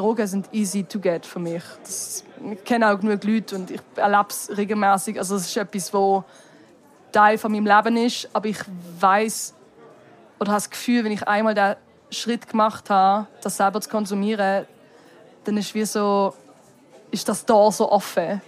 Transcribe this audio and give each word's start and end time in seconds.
Drogen 0.00 0.26
sind 0.26 0.48
easy 0.52 0.82
to 0.82 0.98
get 0.98 1.26
für 1.26 1.38
mich. 1.38 1.62
Das, 1.82 2.24
ich 2.52 2.64
kenne 2.64 2.90
auch 2.90 2.98
genug 2.98 3.22
Leute 3.22 3.54
und 3.56 3.70
ich 3.70 3.80
erlebe 3.96 4.28
es 4.30 4.50
regelmäßig. 4.56 5.18
Also 5.18 5.36
es 5.36 5.46
ist 5.46 5.56
etwas, 5.58 5.92
wo 5.92 6.24
Teil 7.12 7.36
von 7.36 7.52
meinem 7.52 7.66
Leben 7.66 7.96
ist, 7.98 8.28
aber 8.32 8.48
ich 8.48 8.58
weiß 8.98 9.54
oder 10.38 10.52
habe 10.52 10.56
das 10.56 10.70
Gefühl, 10.70 11.04
wenn 11.04 11.12
ich 11.12 11.28
einmal 11.28 11.54
den 11.54 11.76
Schritt 12.10 12.48
gemacht 12.48 12.88
habe, 12.88 13.26
das 13.42 13.58
selber 13.58 13.80
zu 13.82 13.90
konsumieren, 13.90 14.64
dann 15.44 15.56
ist 15.58 15.74
wie 15.74 15.84
so, 15.84 16.32
ist 17.10 17.28
das 17.28 17.44
da 17.44 17.70
so 17.70 17.92
offen 17.92 18.40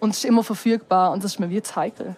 und 0.00 0.10
es 0.10 0.18
ist 0.18 0.24
immer 0.24 0.42
verfügbar 0.42 1.12
und 1.12 1.22
das 1.22 1.34
ist 1.34 1.38
mir 1.38 1.50
wie 1.50 1.62
zu 1.62 1.76
heikel. 1.76 2.16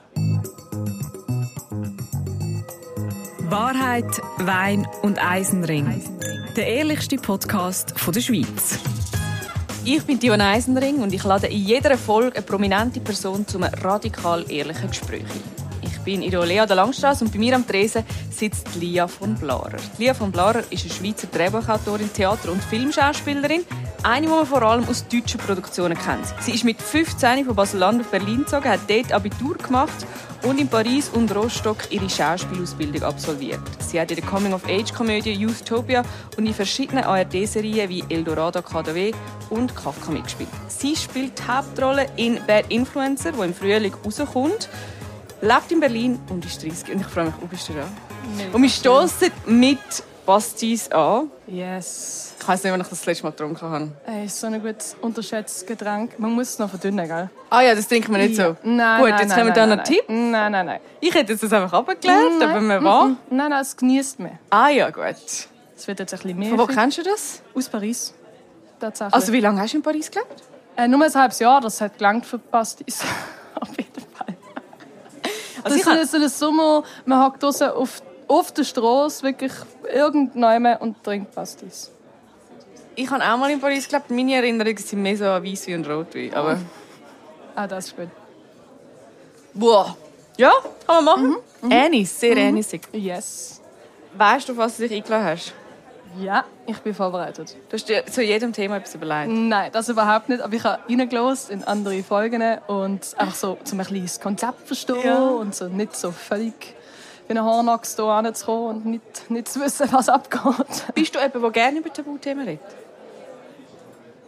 Wahrheit, 3.50 4.23
Wein 4.39 4.89
und 5.02 5.23
Eisenring. 5.23 6.17
Der 6.59 6.66
ehrlichste 6.66 7.14
Podcast 7.18 7.95
der 8.12 8.20
Schweiz. 8.20 8.80
Ich 9.84 10.02
bin 10.02 10.18
Dion 10.18 10.41
Eisenring 10.41 10.96
und 11.02 11.15
ich 11.15 11.23
lade 11.23 11.46
in 11.46 11.65
jeder 11.65 11.96
Folge 11.96 12.34
eine 12.34 12.45
prominente 12.45 12.98
Person 12.98 13.46
zum 13.46 13.62
radikal 13.62 14.45
ehrlichen 14.51 14.88
Gespräch 14.88 15.23
ein. 15.23 15.79
Ich 15.82 15.96
bin 16.01 16.20
in 16.20 16.32
der 16.32 16.45
Lea 16.45 16.66
der 16.66 16.74
Langstrasse 16.74 17.24
und 17.24 17.32
bei 17.32 17.38
mir 17.38 17.55
am 17.55 17.65
Tresen 17.65 18.02
sitzt 18.29 18.74
Lia 18.74 19.06
von 19.06 19.37
Blarer. 19.37 19.79
Lia 19.98 20.15
von 20.15 20.32
Blarer 20.32 20.65
ist 20.68 20.82
eine 20.82 20.92
Schweizer 20.92 21.29
Drehbuchautorin, 21.29 22.12
Theater- 22.12 22.51
und 22.51 22.65
Filmschauspielerin. 22.65 23.62
Eine, 24.05 24.27
die 24.27 24.33
man 24.33 24.47
vor 24.47 24.62
allem 24.62 24.88
aus 24.88 25.07
deutschen 25.09 25.41
Produktionen 25.41 25.98
kennt. 25.98 26.27
Sie 26.41 26.52
ist 26.52 26.65
mit 26.65 26.80
15 26.80 27.45
von 27.45 27.57
Basel-Land 27.57 28.02
auf 28.02 28.09
Berlin 28.09 28.45
gezogen, 28.45 28.69
hat 28.69 28.80
dort 28.88 29.12
Abitur 29.12 29.57
gemacht 29.57 30.07
und 30.43 30.61
in 30.61 30.69
Paris 30.69 31.09
und 31.09 31.34
Rostock 31.34 31.79
ihre 31.91 32.09
Schauspielausbildung 32.09 33.02
absolviert. 33.02 33.61
Sie 33.80 34.01
hat 34.01 34.11
in 34.11 34.19
der 34.19 34.27
Coming-of-Age-Komödie 34.27 35.34
Youthtopia 35.34 36.05
und 36.37 36.47
in 36.47 36.55
verschiedenen 36.55 37.05
ARD-Serien 37.05 37.88
wie 37.88 38.05
Eldorado 38.09 38.62
KDW 38.62 39.12
und 39.51 39.74
Kafka 39.74 40.12
mitgespielt. 40.12 40.51
Sie 40.69 40.95
spielt 40.95 41.38
die 41.38 41.43
Hauptrolle 41.49 42.07
in 42.16 42.38
Bad 42.46 42.66
Influencer, 42.71 43.37
wo 43.37 43.43
im 43.43 43.52
Frühling 43.52 43.93
rauskommt 44.05 44.68
lebt 45.40 45.73
in 45.73 45.80
Berlin 45.80 46.18
und 46.30 46.45
ist 46.45 46.62
30. 46.62 46.95
Und 46.95 47.01
ich 47.01 47.07
freue 47.07 47.27
mich, 47.27 47.35
bist 47.51 47.68
du 47.68 47.74
da? 47.74 47.87
Und 48.52 48.62
wir 48.62 48.68
stoßen 48.68 49.30
mit 49.46 49.79
Pastis 50.29 50.93
an. 50.93 51.30
Yes. 51.46 52.34
Ich 52.38 52.46
weiß 52.46 52.62
nicht, 52.62 52.71
wann 52.71 52.82
ich 52.82 52.87
das, 52.87 53.07
letzte 53.07 53.24
Mal 53.24 53.30
getrunken 53.30 53.62
habe. 53.62 53.88
Ey, 54.07 54.26
ist 54.26 54.38
so 54.38 54.46
ein 54.46 54.60
gut 54.60 54.76
unterschätztes 55.01 55.65
Getränk. 55.65 56.18
Man 56.18 56.32
muss 56.32 56.51
es 56.51 56.59
noch 56.59 56.68
verdünnen, 56.68 57.09
gell? 57.09 57.30
Ah 57.48 57.62
ja, 57.62 57.74
das 57.74 57.88
trinken 57.88 58.12
wir 58.12 58.18
nicht 58.18 58.37
so. 58.37 58.54
Nein, 58.62 59.01
Gut, 59.01 59.09
nein, 59.09 59.21
jetzt 59.21 59.29
nein, 59.30 59.38
haben 59.38 59.46
wir 59.46 59.54
da 59.54 59.66
noch 59.66 59.82
Tipp. 59.84 60.04
Nein, 60.06 60.52
nein, 60.52 60.66
nein. 60.66 60.80
Ich 61.01 61.15
hätte 61.15 61.32
jetzt 61.32 61.43
das 61.45 61.52
einfach 61.54 61.73
abgeklärt, 61.73 62.43
aber 62.43 62.60
wir 62.60 62.84
war. 62.84 63.06
Nein, 63.30 63.49
nein, 63.49 63.52
es 63.62 63.74
genießt 63.74 64.21
man. 64.21 64.38
Ah 64.50 64.69
ja, 64.69 64.91
gut. 64.91 65.06
Es 65.75 65.88
wird 65.88 65.99
jetzt 65.99 66.12
ein 66.12 66.21
bisschen 66.21 66.38
mehr. 66.38 66.50
Von 66.50 66.59
wo 66.59 66.66
viel- 66.66 66.76
kennst 66.76 66.99
du 66.99 67.04
das? 67.04 67.41
Aus 67.54 67.69
Paris. 67.71 68.12
Tatsächlich. 68.78 69.15
Also 69.15 69.32
wie 69.32 69.41
lange 69.41 69.62
hast 69.62 69.72
du 69.72 69.78
in 69.78 69.82
Paris 69.82 70.10
gelebt? 70.10 70.43
äh, 70.76 70.87
nur 70.88 71.03
ein 71.03 71.15
halbes 71.15 71.38
Jahr, 71.38 71.62
das 71.62 71.81
hat 71.81 71.97
gelangt 71.97 72.26
für 72.26 72.38
Pastis. 72.38 73.00
Auf 73.59 73.71
jeden 73.71 74.06
Fall. 74.15 74.37
Also 75.65 75.78
das 75.91 76.03
ist 76.03 76.10
so 76.12 76.19
der 76.19 76.28
Sommer, 76.28 76.82
man 77.06 77.25
hockt 77.25 77.43
draußen 77.43 77.71
auf, 77.71 78.03
auf 78.28 78.53
der 78.53 78.65
Straße, 78.65 79.22
wirklich 79.22 79.53
irgendwann 79.92 80.76
und 80.78 81.03
trinkt 81.03 81.34
Pastis. 81.34 81.91
Ich 82.94 83.08
habe 83.10 83.22
auch 83.22 83.36
mal 83.36 83.50
in 83.50 83.60
Paris 83.60 83.88
gelebt. 83.88 84.10
Meine 84.10 84.34
Erinnerungen 84.34 84.76
sind 84.78 85.03
mehr 85.03 85.16
so 85.16 85.25
an 85.26 85.44
Weisswein 85.44 85.76
und 85.76 85.88
Rotwein. 85.88 86.34
Aber 86.34 86.58
Ah, 87.54 87.66
das 87.66 87.86
ist 87.86 87.97
gut. 87.97 88.09
boah. 89.54 89.97
Ja, 90.36 90.53
kann 90.86 91.04
man 91.04 91.04
machen. 91.04 91.36
Anis, 91.72 92.19
sehr 92.20 92.36
anisig. 92.36 92.82
Yes. 92.92 93.60
Weißt 94.16 94.48
du, 94.48 94.53
auf 94.53 94.59
was 94.59 94.76
du 94.76 94.86
dich 94.88 94.97
eingeladen 94.98 95.26
hast? 95.26 95.53
Ja, 96.19 96.44
ich 96.66 96.78
bin 96.78 96.94
vorbereitet. 96.94 97.56
Du 97.69 97.75
hast 97.75 97.88
dir 97.88 98.04
zu 98.06 98.22
jedem 98.22 98.53
Thema 98.53 98.76
etwas 98.76 98.94
überlegt. 98.94 99.31
Nein, 99.31 99.70
das 99.72 99.88
überhaupt 99.88 100.28
nicht. 100.28 100.41
Aber 100.41 100.54
ich 100.54 100.62
habe 100.64 100.81
reingelassen 100.88 101.54
in 101.54 101.64
andere 101.64 102.03
Folgen 102.03 102.42
und 102.69 103.14
einfach 103.19 103.34
so, 103.34 103.50
um 103.53 103.56
ein 103.72 103.78
bisschen 103.78 104.03
das 104.03 104.20
Konzept 104.20 104.60
zu 104.60 104.66
verstehen 104.66 105.00
Ja. 105.04 105.19
und 105.28 105.54
so 105.54 105.66
nicht 105.69 105.94
so 105.97 106.10
völlig 106.12 106.75
wie 107.28 107.33
ein 107.39 107.44
Hornochs 107.44 107.94
hier 107.97 108.05
anzukommen 108.05 108.69
und 108.77 108.87
nicht, 108.87 109.31
nicht 109.31 109.49
zu 109.49 109.61
wissen, 109.61 109.89
was 109.93 110.09
abgeht. 110.09 110.41
Bist 110.94 111.15
du 111.15 111.19
jemand, 111.21 111.34
der 111.43 111.50
gerne 111.50 111.78
über 111.78 111.93
Tabuthemen 111.93 112.47
redet? 112.47 112.61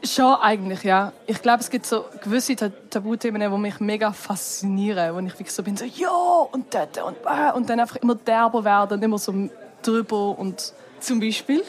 Schon 0.03 0.34
eigentlich, 0.37 0.83
ja. 0.83 1.12
Ich 1.27 1.43
glaube, 1.43 1.61
es 1.61 1.69
gibt 1.69 1.84
so 1.84 2.06
gewisse 2.22 2.56
Ta- 2.56 2.71
Tabuthemen, 2.88 3.41
die 3.41 3.59
mich 3.59 3.81
mega 3.81 4.12
faszinieren, 4.12 5.15
wo 5.15 5.19
ich 5.21 5.33
wirklich 5.34 5.53
so 5.53 5.62
bin, 5.62 5.77
so 5.77 5.84
ja 5.84 6.09
und 6.11 6.72
dort 6.75 7.03
und 7.03 7.16
äh, 7.27 7.53
und 7.55 7.69
dann 7.69 7.81
einfach 7.81 7.97
immer 7.97 8.15
derber 8.15 8.65
werden 8.65 8.94
und 8.94 9.03
immer 9.03 9.19
so 9.19 9.34
drüber 9.82 10.38
und 10.38 10.72
Zum 11.00 11.21
Beispiel? 11.21 11.62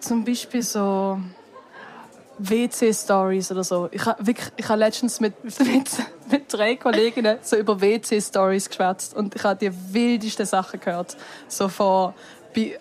zum 0.00 0.24
Beispiel 0.24 0.62
so 0.62 1.18
WC-Stories 2.48 3.50
oder 3.50 3.64
so. 3.64 3.88
Ich 3.92 4.04
habe 4.04 4.26
wirklich, 4.26 4.68
letztens 4.68 5.20
mit, 5.20 5.34
mit, 5.44 5.90
mit 6.30 6.52
drei 6.52 6.76
Kolleginnen 6.76 7.38
so 7.42 7.56
über 7.56 7.80
WC-Stories 7.80 8.68
geschwätzt 8.68 9.14
und 9.14 9.34
ich 9.34 9.44
habe 9.44 9.58
die 9.58 9.72
wildesten 9.92 10.46
Sachen 10.46 10.80
gehört. 10.80 11.16
So 11.48 11.68
von 11.68 12.14
bei 12.54 12.78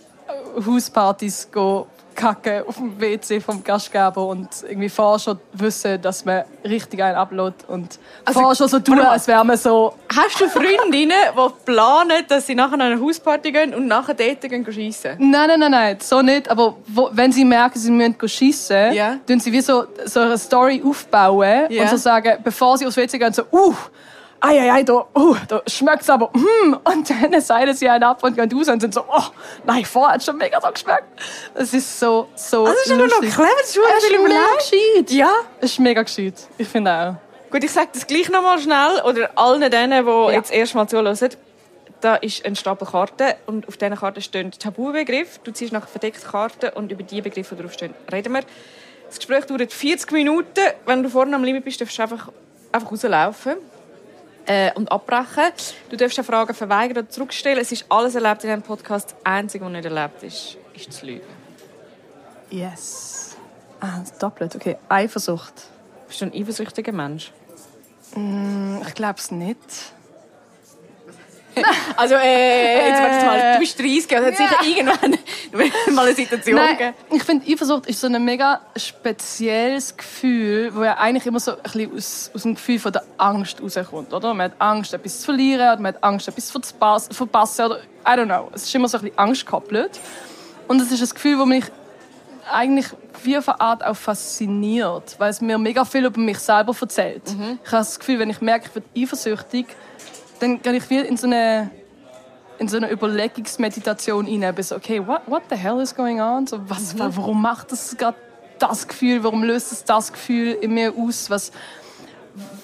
Hauspartys 0.66 1.50
go 1.52 1.88
kacken 2.19 2.63
auf 2.68 2.75
dem 2.75 3.00
WC 3.00 3.40
vom 3.40 3.63
Gastgeber 3.63 4.25
und 4.28 4.50
irgendwie 4.68 4.90
vorher 4.90 5.19
schon 5.19 5.40
wissen, 5.53 6.02
dass 6.02 6.25
man 6.25 6.44
richtig 6.66 7.02
einen 7.02 7.16
uploadet 7.16 7.63
und 7.69 7.97
Also, 8.25 8.40
vorher 8.41 8.56
schon 8.56 8.68
so 8.68 8.80
tun, 8.80 9.00
als 9.00 9.25
wäre 9.28 9.46
man 9.46 9.56
so 9.57 9.94
Hast 10.13 10.40
du 10.41 10.50
Freundinnen, 10.50 11.12
die 11.35 11.50
planen, 11.66 12.24
dass 12.28 12.46
sie 12.47 12.56
nachher 12.56 12.74
an 12.74 12.81
eine 12.81 13.02
Hausparty 13.02 13.52
gehen 13.53 13.74
und 13.74 13.88
nachher 13.88 14.13
dort 14.13 14.41
gehen 14.41 14.66
schiessen? 14.69 15.16
Nein, 15.18 15.47
nein, 15.47 15.59
nein, 15.59 15.72
nein, 15.72 15.97
so 16.02 16.22
nicht. 16.22 16.50
Aber 16.52 16.75
wo, 16.88 17.09
wenn 17.13 17.31
sie 17.31 17.46
merken, 17.46 17.79
sie 17.79 17.91
müssen 17.91 18.16
schiessen, 18.28 18.94
Ja. 18.94 19.16
tun 19.25 19.40
sie 19.40 19.52
wie 19.53 19.62
so, 19.62 19.85
so 20.06 20.19
eine 20.19 20.38
Story 20.38 20.84
aufbauen 20.85 21.68
Ja. 21.69 21.84
und 21.84 21.90
so 21.90 21.97
sagen, 21.97 22.38
bevor 22.44 22.78
sie 22.78 22.85
aufs 22.85 22.97
WC 22.97 23.18
gehen, 23.18 23.31
so, 23.31 23.44
uh, 23.53 23.74
ei, 24.42 24.60
ei, 24.60 24.72
ei, 24.72 24.84
da, 24.84 25.06
uh, 25.16 25.36
da 25.48 25.62
schmeckt's 25.68 26.10
aber, 26.10 26.32
hm. 26.34 26.80
Und 26.84 27.10
dann 27.10 27.42
seiden 27.42 27.76
sie 27.76 27.90
einen 27.90 28.04
ab 28.04 28.24
und 28.24 28.36
gehen 28.36 28.52
raus 28.52 28.70
und 28.70 28.80
sind 28.80 28.94
so, 28.94 29.04
oh, 29.08 29.24
nein, 29.66 29.86
vorher 29.86 30.16
hat 30.16 30.24
schon 30.24 30.38
mega 30.38 30.60
so 30.62 30.72
geschmeckt. 30.72 31.06
Es 31.56 31.74
ist 31.74 32.00
so, 32.00 32.28
so 32.36 32.66
Also, 32.66 32.74
das 32.74 32.86
ist 32.86 32.92
aber 32.92 33.08
noch 33.08 33.10
lustig. 33.10 33.34
clever, 33.34 33.50
das 33.60 33.70
ist 33.70 33.80
Es 33.98 34.04
ist 34.04 34.12
mega 34.12 34.56
gescheit. 34.58 35.12
Ja. 35.12 35.32
Es 35.60 35.72
ist 35.72 35.80
mega 35.80 36.04
gescheit. 36.04 36.34
Ich 36.58 36.68
finde 36.68 36.92
auch. 36.92 37.52
Gut, 37.52 37.64
ich 37.64 37.72
sage 37.72 37.90
das 37.94 38.06
gleich 38.06 38.30
noch 38.30 38.44
mal 38.44 38.60
schnell, 38.60 39.02
oder 39.04 39.30
allen 39.36 39.70
denen, 39.72 40.06
die 40.06 40.34
jetzt 40.34 40.52
erst 40.52 40.76
mal 40.76 40.88
zuhören. 40.88 41.18
Da 42.02 42.16
ist 42.16 42.46
ein 42.46 42.56
Stapel 42.56 42.88
Karten 42.88 43.34
und 43.46 43.68
auf 43.68 43.76
diesen 43.76 43.96
Karten 43.96 44.22
stehen 44.22 44.52
Tabubegriffe. 44.52 45.40
Du 45.44 45.52
ziehst 45.52 45.74
nachher 45.74 45.88
verdeckte 45.88 46.26
Karten 46.26 46.70
und 46.76 46.92
über 46.92 47.04
die 47.04 47.22
Begriffe, 47.22 47.56
die 47.56 47.62
drauf 47.62 47.74
stehen, 47.74 47.94
reden 48.10 48.34
wir. 48.34 48.44
Das 49.08 49.18
Gespräch 49.18 49.46
dauert 49.46 49.74
40 49.74 50.10
Minuten. 50.14 50.62
Wenn 50.86 51.04
du 51.04 51.10
vorne 51.10 51.36
am 51.36 51.44
Limit 51.44 51.66
bist, 51.66 51.82
darfst 51.82 51.98
du 51.98 52.04
einfach, 52.04 52.30
einfach 52.72 52.90
rauslaufen 52.90 53.56
äh, 54.50 54.74
und 54.74 54.92
abbrechen. 54.92 55.54
Du 55.90 55.96
darfst 55.96 56.20
auch 56.20 56.26
Fragen 56.26 56.54
verweigern 56.54 56.98
oder 56.98 57.10
zurückstellen. 57.10 57.60
Es 57.60 57.72
ist 57.72 57.86
alles 57.88 58.16
erlaubt 58.16 58.44
in 58.44 58.50
diesem 58.50 58.64
Podcast. 58.64 59.12
Das 59.12 59.26
Einzige, 59.26 59.64
was 59.64 59.72
nicht 59.72 59.86
erlaubt 59.86 60.24
ist, 60.24 60.58
ist 60.74 60.92
zu 60.92 61.06
lügen. 61.06 61.22
Yes. 62.50 63.38
Ah, 63.80 64.02
doppelt, 64.20 64.56
okay. 64.56 64.78
Eifersucht. 64.90 65.54
Bist 66.08 66.22
du 66.22 66.26
ein 66.26 66.34
eifersüchtiger 66.34 66.92
Mensch? 66.92 67.32
Ich 68.88 68.94
glaube 68.96 69.20
es 69.20 69.30
nicht. 69.30 69.94
Also, 71.98 72.16
äh, 72.16 72.90
jetzt 72.90 73.02
warte 73.02 73.26
mal, 73.26 73.54
du 73.54 73.60
bist 73.60 73.80
30 73.80 74.18
und 74.18 74.26
hat 74.26 74.38
sicher 74.38 74.56
irgendwann 74.64 75.18
mal 75.96 76.06
eine 76.06 76.16
Situation 76.16 76.56
Nein, 76.56 76.78
gegeben. 76.78 76.96
ich 77.12 77.24
finde, 77.24 77.52
Eifersucht 77.52 77.88
ist 77.88 78.00
so 78.00 78.08
ein 78.08 78.24
mega 78.24 78.62
spezielles 78.76 79.96
Gefühl, 79.98 80.74
wo 80.74 80.84
ja 80.84 80.98
eigentlich 80.98 81.26
immer 81.26 81.40
so 81.40 81.52
ein 81.52 81.58
bisschen 81.64 81.96
aus, 81.96 82.32
aus 82.34 82.44
dem 82.44 82.56
Gefühl 82.56 82.80
von 82.80 82.94
der 82.94 83.04
Angst 83.18 83.62
rauskommt, 83.62 84.14
oder? 84.14 84.34
Man 84.34 84.52
hat 84.52 84.59
Angst, 84.59 84.94
etwas 84.94 85.20
zu 85.20 85.26
verlieren, 85.26 85.68
oder 85.68 85.82
man 85.82 85.94
hat 85.94 86.04
Angst, 86.04 86.28
etwas 86.28 86.48
zu 86.48 86.62
verpassen, 87.12 87.66
oder 87.66 87.80
I 88.08 88.12
don't 88.12 88.26
know. 88.26 88.50
Es 88.54 88.64
ist 88.64 88.74
immer 88.76 88.88
so 88.88 88.98
ein 88.98 89.04
bisschen 89.04 89.20
angstgekoppelt. 89.20 90.00
Und 90.68 90.82
es 90.82 90.92
ist 90.92 91.02
ein 91.02 91.09
Gefühl, 91.09 91.38
das 91.38 91.48
mich 91.48 91.66
eigentlich 92.52 92.88
wie 93.24 93.38
auf 93.38 93.50
eine 93.50 93.59
Art 93.59 93.84
auch 93.86 93.96
fasziniert, 93.96 95.16
weil 95.20 95.29
es 95.29 95.41
mir 95.41 95.58
mega 95.58 95.85
viel 95.85 96.06
über 96.06 96.20
mich 96.20 96.40
selber 96.40 96.76
erzählt. 96.79 97.23
Ich 97.26 97.72
habe 97.72 97.82
das 97.82 98.00
Gefühl, 98.00 98.20
wenn 98.20 98.29
ich 98.29 98.41
merke, 98.41 98.68
ich 98.68 98.76
werde 98.76 98.88
eifersüchtig, 98.97 99.68
dann 100.40 100.62
gehe 100.62 100.76
ich 100.76 100.90
wie 100.90 101.00
in 101.00 101.18
so 101.18 101.28
eine 101.28 101.72
in 102.59 102.68
so 102.68 102.78
eine 102.78 102.91
Überlegungsmeditation. 102.91 104.26
Bin 104.26 104.64
so, 104.64 104.76
okay, 104.76 105.06
what, 105.06 105.22
what 105.28 105.44
the 105.50 105.56
hell 105.56 105.80
is 105.80 105.96
going 105.96 106.20
on? 106.20 106.46
So, 106.46 106.59
was, 106.70 106.97
warum 107.00 107.41
macht 107.41 107.72
das 107.72 107.96
gerade 107.97 108.18
das 108.59 108.88
Gefühl? 108.88 109.24
Warum 109.24 109.44
löst 109.44 109.72
es 109.72 109.86
das 109.86 110.12
Gefühl 110.12 110.58
in 110.62 110.74
mir 110.74 110.94
aus? 110.96 111.30
Was, 111.30 111.52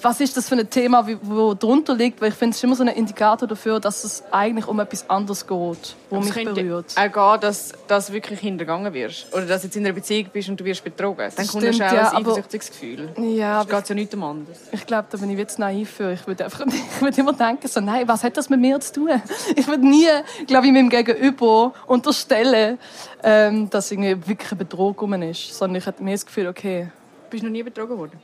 was 0.02 0.20
ist 0.20 0.36
das 0.36 0.48
für 0.48 0.54
ein 0.56 0.68
Thema, 0.70 1.06
wo 1.22 1.54
drunter 1.54 1.94
liegt, 1.94 2.20
weil 2.20 2.28
ich 2.30 2.34
finde, 2.34 2.50
es 2.52 2.58
ist 2.58 2.64
immer 2.64 2.74
so 2.76 2.82
ein 2.82 2.88
Indikator 2.88 3.46
dafür, 3.48 3.80
dass 3.80 4.04
es 4.04 4.22
eigentlich 4.30 4.66
um 4.66 4.78
etwas 4.80 5.08
anderes 5.10 5.46
geht, 5.46 5.96
wo 6.10 6.18
Es 6.18 6.24
mich 6.26 6.34
könnte 6.34 6.54
berührt. 6.54 6.94
auch 6.96 7.12
gehen, 7.32 7.40
dass 7.40 7.72
dass 7.86 8.06
du 8.08 8.12
wirklich 8.12 8.40
hintergangen 8.40 8.92
wirst. 8.94 9.32
Oder 9.34 9.46
dass 9.46 9.62
du 9.62 9.68
jetzt 9.68 9.76
in 9.76 9.84
einer 9.84 9.94
Beziehung 9.94 10.26
bist 10.32 10.48
und 10.48 10.58
du 10.60 10.64
wirst 10.64 10.82
betrogen. 10.84 11.30
Dann 11.36 11.46
kommt 11.46 11.62
Stimmt, 11.62 11.78
ja 11.78 11.86
ein 12.10 12.16
aber- 12.16 12.30
Eifersüchtigsgefühl. 12.32 13.10
Ja, 13.18 13.62
Es 13.62 13.68
geht 13.68 13.88
ja 13.88 13.94
nicht 13.94 14.14
um 14.14 14.22
anders. 14.24 14.58
Ich 14.72 14.86
glaube, 14.86 15.06
da 15.10 15.18
bin 15.18 15.30
ich 15.30 15.38
jetzt 15.38 15.58
naiv 15.58 15.90
für. 15.90 16.12
Ich 16.12 16.26
würde 16.26 16.44
einfach, 16.44 16.66
ich 16.66 17.00
würde 17.02 17.20
immer 17.20 17.32
denken, 17.32 17.68
so, 17.68 17.80
nein, 17.80 18.06
was 18.08 18.24
hat 18.24 18.36
das 18.36 18.48
mit 18.50 18.60
mir 18.60 18.78
zu 18.80 18.92
tun? 18.92 19.10
Ich 19.56 19.66
würde 19.68 19.86
nie, 19.88 20.06
glaube 20.46 20.66
ich, 20.66 20.72
meinem 20.72 20.88
Gegenüber 20.90 21.72
unterstellen, 21.86 22.78
ähm, 23.22 23.68
dass 23.70 23.90
irgendwie 23.90 24.16
wirklich 24.28 24.52
eine 24.52 24.66
rum 24.74 25.12
ist. 25.22 25.54
Sondern 25.56 25.76
ich 25.76 25.86
hatte 25.86 26.02
mir 26.02 26.12
das 26.12 26.26
Gefühl, 26.26 26.48
okay, 26.48 26.88
Bist 27.30 27.42
du 27.42 27.46
noch 27.46 27.52
nie 27.52 27.62
betrogen 27.62 27.96
worden? 27.98 28.18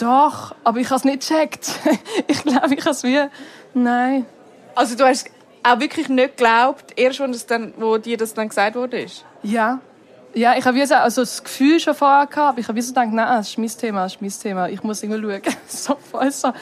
Doch, 0.00 0.54
aber 0.64 0.78
ich 0.78 0.86
habe 0.88 0.96
es 0.96 1.04
nicht 1.04 1.28
gecheckt. 1.28 1.72
Ich 2.26 2.42
glaube, 2.42 2.74
ich 2.74 2.80
habe 2.80 2.90
es 2.90 3.02
wie, 3.02 3.20
nein. 3.74 4.26
Also 4.74 4.96
du 4.96 5.04
hast 5.04 5.30
auch 5.62 5.80
wirklich 5.80 6.08
nicht 6.08 6.36
geglaubt, 6.36 6.92
erst 6.96 7.20
als 7.20 7.46
dann, 7.46 7.74
wo 7.76 7.98
dir 7.98 8.16
das 8.16 8.34
dann 8.34 8.48
gesagt 8.48 8.76
wurde? 8.76 9.00
ist? 9.00 9.24
Ja. 9.42 9.80
Ja, 10.32 10.56
ich 10.56 10.64
habe 10.64 10.76
wie 10.76 10.86
so, 10.86 10.94
also 10.94 11.22
das 11.22 11.42
Gefühl 11.42 11.80
schon 11.80 11.94
vorher 11.94 12.26
gehabt, 12.26 12.50
aber 12.50 12.58
ich 12.60 12.68
habe 12.68 12.76
wie 12.76 12.82
so 12.82 12.92
gedacht, 12.92 13.08
nein, 13.12 13.26
das 13.26 13.48
ist 13.48 13.58
mein 13.58 13.68
Thema, 13.68 14.04
das 14.04 14.14
ist 14.14 14.22
mein 14.22 14.30
Thema. 14.30 14.68
Ich 14.68 14.82
muss 14.84 15.02
irgendwie 15.02 15.20
schauen. 15.20 15.56
So 15.66 15.96
voll 15.96 16.30
so. 16.30 16.52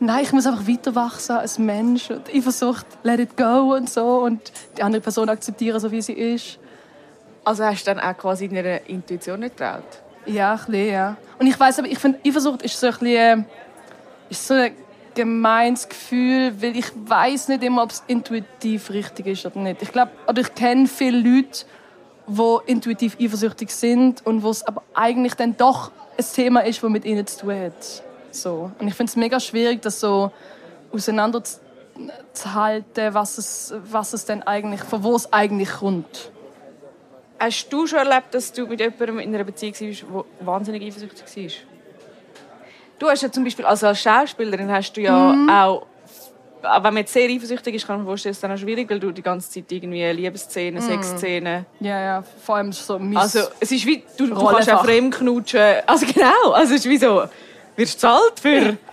Nein, 0.00 0.24
ich 0.24 0.32
muss 0.32 0.46
einfach 0.46 0.66
weiter 0.66 0.94
wachsen 0.94 1.36
als 1.36 1.58
Mensch. 1.58 2.10
Und 2.10 2.26
ich 2.30 2.42
versuche, 2.42 2.86
let 3.02 3.20
it 3.20 3.36
go 3.36 3.74
und 3.76 3.90
so. 3.90 4.20
Und 4.20 4.50
die 4.78 4.82
andere 4.82 5.02
Person 5.02 5.28
akzeptieren, 5.28 5.78
so 5.78 5.90
wie 5.92 6.00
sie 6.00 6.14
ist. 6.14 6.58
Also 7.44 7.64
hast 7.64 7.86
du 7.86 7.94
dann 7.94 8.00
auch 8.00 8.16
quasi 8.16 8.48
deiner 8.48 8.88
Intuition 8.88 9.40
nicht 9.40 9.58
getraut? 9.58 10.02
Ja, 10.28 10.52
ein 10.52 10.58
bisschen, 10.58 10.88
ja. 10.88 11.16
Und 11.38 11.46
ich 11.46 11.58
weiß 11.58 11.78
aber, 11.78 11.88
ich 11.88 11.98
finde, 11.98 12.18
Eifersucht 12.26 12.62
ist 12.62 12.78
so 12.78 12.88
ein 12.88 12.98
bisschen, 12.98 13.46
ist 14.28 14.46
so 14.46 14.54
ein 14.54 14.72
gemeines 15.14 15.88
Gefühl, 15.88 16.60
weil 16.60 16.76
ich 16.76 16.86
weiß 16.94 17.48
nicht 17.48 17.64
immer, 17.64 17.82
ob 17.82 17.90
es 17.90 18.02
intuitiv 18.06 18.90
richtig 18.90 19.26
ist 19.26 19.46
oder 19.46 19.58
nicht. 19.58 19.82
Ich 19.82 19.90
glaube, 19.90 20.12
oder 20.26 20.40
ich 20.40 20.54
kenne 20.54 20.86
viele 20.86 21.18
Leute, 21.18 21.64
die 22.26 22.56
intuitiv 22.66 23.16
eifersüchtig 23.20 23.70
sind 23.70 24.24
und 24.26 24.42
wo 24.42 24.50
es 24.50 24.66
aber 24.66 24.82
eigentlich 24.94 25.34
dann 25.34 25.56
doch 25.56 25.90
ein 26.16 26.24
Thema 26.34 26.60
ist, 26.60 26.82
das 26.82 26.90
mit 26.90 27.04
ihnen 27.04 27.26
zu 27.26 27.40
tun 27.40 27.58
hat. 27.58 28.02
So. 28.30 28.70
Und 28.78 28.86
ich 28.86 28.94
finde 28.94 29.10
es 29.10 29.16
mega 29.16 29.40
schwierig, 29.40 29.82
das 29.82 29.98
so 29.98 30.30
auseinanderzuhalten, 30.92 33.14
was 33.14 33.38
es, 33.38 33.74
was 33.90 34.12
es 34.12 34.26
denn 34.26 34.42
eigentlich, 34.42 34.82
von 34.82 35.02
wo 35.02 35.16
es 35.16 35.32
eigentlich 35.32 35.70
kommt. 35.70 36.30
Hast 37.38 37.72
du 37.72 37.86
schon 37.86 37.98
erlebt, 38.00 38.34
dass 38.34 38.52
du 38.52 38.66
mit 38.66 38.80
jemandem 38.80 39.18
in 39.20 39.34
einer 39.34 39.44
Beziehung 39.44 39.72
warst, 39.72 40.02
der 40.02 40.46
wahnsinnig 40.46 40.82
eifersüchtig 40.82 41.62
war? 41.62 41.68
Du 42.98 43.08
hast 43.08 43.22
ja 43.22 43.30
zum 43.30 43.44
Beispiel, 43.44 43.64
also 43.64 43.86
als 43.86 44.00
Schauspielerin 44.00 44.70
hast 44.70 44.92
du 44.94 45.00
ja 45.02 45.32
auch, 45.62 45.86
auch 46.62 46.82
wenn 46.82 46.94
man 46.94 46.96
jetzt 46.98 47.12
sehr 47.12 47.28
eifersüchtig 47.28 47.76
ist, 47.76 47.86
kann 47.86 47.98
man 47.98 48.06
vorstellen, 48.06 48.32
ist 48.32 48.38
es 48.38 48.40
dann 48.40 48.50
auch 48.50 48.58
schwierig, 48.58 48.90
weil 48.90 48.98
du 48.98 49.12
die 49.12 49.22
ganze 49.22 49.50
Zeit 49.50 49.70
irgendwie 49.70 50.04
Liebesszenen, 50.10 50.82
Sexszenen... 50.82 51.64
Ja, 51.78 52.00
ja, 52.00 52.24
vor 52.44 52.56
allem 52.56 52.72
so 52.72 52.98
mein 52.98 53.16
Also 53.16 53.40
es 53.60 53.70
ist 53.70 53.86
wie, 53.86 54.02
du, 54.16 54.26
du 54.26 54.44
kannst 54.44 54.72
auch 54.72 54.84
fremd 54.84 55.14
knutschen. 55.14 55.60
Also 55.86 56.06
genau, 56.06 56.50
also 56.50 56.74
es 56.74 56.84
ist 56.84 56.90
wie 56.90 56.98
so, 56.98 57.22
wirst 57.76 57.94
du 57.94 57.98
zahlt 57.98 58.40
für... 58.40 58.76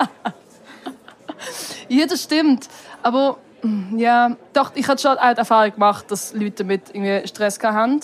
Ja, 1.87 2.05
das 2.05 2.23
stimmt. 2.23 2.67
Aber 3.03 3.37
mm, 3.61 3.97
ja, 3.97 4.35
doch, 4.53 4.71
ich 4.75 4.87
hatte 4.87 5.01
schon 5.01 5.17
auch 5.17 5.33
die 5.33 5.37
Erfahrung 5.37 5.73
gemacht, 5.73 6.05
dass 6.09 6.33
Leute 6.33 6.63
damit 6.63 6.89
irgendwie 6.93 7.27
Stress 7.27 7.59
hatten. 7.61 8.01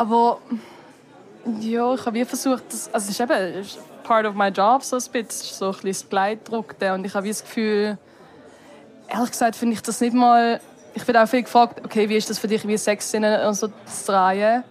Aber 0.00 0.40
ja, 1.60 1.92
ich 1.92 2.06
habe 2.06 2.24
versucht, 2.24 2.64
das, 2.70 2.88
also 2.90 3.10
es 3.10 3.10
ist 3.10 3.20
eben 3.20 3.66
part 4.02 4.24
of 4.24 4.34
my 4.34 4.48
job, 4.48 4.82
so 4.82 4.96
ein 4.96 5.02
bisschen, 5.12 5.28
so 5.28 5.66
ein 5.66 5.72
bisschen 5.72 5.88
das 5.88 6.02
Bleidruckte. 6.04 6.94
Und 6.94 7.04
ich 7.04 7.12
habe 7.12 7.28
das 7.28 7.42
Gefühl, 7.42 7.98
ehrlich 9.08 9.30
gesagt 9.30 9.56
finde 9.56 9.74
ich 9.74 9.82
das 9.82 10.00
nicht 10.00 10.14
mal... 10.14 10.58
Ich 10.94 11.06
werde 11.06 11.22
auch 11.22 11.28
viel 11.28 11.42
gefragt, 11.42 11.84
okay, 11.84 12.08
wie 12.08 12.16
ist 12.16 12.30
das 12.30 12.38
für 12.38 12.48
dich, 12.48 12.66
wie 12.66 12.78
Sexszenen 12.78 13.46
und 13.46 13.52
so 13.52 13.68
zu 13.68 13.72
drehen? 14.06 14.64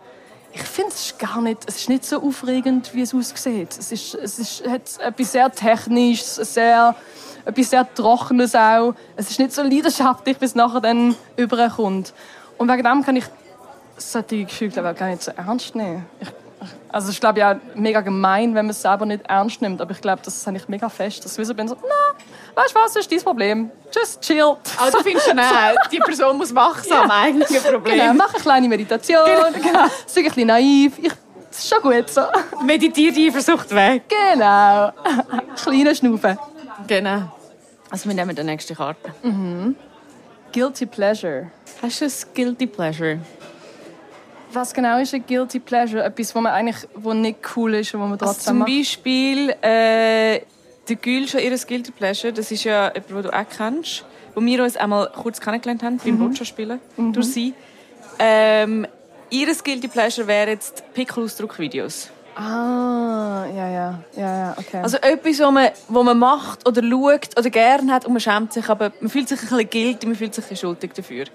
Ich 0.52 0.64
finde 0.64 0.90
es 0.90 1.16
gar 1.16 1.40
nicht, 1.44 1.60
es 1.68 1.76
ist 1.76 1.90
nicht 1.90 2.06
so 2.06 2.24
aufregend, 2.24 2.92
wie 2.96 3.04
es 3.04 3.14
aussieht. 3.14 3.78
Es 3.78 3.92
ist, 3.92 4.16
es 4.16 4.40
ist, 4.40 4.68
hat 4.68 4.82
etwas 5.00 5.32
sehr 5.32 5.52
Technisches, 5.52 6.38
sehr, 6.38 6.96
etwas 7.46 7.70
sehr 7.70 7.94
Trockenes 7.94 8.56
auch. 8.56 8.96
Es 9.16 9.30
ist 9.30 9.38
nicht 9.38 9.54
so 9.54 9.62
leidenschaftlich, 9.62 10.40
bis 10.40 10.56
nachher 10.56 10.82
dann 10.82 11.16
überkommt. 11.36 12.16
Und 12.58 12.68
wegen 12.68 12.84
dem 12.84 13.04
kann 13.04 13.16
ich 13.16 13.26
solche 14.00 14.46
Gefühle 14.46 14.72
glaube 14.72 14.90
ich, 14.90 14.96
auch 14.96 15.00
gar 15.00 15.08
nicht 15.10 15.24
so 15.24 15.32
ernst 15.36 15.76
nehmen. 15.76 16.06
Ich, 16.20 16.28
also 16.90 17.08
es 17.08 17.16
ist 17.16 17.22
glaube 17.22 17.40
ich 17.40 17.46
auch 17.46 17.56
mega 17.76 18.02
gemein, 18.02 18.54
wenn 18.56 18.66
man 18.66 18.72
es 18.72 18.82
selber 18.82 19.06
nicht 19.06 19.26
ernst 19.28 19.62
nimmt. 19.62 19.80
Aber 19.82 19.92
ich 19.92 20.02
glaube, 20.02 20.22
das 20.24 20.46
habe 20.46 20.58
ich 20.58 20.68
mega 20.68 20.90
fest, 20.90 21.24
dass 21.24 21.38
ich 21.38 21.48
so 21.48 21.54
bin 21.54 21.68
so, 21.68 21.78
na, 21.82 22.62
weißt 22.62 22.76
du 22.76 22.80
was, 22.80 22.94
das 22.94 23.04
ist 23.04 23.12
dein 23.12 23.22
Problem. 23.22 23.72
Just 23.96 24.22
chill. 24.22 24.56
Aber 24.78 24.92
du 24.92 25.04
findest 25.04 25.28
schon 25.28 25.40
auch, 25.40 25.88
die 25.92 26.00
Person 26.00 26.38
muss 26.38 26.54
wachsam, 26.54 27.10
eigentlich 27.10 27.66
ein 27.66 27.74
Problem. 27.74 28.00
Genau, 28.00 28.14
mach 28.14 28.34
eine 28.34 28.44
kleine 28.44 28.68
Meditation. 28.68 29.26
Genau. 29.54 29.86
Sei 30.06 30.22
ein 30.22 30.26
bisschen 30.26 30.48
naiv. 30.48 30.98
Ich, 31.00 31.14
das 31.50 31.60
ist 31.60 31.70
schon 31.70 31.82
gut 31.82 32.10
so. 32.10 32.22
Meditiere 32.64 33.14
die 33.14 33.30
Eifersucht 33.30 33.74
weg. 33.74 34.04
Genau. 34.08 34.92
Kleine 35.56 35.96
Schnaufen. 35.96 36.38
Genau. 36.88 37.32
Also 37.90 38.08
wir 38.08 38.16
nehmen 38.16 38.36
die 38.36 38.44
nächste 38.44 38.76
Karte. 38.76 39.14
Guilty 40.54 40.86
Pleasure. 40.86 41.52
Hast 41.82 42.02
du 42.02 42.06
ein 42.06 42.12
Guilty 42.34 42.68
Pleasure? 42.68 43.20
Was 44.52 44.74
genau 44.74 45.00
ist 45.00 45.14
ein 45.14 45.24
Guilty 45.26 45.60
Pleasure? 45.60 46.04
Etwas, 46.04 46.34
wo 46.34 46.42
man 46.42 46.54
eigentlich 46.54 46.88
wo 46.96 47.14
nicht 47.14 47.40
cool 47.56 47.76
ist 47.76 47.94
und 47.94 48.02
wo 48.02 48.06
man 48.06 48.14
Also 48.14 48.26
trotzdem 48.26 48.46
zum 48.46 48.58
macht? 48.60 48.70
Beispiel 48.70 49.50
äh, 49.62 50.42
der 50.88 50.96
Gül 51.02 51.28
schon 51.28 51.42
ihr 51.42 51.56
Guilty 51.56 51.92
Pleasure. 51.92 52.34
Das 52.34 52.52
ist 52.52 52.64
ja 52.64 52.92
jemand, 52.94 53.10
den 53.10 53.22
du 53.24 53.30
auch 53.30 53.46
kennst. 53.56 54.06
Wo 54.36 54.42
wir 54.42 54.64
uns 54.64 54.78
einmal 54.78 55.12
kurz 55.12 55.40
kennengelernt 55.40 55.84
haben 55.84 55.98
beim 55.98 56.18
Boccia 56.18 56.46
spielen 56.46 56.80
durch 56.98 57.28
sie. 57.28 57.54
Ähm, 58.20 58.88
ihr 59.30 59.48
Guilty 59.48 59.88
Pleasure 59.88 60.28
wäre 60.28 60.52
jetzt 60.52 60.84
Pickelausdruckvideos. 60.94 62.10
Ah, 62.36 63.46
ja, 63.54 63.70
ja, 63.70 64.04
ja, 64.16 64.38
ja, 64.38 64.56
okay. 64.58 64.78
Also 64.82 64.98
etwas, 64.98 65.40
was 65.40 65.52
man, 65.52 65.70
was 65.90 66.04
man 66.06 66.18
macht 66.18 66.68
oder 66.68 66.82
schaut 66.82 67.38
oder 67.38 67.50
gerne 67.50 67.92
hat 67.92 68.06
und 68.06 68.14
man 68.14 68.22
schämt 68.22 68.54
sich, 68.54 68.70
aber 68.70 68.94
man 69.02 69.10
fühlt 69.10 69.28
sich 69.28 69.40
ein 69.42 69.50
bisschen 69.50 69.70
guilty, 69.70 70.08
man 70.08 70.16
fühlt 70.16 70.34
sich 70.34 70.46
ein 70.46 70.50
bisschen 70.50 70.70
schuldig 70.70 70.94
dafür. 70.94 71.26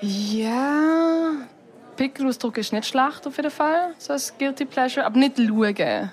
Ja, 0.00 1.30
Pickelausdruck 1.96 2.58
ist 2.58 2.72
nicht 2.72 2.86
schlecht 2.86 3.26
auf 3.26 3.36
jeden 3.36 3.50
Fall, 3.50 3.94
so 3.98 4.12
ein 4.12 4.20
Guilty 4.38 4.64
Pleasure, 4.66 5.04
aber 5.06 5.18
nicht 5.18 5.38
schauen. 5.38 6.10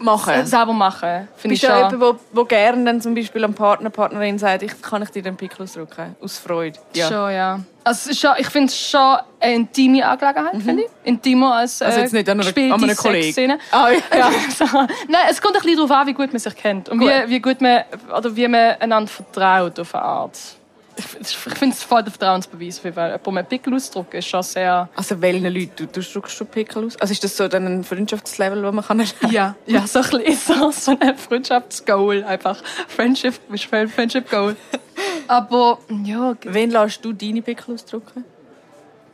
Machen. 0.00 0.34
Äh, 0.34 0.44
Selber 0.44 0.72
machen, 0.72 1.28
finde 1.36 1.54
Bist 1.54 1.62
ich 1.62 1.68
du 1.70 1.74
schon. 1.74 1.84
auch 1.84 1.90
jemand, 1.92 2.18
der, 2.32 2.44
gerne 2.46 2.84
dann 2.84 3.00
zum 3.00 3.14
Beispiel 3.14 3.44
am 3.44 3.54
Partner, 3.54 3.90
Partnerin 3.90 4.36
sagt, 4.38 4.64
ich, 4.64 4.82
kann 4.82 5.02
ich 5.02 5.10
dir 5.10 5.22
den 5.22 5.36
Pickel 5.36 5.62
ausdrücken? 5.62 6.16
Aus 6.20 6.36
Freude. 6.38 6.78
Ja. 6.94 7.06
Schon, 7.08 7.30
ja. 7.32 7.60
Also, 7.84 8.12
schon, 8.12 8.32
ich 8.38 8.48
finde 8.48 8.66
es 8.66 8.78
schon 8.90 9.18
eine 9.38 9.54
intime 9.54 10.04
Angelegenheit, 10.06 10.62
finde 10.62 10.82
ich. 10.82 10.88
Intimer 11.04 11.54
als 11.54 11.80
äh, 11.80 11.84
Mhm. 11.84 11.88
Also 11.90 12.00
jetzt 12.00 12.12
nicht 12.12 12.28
an 12.28 12.40
einer- 12.40 12.74
an 12.74 12.82
einem 12.84 12.96
Kollegen. 12.96 13.52
Ah, 13.70 13.90
ja. 13.90 13.98
Ja, 14.18 14.30
so. 14.54 14.64
Nein, 15.08 15.20
es 15.30 15.40
kommt 15.40 15.54
ein 15.56 15.62
bisschen 15.62 15.76
darauf 15.76 15.90
an, 15.92 16.06
wie 16.08 16.12
gut 16.14 16.32
man 16.32 16.40
sich 16.40 16.56
kennt. 16.56 16.88
Und 16.88 16.98
Gut. 16.98 17.08
wie, 17.08 17.30
wie 17.30 17.40
gut 17.40 17.60
man, 17.60 17.84
oder 18.18 18.34
wie 18.34 18.48
man 18.48 18.74
einander 18.80 19.08
vertraut 19.08 19.78
auf 19.78 19.94
eine 19.94 20.02
Art. 20.04 20.38
Ich, 20.96 21.36
finde 21.36 21.74
es 21.74 21.82
voll 21.82 22.02
der 22.02 22.12
Vertrauensbeweis. 22.12 22.78
Fall. 22.78 22.92
Jemandem 22.92 23.36
einen 23.38 23.46
Pickel 23.46 23.74
ausdrucken 23.74 24.16
ist 24.16 24.28
schon 24.28 24.42
sehr... 24.42 24.88
Also 24.94 25.20
welchen 25.20 25.52
Leuten 25.52 25.72
du, 25.76 25.86
du 25.86 26.00
drückst 26.00 26.40
du 26.40 26.44
Pickel 26.44 26.86
aus? 26.86 26.96
Also 27.00 27.12
ist 27.12 27.24
das 27.24 27.36
so 27.36 27.48
dann 27.48 27.66
ein 27.66 27.84
Freundschaftslevel, 27.84 28.62
das 28.62 28.74
man 28.74 28.84
kann 28.84 29.04
Ja, 29.30 29.56
ja 29.66 29.86
so 29.86 30.00
ein 30.00 30.10
bisschen 30.24 30.72
so, 30.72 30.96
ein 30.98 31.16
Freundschaftsgoal. 31.16 32.24
Einfach 32.24 32.62
Friendship, 32.88 33.34
Friendship 33.88 34.30
Goal. 34.30 34.56
Aber, 35.28 35.78
ja, 36.04 36.34
Wen 36.44 36.70
lässt 36.70 37.04
du 37.04 37.12
deine 37.12 37.42
Pickel 37.42 37.74
ausdrücken? 37.74 38.24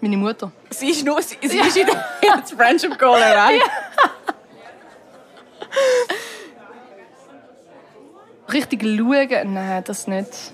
meine 0.00 0.16
Mutter. 0.16 0.50
Sie 0.70 0.90
ist 0.90 1.04
nur, 1.04 1.20
sie, 1.22 1.36
sie 1.42 1.58
ist 1.58 1.76
in 1.76 1.86
das 1.86 2.52
Friendship 2.52 2.98
Goal 2.98 3.20
erreicht. 3.22 3.62
richtig 8.52 8.82
schauen, 8.82 9.52
nein, 9.52 9.84
das 9.84 10.06
nicht. 10.06 10.52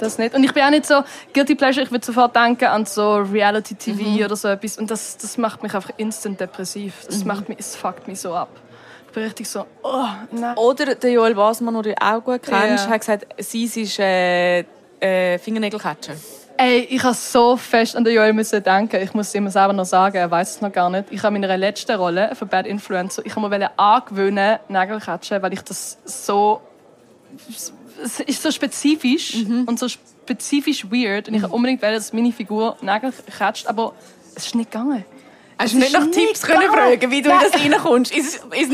Das 0.00 0.18
nicht. 0.18 0.34
Und 0.34 0.42
ich 0.42 0.52
bin 0.52 0.62
auch 0.62 0.70
nicht 0.70 0.86
so 0.86 1.02
guilty 1.34 1.54
pleasure. 1.54 1.84
Ich 1.84 1.90
würde 1.90 2.04
sofort 2.06 2.34
denken 2.34 2.64
an 2.66 2.86
so 2.86 3.16
Reality 3.16 3.74
TV 3.74 4.24
oder 4.24 4.34
so 4.36 4.48
etwas. 4.48 4.78
Und 4.78 4.90
das, 4.90 5.16
das 5.18 5.36
macht 5.36 5.62
mich 5.62 5.74
einfach 5.74 5.90
instant 5.98 6.40
depressiv. 6.40 6.94
Das 7.06 7.24
macht 7.24 7.48
mich, 7.48 7.58
es 7.58 7.76
fuckt 7.76 8.08
mich 8.08 8.18
so 8.20 8.34
ab. 8.34 8.48
Ich 9.06 9.12
bin 9.12 9.24
richtig 9.24 9.48
so, 9.48 9.66
oh, 9.82 10.04
nein. 10.30 10.56
Oder 10.56 10.94
der 10.94 11.10
Joel 11.10 11.34
Basmann, 11.34 11.74
den 11.74 11.82
du 11.82 11.94
auch 12.00 12.22
gut 12.22 12.42
kennst, 12.44 12.84
Ja. 12.86 12.90
hat 12.90 13.00
gesagt, 13.00 13.26
sie 13.38 13.64
ist 13.64 13.98
äh, 13.98 14.60
äh, 15.00 15.38
Fingernägelkatschen. 15.38 16.14
Ey, 16.56 16.80
ich 16.90 17.02
habe 17.02 17.14
so 17.14 17.56
fest 17.56 17.96
an 17.96 18.04
den 18.04 18.14
Joel 18.14 18.32
müssen 18.32 18.62
denken. 18.62 19.02
Ich 19.02 19.12
muss 19.14 19.28
es 19.28 19.34
immer 19.34 19.50
selber 19.50 19.72
noch 19.72 19.86
sagen, 19.86 20.16
er 20.16 20.30
weiß 20.30 20.56
es 20.56 20.60
noch 20.60 20.70
gar 20.70 20.90
nicht. 20.90 21.06
Ich 21.10 21.22
habe 21.22 21.34
in 21.34 21.40
meiner 21.40 21.56
letzten 21.56 21.96
Rolle 21.96 22.30
für 22.34 22.46
Bad 22.46 22.66
Influencer, 22.66 23.24
ich 23.24 23.34
habe 23.34 23.48
mir 23.48 23.70
angewöhnen, 23.78 24.58
Nägel 24.68 25.00
catchen, 25.00 25.42
weil 25.42 25.54
ich 25.54 25.62
das 25.62 25.98
so 26.04 26.60
es 28.02 28.20
ist 28.20 28.42
so 28.42 28.50
spezifisch 28.50 29.36
und 29.66 29.78
so 29.78 29.88
spezifisch 29.88 30.90
weird 30.90 31.28
und 31.28 31.34
ich 31.34 31.42
wollte 31.42 31.54
unbedingt, 31.54 31.82
wollen, 31.82 31.94
dass 31.94 32.12
meine 32.12 32.32
Figur 32.32 32.76
Nägel 32.80 33.12
catcht, 33.38 33.66
aber 33.66 33.94
es 34.34 34.46
ist 34.46 34.54
nicht 34.54 34.70
gegangen. 34.70 35.04
Hast 35.60 35.74
du 35.74 35.78
nicht 35.78 35.92
nach 35.92 36.06
Tipps 36.10 36.40
können 36.40 36.70
fragen, 36.72 37.10
wie 37.10 37.20
du 37.20 37.28
in 37.30 37.38
das 37.38 37.52
reinkommst, 37.52 38.16
ins, 38.16 38.36
ins? 38.36 38.70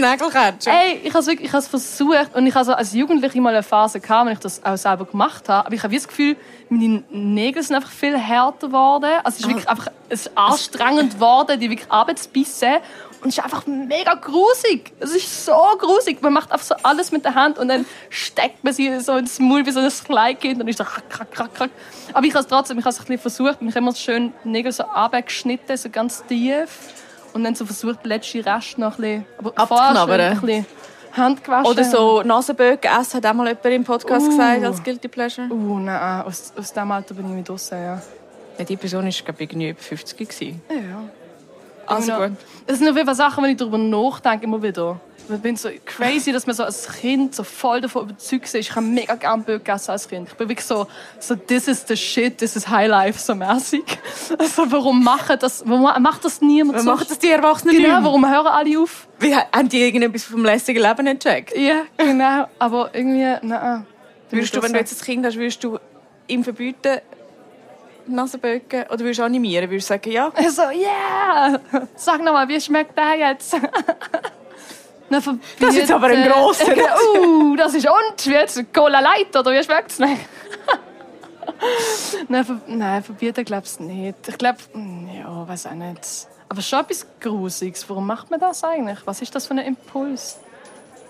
Ey, 0.71 1.01
ich 1.03 1.13
habe 1.13 1.19
es 1.19 1.27
ich 1.27 1.51
versucht 1.51 2.35
und 2.35 2.47
ich 2.47 2.55
habe 2.55 2.65
so 2.65 2.75
als 2.75 2.93
Jugendliche 2.93 3.41
mal 3.41 3.53
eine 3.53 3.65
Phase 3.65 3.99
gehabt, 3.99 4.27
wenn 4.27 4.35
ich 4.35 4.39
das 4.39 4.65
auch 4.65 4.77
selber 4.77 5.05
gemacht 5.05 5.49
habe, 5.49 5.67
aber 5.67 5.75
ich 5.75 5.83
habe 5.83 5.93
das 5.93 6.07
Gefühl, 6.07 6.37
meine 6.69 7.03
Nägel 7.11 7.61
sind 7.65 7.75
einfach 7.75 7.91
viel 7.91 8.17
härter 8.17 8.69
geworden. 8.69 9.11
Also 9.25 9.39
es 9.39 9.41
ist 9.41 9.49
wirklich 9.49 9.69
einfach 9.69 9.89
es 10.09 10.27
ist 10.27 10.39
anstrengend 10.39 11.15
geworden, 11.15 11.59
die 11.59 11.69
wirklich 11.71 11.91
abzubissen 11.91 12.77
und 13.23 13.29
es 13.29 13.39
ist 13.39 13.45
einfach 13.45 13.67
mega 13.67 14.15
grusig. 14.15 14.93
Es 15.01 15.15
ist 15.15 15.45
so 15.45 15.53
grusig. 15.79 16.21
Man 16.23 16.33
macht 16.33 16.53
einfach 16.53 16.67
so 16.67 16.75
alles 16.83 17.13
mit 17.13 17.25
der 17.25 17.35
Hand 17.35 17.59
und 17.59 17.69
dann 17.69 17.87
steckt 18.11 18.63
man 18.63 18.73
sie 18.73 19.01
so 19.01 19.17
ins 19.17 19.39
Maul 19.39 19.65
wie 19.67 19.71
so 19.71 19.81
ein 19.81 19.91
Kleinkind 19.91 20.61
und 20.61 20.69
ist 20.69 20.79
so 20.79 20.85
krack, 20.85 21.31
krack, 21.31 21.55
krack. 21.55 21.71
Aber 22.13 22.27
ich 22.27 22.33
habe 22.33 22.43
es 22.43 22.47
trotzdem, 22.47 22.79
ich 22.79 22.85
habe 22.85 22.91
es 22.91 23.01
ein 23.01 23.07
bisschen 23.07 23.19
versucht. 23.19 23.59
Ich 23.61 23.69
habe 23.69 23.79
immer 23.79 23.95
schön 23.95 24.33
die 24.45 24.49
Nägel 24.49 24.73
so 24.73 24.85
abgeschnitten, 24.85 25.77
so 25.77 25.89
ganz 25.89 26.25
tief. 26.27 26.93
Und 27.33 27.45
dann 27.45 27.55
so 27.55 27.67
versucht, 27.67 28.05
den 28.05 28.09
letzten 28.09 28.41
Rest 28.41 28.79
noch 28.79 28.99
ein 28.99 29.25
bisschen 29.39 29.53
abzuknabbern. 29.57 30.21
Ein 30.21 30.41
bisschen 30.41 30.67
Hand 31.17 31.43
gewaschen. 31.43 31.71
Oder 31.71 31.85
so 31.85 32.23
Nasenböcke 32.23 32.89
essen, 32.89 33.17
hat 33.17 33.27
auch 33.27 33.35
mal 33.35 33.49
jemand 33.49 33.67
im 33.67 33.85
Podcast 33.85 34.27
uh. 34.27 34.31
gesagt, 34.31 34.65
als 34.65 34.83
Guilty 34.83 35.09
Pleasure. 35.09 35.49
Uh, 35.51 35.79
nein, 35.79 36.23
aus, 36.23 36.53
aus 36.57 36.73
diesem 36.73 36.91
Alter 36.91 37.15
bin 37.15 37.29
ich 37.29 37.37
mit 37.37 37.49
draussen, 37.49 37.79
ja. 37.79 38.03
ja. 38.59 38.65
Die 38.65 38.77
Person 38.77 39.05
war, 39.05 39.11
glaube 39.11 39.33
ich, 39.43 39.51
irgendwie 39.51 39.71
über 39.71 39.81
50 39.81 40.29
gewesen. 40.29 40.63
Ja, 40.69 40.77
ja. 40.77 41.03
Also 41.87 42.13
gut. 42.13 42.33
Das 42.67 42.79
sind 42.79 42.89
auf 42.89 42.97
jeden 42.97 43.07
Fall 43.07 43.15
Sachen, 43.15 43.45
wenn 43.45 43.51
ich 43.51 43.57
darüber 43.57 43.79
nachdenke, 43.79 44.45
immer 44.45 44.63
wieder. 44.63 45.01
Ich 45.29 45.41
bin 45.41 45.57
so 45.57 45.69
crazy, 45.85 46.31
dass 46.31 46.47
man 46.47 46.55
so 46.55 46.63
als 46.63 46.87
Kind 47.01 47.35
so 47.35 47.43
voll 47.43 47.81
davon 47.81 48.05
überzeugt 48.05 48.45
ist. 48.45 48.55
Ich 48.55 48.71
habe 48.77 48.87
mega 48.87 49.17
gerne 49.17 49.43
Böcke 49.43 49.59
gegessen 49.59 49.91
als 49.91 50.09
Kind. 50.09 50.29
Ich 50.29 50.35
bin 50.35 50.49
wirklich 50.49 50.65
so, 50.65 50.87
so 51.19 51.35
this 51.35 51.67
is 51.67 51.85
the 51.87 51.97
shit, 51.97 52.39
this 52.39 52.55
is 52.55 52.69
high 52.69 52.89
life, 52.89 53.19
so 53.19 53.35
mäßig. 53.35 53.83
Also 54.39 54.71
warum 54.71 55.03
macht 55.03 55.43
das, 55.43 55.65
warum 55.67 56.03
macht 56.03 56.25
das 56.25 56.41
niemand 56.41 56.79
Warum 56.79 56.99
macht 56.99 57.11
das 57.11 57.19
die 57.19 57.31
Erwachsenen 57.31 57.77
Genau, 57.77 58.05
warum 58.05 58.29
hören 58.29 58.47
alle 58.47 58.79
auf? 58.79 59.09
Wie, 59.19 59.35
haben 59.35 59.69
die 59.69 59.83
irgendetwas 59.83 60.25
vom 60.25 60.45
lässigen 60.45 60.83
Leben 60.83 61.05
nicht 61.05 61.25
gecheckt? 61.25 61.57
Ja, 61.57 61.83
genau. 61.97 62.47
Aber 62.59 62.91
irgendwie, 62.95 63.37
nein. 63.43 63.87
Würdest 64.31 64.55
du, 64.55 64.63
wenn 64.63 64.73
du 64.73 64.79
jetzt 64.79 65.01
ein 65.01 65.05
Kind 65.05 65.27
hast, 65.27 65.37
würdest 65.37 65.63
du 65.63 65.79
ihm 66.29 66.45
verbieten, 66.45 67.01
Nasenböcke? 68.09 68.87
Oder 68.91 69.01
würdest 69.01 69.21
du 69.21 69.25
animieren? 69.25 69.71
Würdest 69.71 69.91
du 69.91 69.95
sagen, 69.95 70.11
ja? 70.11 70.33
So, 70.51 70.63
yeah! 70.63 71.59
Sag 71.95 72.23
nochmal, 72.23 72.49
wie 72.49 72.61
schmeckt 72.61 72.97
der 72.97 73.15
jetzt? 73.15 73.55
das 75.11 75.27
ist 75.27 75.77
jetzt 75.77 75.93
aber 75.93 76.09
ein 76.09 76.29
grosser. 76.29 76.73
uh, 77.21 77.57
das 77.57 77.75
ist 77.75 77.87
und? 77.87 78.27
Wie 78.27 78.31
jetzt? 78.31 78.73
Cola 78.73 79.01
Light, 79.01 79.35
oder 79.37 79.53
wie 79.53 79.63
schmeckt 79.63 79.91
es 79.91 79.99
nicht? 79.99 80.21
nein, 82.29 82.45
ver 82.45 82.61
nein, 82.67 83.03
verbieten 83.03 83.45
glaube 83.45 83.67
ich 83.67 83.81
nicht. 83.81 84.29
Ich 84.29 84.39
glaube, 84.39 84.59
hm, 84.73 85.09
ja, 85.21 85.49
weiß 85.49 85.67
auch 85.67 85.73
nicht. 85.73 86.29
Aber 86.49 86.63
schon 86.63 86.81
etwas 86.81 87.07
Grusiges. 87.21 87.89
Warum 87.89 88.07
macht 88.07 88.31
man 88.31 88.41
das 88.41 88.63
eigentlich? 88.63 88.99
Was 89.05 89.21
ist 89.23 89.35
das 89.35 89.47
für 89.47 89.55
ein 89.55 89.59
Impuls? 89.59 90.39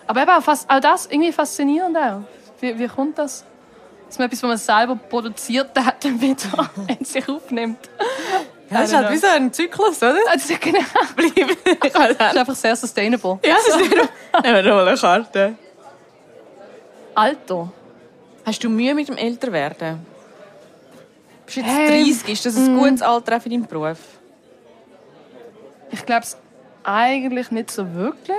Aber 0.07 0.23
eben 0.23 0.31
auch, 0.31 0.43
fast, 0.43 0.71
auch 0.71 0.81
das 0.81 1.07
irgendwie 1.07 1.33
faszinierend 1.33 1.97
auch. 1.97 2.21
Wie, 2.61 2.79
wie 2.79 2.89
kommt 2.89 3.19
das? 3.19 3.45
Dass 4.07 4.19
man 4.19 4.27
etwas, 4.27 4.43
was 4.43 4.49
man 4.49 4.59
selber 4.59 4.97
produziert 4.97 5.71
hat, 5.79 6.05
dann 6.05 6.21
wieder 6.21 6.71
in 6.99 7.05
sich 7.05 7.29
aufnimmt. 7.29 7.79
Ja, 8.71 8.81
das 8.81 8.91
ist 8.91 8.97
halt 8.97 9.11
wie 9.11 9.17
so 9.17 9.27
ein 9.27 9.53
Zyklus, 9.53 9.99
oder? 9.99 10.17
Also, 10.29 10.55
genau. 10.61 10.81
Bleiben. 11.15 11.57
das 11.81 12.11
ist 12.11 12.21
einfach 12.21 12.55
sehr 12.55 12.77
sustainable. 12.77 13.39
Ja, 13.45 13.57
sustainable. 13.61 14.09
Nehmen 14.43 14.65
wir 14.65 14.75
mal 14.75 14.89
eine 14.89 14.99
Karte. 14.99 15.55
Alter. 17.15 17.73
Hast 18.45 18.63
du 18.63 18.69
Mühe 18.69 18.95
mit 18.95 19.09
dem 19.09 19.17
Älterwerden? 19.17 20.05
Bist 21.47 21.57
du 21.57 21.61
jetzt 21.61 21.71
ähm, 21.71 22.05
30? 22.05 22.29
Ist 22.29 22.47
das 22.47 22.57
ein 22.57 22.75
mm. 22.75 22.79
gutes 22.79 23.03
Alter 23.03 23.41
für 23.41 23.49
deinen 23.49 23.67
Beruf? 23.67 23.99
Ich 25.91 26.05
glaube 26.05 26.23
es 26.23 26.37
eigentlich 26.85 27.51
nicht 27.51 27.71
so 27.71 27.95
wirklich. 27.95 28.37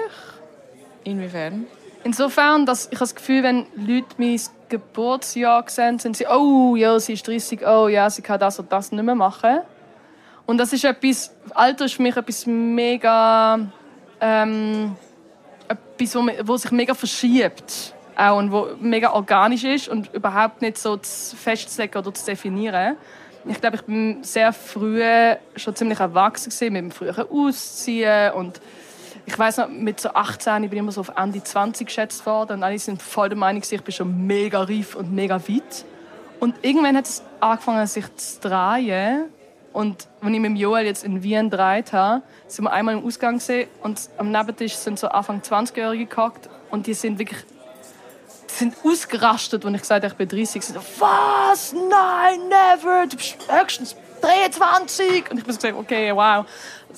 Inwiefern? 1.04 1.68
Insofern, 2.04 2.66
dass 2.66 2.90
ich 2.92 3.00
das 3.00 3.16
Gefühl, 3.16 3.44
wenn 3.44 3.66
Leute 3.76 4.08
mein 4.18 4.40
Geburtsjahr 4.70 5.64
sehen, 5.68 6.00
sind 6.00 6.18
sie, 6.18 6.26
oh 6.28 6.76
ja, 6.76 7.00
sie 7.00 7.14
ist 7.14 7.28
30, 7.28 7.66
oh 7.66 7.88
ja, 7.88 8.10
sie 8.10 8.22
kann 8.22 8.40
das 8.40 8.60
und 8.60 8.72
das 8.72 8.92
nicht 8.92 9.04
mehr 9.04 9.16
machen. 9.16 9.60
Und 10.46 10.58
das 10.58 10.72
ist 10.74 10.86
etwas, 10.86 11.36
Alter 11.54 11.86
ist 11.86 11.96
für 11.96 12.02
mich 12.02 12.16
etwas 12.16 12.46
mega, 12.46 13.60
ähm, 14.22 14.96
etwas, 15.68 16.16
wo, 16.16 16.28
wo 16.44 16.58
sich 16.58 16.72
mega 16.72 16.94
verschiebt. 16.94 17.94
Auch, 18.16 18.38
und 18.38 18.52
wo 18.52 18.70
mega 18.80 19.12
organisch 19.12 19.64
ist 19.64 19.90
und 19.90 20.12
überhaupt 20.14 20.62
nicht 20.62 20.78
so 20.78 20.98
festzulegen 21.04 22.00
oder 22.00 22.14
zu 22.14 22.26
definieren. 22.26 22.96
Ich 23.46 23.62
glaube, 23.62 23.76
ich 23.76 23.84
bin 23.84 24.24
sehr 24.24 24.52
früh 24.54 25.04
schon 25.56 25.76
ziemlich 25.76 26.00
erwachsen 26.00 26.50
gewesen, 26.50 26.74
mit 26.74 26.82
dem 26.82 26.92
früheren 26.92 27.30
Ausziehen 27.30 28.34
und 28.34 28.60
ich 29.28 29.38
weiß 29.38 29.58
noch, 29.58 29.68
mit 29.68 30.00
so 30.00 30.10
18 30.14 30.64
ich 30.64 30.70
bin 30.70 30.80
immer 30.80 30.94
so 30.94 31.02
auf 31.02 31.12
Ende 31.18 31.44
20 31.44 31.86
geschätzt 31.86 32.26
worden 32.26 32.54
und 32.54 32.64
alle 32.64 32.80
sind 32.80 33.02
voll 33.02 33.28
der 33.28 33.38
Meinung, 33.38 33.62
ich 33.70 33.84
bin 33.84 33.94
schon 33.94 34.26
mega 34.26 34.64
reif 34.64 34.96
und 34.96 35.12
mega 35.12 35.36
weit. 35.36 35.86
Und 36.40 36.56
irgendwann 36.62 36.96
hat 36.96 37.06
es 37.06 37.24
angefangen, 37.42 37.86
sich 37.88 38.06
zu 38.16 38.40
drehen. 38.40 39.26
Und 39.74 40.08
wenn 40.22 40.34
ich 40.34 40.40
mit 40.40 40.58
Joel 40.58 40.86
jetzt 40.86 41.04
in 41.04 41.24
Wien 41.24 41.50
gedreht 41.50 41.92
habe, 41.92 42.24
sind 42.48 42.66
wir 42.66 42.72
einmal 42.72 42.96
im 42.96 43.06
Ausgang 43.06 43.36
gesehen 43.36 43.68
und 43.84 44.00
am 44.18 44.32
Nebentisch 44.32 44.76
sind 44.76 44.98
so 44.98 45.10
Anfang 45.10 45.42
20-Jährige 45.42 46.06
gehockt 46.06 46.50
und 46.72 46.88
die 46.88 46.94
sind 46.94 47.20
wirklich 47.20 47.44
die 48.50 48.54
sind 48.54 48.76
ausgerastet, 48.82 49.66
als 49.66 49.76
ich 49.76 49.82
gesagt 49.82 50.04
habe, 50.06 50.14
ich 50.14 50.18
bin 50.18 50.30
30. 50.30 50.64
Sie 50.64 50.74
so, 50.74 50.80
was? 51.00 51.74
Nein, 51.74 52.40
never! 52.48 53.06
Du 53.08 53.18
bist 53.18 53.36
höchstens 53.50 53.96
23! 54.22 55.30
Und 55.30 55.38
ich 55.38 55.44
so 55.44 55.54
gesagt, 55.54 55.76
okay, 55.76 56.16
wow 56.16 56.46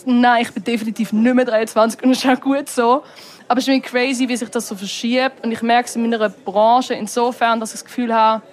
nein, 0.06 0.44
ich 0.44 0.52
bin 0.52 0.64
definitiv 0.64 1.14
nicht 1.14 1.36
mehr 1.36 1.46
23 1.46 2.04
und 2.04 2.10
das 2.10 2.24
ist 2.24 2.30
auch 2.30 2.42
gut 2.42 2.70
so. 2.70 3.04
Aber 3.48 3.58
es 3.58 3.68
ist 3.68 3.70
irgendwie 3.70 3.90
crazy, 3.90 4.30
wie 4.30 4.38
sich 4.38 4.50
das 4.50 4.68
so 4.68 4.76
verschiebt. 4.76 5.44
Und 5.44 5.52
ich 5.52 5.62
merke 5.64 5.90
es 5.90 5.96
in 5.96 6.04
meiner 6.04 6.30
Branche 6.30 6.94
insofern, 6.94 7.60
dass 7.60 7.70
ich 7.70 7.80
das 7.80 7.86
Gefühl 7.86 8.14
habe, 8.14 8.44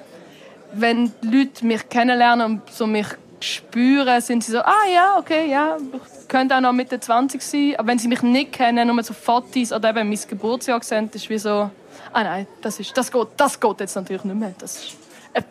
wenn 0.73 1.13
die 1.23 1.39
Leute 1.39 1.67
mich 1.67 1.87
kennenlernen 1.89 2.47
und 2.47 2.71
so 2.71 2.87
mich 2.87 3.07
spüren, 3.41 4.21
sind 4.23 4.43
sie 4.43 4.53
so, 4.53 4.61
ah 4.61 4.87
ja, 4.93 5.19
okay, 5.19 5.51
ja, 5.51 5.77
ich 6.23 6.29
könnte 6.29 6.57
auch 6.57 6.61
noch 6.61 6.73
Mitte 6.73 6.99
20 6.99 7.43
sein. 7.43 7.75
Aber 7.77 7.89
wenn 7.89 7.99
sie 7.99 8.09
mich 8.09 8.23
nicht 8.23 8.53
kennen, 8.53 8.89
nur 8.89 9.03
so 9.03 9.13
Fotos 9.13 9.73
oder 9.73 9.91
eben 9.91 10.09
mein 10.09 10.19
Geburtsjahr 10.29 10.83
sehen, 10.83 11.11
ist 11.13 11.29
wie 11.29 11.39
so, 11.39 11.71
ah 12.13 12.25
nein, 12.25 12.47
das, 12.63 12.81
ist, 12.81 12.97
das, 12.97 13.13
geht, 13.13 13.29
das 13.37 13.61
geht 13.61 13.81
jetzt 13.81 13.97
natürlich 13.97 14.25
nicht 14.25 14.37
mehr. 14.37 14.55
Das 14.59 14.77
ist 14.77 14.97
eine 15.35 15.45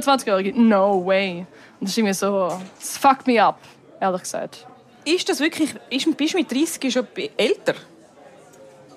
24-Jährige, 0.00 0.60
no 0.60 1.04
way. 1.06 1.46
Und 1.80 1.88
das 1.88 1.90
ist 1.90 1.98
irgendwie 1.98 2.14
so, 2.14 2.52
es 2.78 2.98
fuckt 2.98 3.26
me 3.26 3.42
up, 3.42 3.58
ehrlich 3.98 4.22
gesagt. 4.22 4.66
Ist 5.04 5.28
das 5.28 5.40
wirklich, 5.40 5.74
ist, 5.88 6.16
bist 6.16 6.34
du 6.34 6.38
mit 6.38 6.50
30 6.50 6.92
schon 6.92 7.06
älter? 7.36 7.74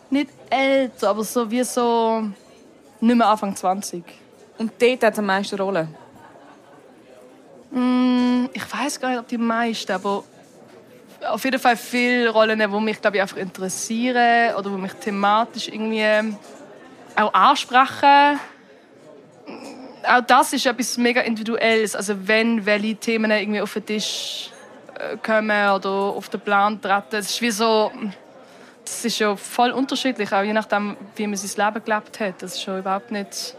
Nicht 0.10 0.30
älter, 0.50 1.10
aber 1.10 1.24
so 1.24 1.50
wie 1.50 1.64
so 1.64 2.24
nicht 3.00 3.16
mehr 3.16 3.28
Anfang 3.28 3.56
20. 3.56 4.04
Und 4.58 4.72
dort 4.80 5.04
hat 5.04 5.14
es 5.14 5.20
am 5.20 5.26
meisten 5.26 5.60
Rolle? 5.60 5.88
Mm, 7.72 8.46
ich 8.54 8.72
weiß 8.72 9.00
gar 9.00 9.10
nicht, 9.10 9.20
ob 9.20 9.28
die 9.28 9.38
meisten, 9.38 9.92
aber 9.92 10.24
auf 11.28 11.44
jeden 11.44 11.60
Fall 11.60 11.78
viele 11.78 12.30
Rollen, 12.30 12.60
die 12.60 12.68
mich 12.68 13.02
glaube 13.02 13.18
ich, 13.18 13.22
einfach 13.22 13.38
interessieren 13.38 14.56
oder 14.56 14.70
die 14.70 14.78
mich 14.78 14.94
thematisch 14.94 15.70
irgendwie 15.70 16.36
auch 17.16 17.34
ansprechen. 17.34 18.40
Auch 20.06 20.22
das 20.22 20.54
ist 20.54 20.66
etwas 20.66 20.98
mega 20.98 21.22
Individuelles. 21.22 21.96
Also 21.96 22.28
wenn 22.28 22.66
welche 22.66 22.96
Themen 22.96 23.32
irgendwie 23.32 23.62
auf 23.62 23.74
den 23.74 23.86
Tisch 23.86 24.50
kommen 25.26 25.70
oder 25.70 25.90
auf 25.90 26.30
den 26.30 26.42
Plan 26.42 26.82
treten. 26.82 27.16
Es 27.16 27.32
ist 27.32 27.42
wie 27.42 27.52
so, 27.52 27.92
das 28.84 29.06
ist 29.06 29.20
ja 29.20 29.36
voll 29.36 29.72
unterschiedlich, 29.72 30.32
auch 30.32 30.44
je 30.44 30.54
nachdem, 30.54 30.98
wie 31.16 31.28
man 31.28 31.38
sein 31.38 31.66
Leben 31.66 31.86
gelebt 31.86 32.20
hat. 32.20 32.42
Das 32.42 32.56
ist 32.56 32.64
schon 32.64 32.80
überhaupt 32.80 33.12
nicht 33.12 33.56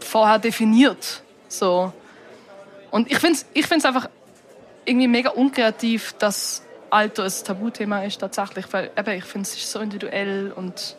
vorher 0.00 0.38
definiert. 0.38 1.22
So. 1.48 1.92
Und 2.90 3.10
ich 3.10 3.18
finde 3.18 3.34
es 3.34 3.46
ich 3.52 3.66
find's 3.66 3.84
einfach 3.84 4.08
irgendwie 4.84 5.08
mega 5.08 5.30
unkreativ, 5.30 6.14
dass 6.18 6.62
Alter 6.90 7.24
ein 7.24 7.32
Tabuthema 7.44 8.02
ist 8.02 8.18
tatsächlich, 8.20 8.66
weil 8.72 8.90
eben, 8.96 9.18
ich 9.18 9.24
finde 9.24 9.48
es 9.48 9.70
so 9.70 9.78
individuell 9.78 10.52
und 10.54 10.96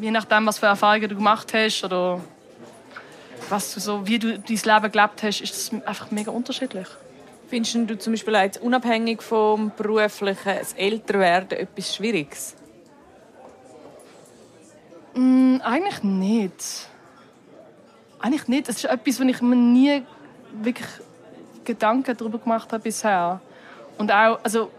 je 0.00 0.10
nachdem, 0.10 0.46
was 0.46 0.58
für 0.58 0.66
Erfahrungen 0.66 1.08
du 1.08 1.14
gemacht 1.14 1.54
hast 1.54 1.84
oder 1.84 2.20
was 3.48 3.72
du 3.72 3.80
so, 3.80 4.06
wie 4.06 4.18
du 4.18 4.38
dein 4.38 4.44
Leben 4.46 4.92
gelebt 4.92 5.22
hast, 5.22 5.40
ist 5.40 5.54
es 5.54 5.86
einfach 5.86 6.10
mega 6.10 6.30
unterschiedlich. 6.30 6.86
Findest 7.52 7.74
du 7.74 7.98
zum 7.98 8.14
Beispiel 8.14 8.32
jetzt 8.32 8.62
unabhängig 8.62 9.20
vom 9.20 9.72
beruflichen 9.76 10.56
das 10.58 10.72
Älterwerden 10.72 11.58
etwas 11.58 11.94
Schwieriges? 11.94 12.56
Mm, 15.14 15.56
eigentlich 15.60 16.02
nicht. 16.02 16.88
Eigentlich 18.20 18.48
nicht. 18.48 18.70
Es 18.70 18.76
ist 18.76 18.86
etwas, 18.86 19.20
wo 19.20 19.24
ich 19.24 19.42
mir 19.42 19.54
nie 19.54 20.02
wirklich 20.62 20.88
Gedanken 21.62 22.16
darüber 22.16 22.38
gemacht 22.38 22.72
habe 22.72 22.84
bisher. 22.84 23.42
Und 23.98 24.10
auch, 24.10 24.38
also, 24.42 24.70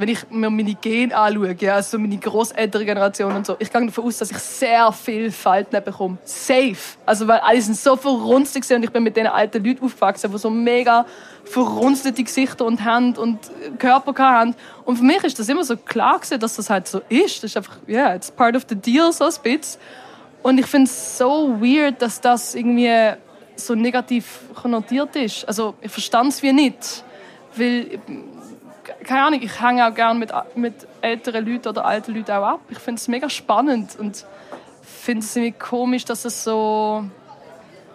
wenn 0.00 0.08
ich 0.08 0.30
mir 0.30 0.48
meine 0.48 0.74
Gene 0.76 1.14
anschaue, 1.14 1.54
ja, 1.60 1.74
also 1.74 1.98
meine 1.98 2.16
Großelterngeneration 2.16 3.36
und 3.36 3.44
so, 3.44 3.56
ich 3.58 3.70
gehe 3.70 3.84
davon 3.84 4.04
aus, 4.04 4.16
dass 4.16 4.30
ich 4.30 4.38
sehr 4.38 4.90
viel 4.92 5.30
Falten 5.30 5.84
bekomme. 5.84 6.16
Safe. 6.24 6.74
Also, 7.04 7.28
weil 7.28 7.40
alle 7.40 7.60
sind 7.60 7.76
so 7.76 7.96
verrunzelt 7.96 8.70
und 8.70 8.82
ich 8.82 8.90
bin 8.90 9.02
mit 9.02 9.14
diesen 9.14 9.26
alten 9.26 9.62
Leuten 9.62 9.84
aufgewachsen, 9.84 10.32
die 10.32 10.38
so 10.38 10.48
mega 10.48 11.04
verrunzelte 11.44 12.24
Gesichter 12.24 12.64
und 12.64 12.82
Hände 12.82 13.20
und 13.20 13.38
Körper 13.78 14.14
haben. 14.24 14.54
Und 14.86 14.96
für 14.96 15.04
mich 15.04 15.22
ist 15.22 15.38
das 15.38 15.50
immer 15.50 15.64
so 15.64 15.76
klar 15.76 16.18
gewesen, 16.18 16.40
dass 16.40 16.56
das 16.56 16.70
halt 16.70 16.88
so 16.88 17.02
ist. 17.10 17.42
Das 17.42 17.50
ist 17.50 17.56
einfach, 17.58 17.76
ja, 17.86 18.06
yeah, 18.06 18.14
it's 18.14 18.30
part 18.30 18.56
of 18.56 18.64
the 18.70 18.76
deal, 18.76 19.12
so 19.12 19.24
ein 19.24 19.32
bisschen. 19.42 19.80
Und 20.42 20.56
ich 20.56 20.66
finde 20.66 20.86
es 20.86 21.18
so 21.18 21.60
weird, 21.60 22.00
dass 22.00 22.22
das 22.22 22.54
irgendwie 22.54 23.12
so 23.56 23.74
negativ 23.74 24.40
konnotiert 24.54 25.14
ist. 25.16 25.46
Also, 25.46 25.74
ich 25.82 25.92
verstand 25.92 26.32
es 26.32 26.42
wie 26.42 26.54
nicht. 26.54 27.04
Weil 27.54 27.98
keine 29.04 29.22
Ahnung, 29.22 29.40
ich 29.42 29.60
hänge 29.60 29.86
auch 29.86 29.94
gerne 29.94 30.18
mit, 30.18 30.32
mit 30.54 30.74
älteren 31.00 31.46
Leuten 31.46 31.68
oder 31.68 31.84
alten 31.84 32.14
Leuten 32.14 32.30
auch 32.32 32.44
ab. 32.44 32.60
Ich 32.68 32.78
finde 32.78 33.00
es 33.00 33.08
mega 33.08 33.28
spannend 33.28 33.96
und 33.98 34.24
finde 34.82 35.24
es 35.24 35.34
irgendwie 35.34 35.58
komisch, 35.58 36.04
dass 36.04 36.24
es 36.24 36.44
so, 36.44 37.04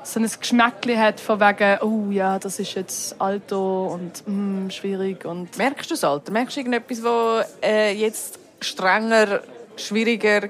so 0.03 0.19
ein 0.19 0.29
Geschmäckchen 0.39 0.99
hat 0.99 1.19
von 1.19 1.39
wegen, 1.39 1.79
oh 1.81 2.11
ja, 2.11 2.39
das 2.39 2.59
ist 2.59 2.73
jetzt 2.75 3.19
Alter 3.21 3.59
und 3.59 4.23
mm, 4.25 4.69
schwierig. 4.69 5.25
Und 5.25 5.57
Merkst 5.57 5.89
du 5.89 5.93
das 5.93 6.03
Alter? 6.03 6.31
Merkst 6.31 6.55
du 6.55 6.61
irgendetwas, 6.61 7.03
was 7.03 7.47
äh, 7.61 7.93
jetzt 7.93 8.39
strenger, 8.59 9.41
schwieriger, 9.77 10.49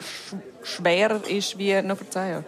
sch 0.00 0.34
schwerer 0.62 1.20
ist 1.28 1.58
wie 1.58 1.80
noch 1.82 1.96
vor 1.96 2.10
zehn 2.10 2.30
Jahren? 2.30 2.44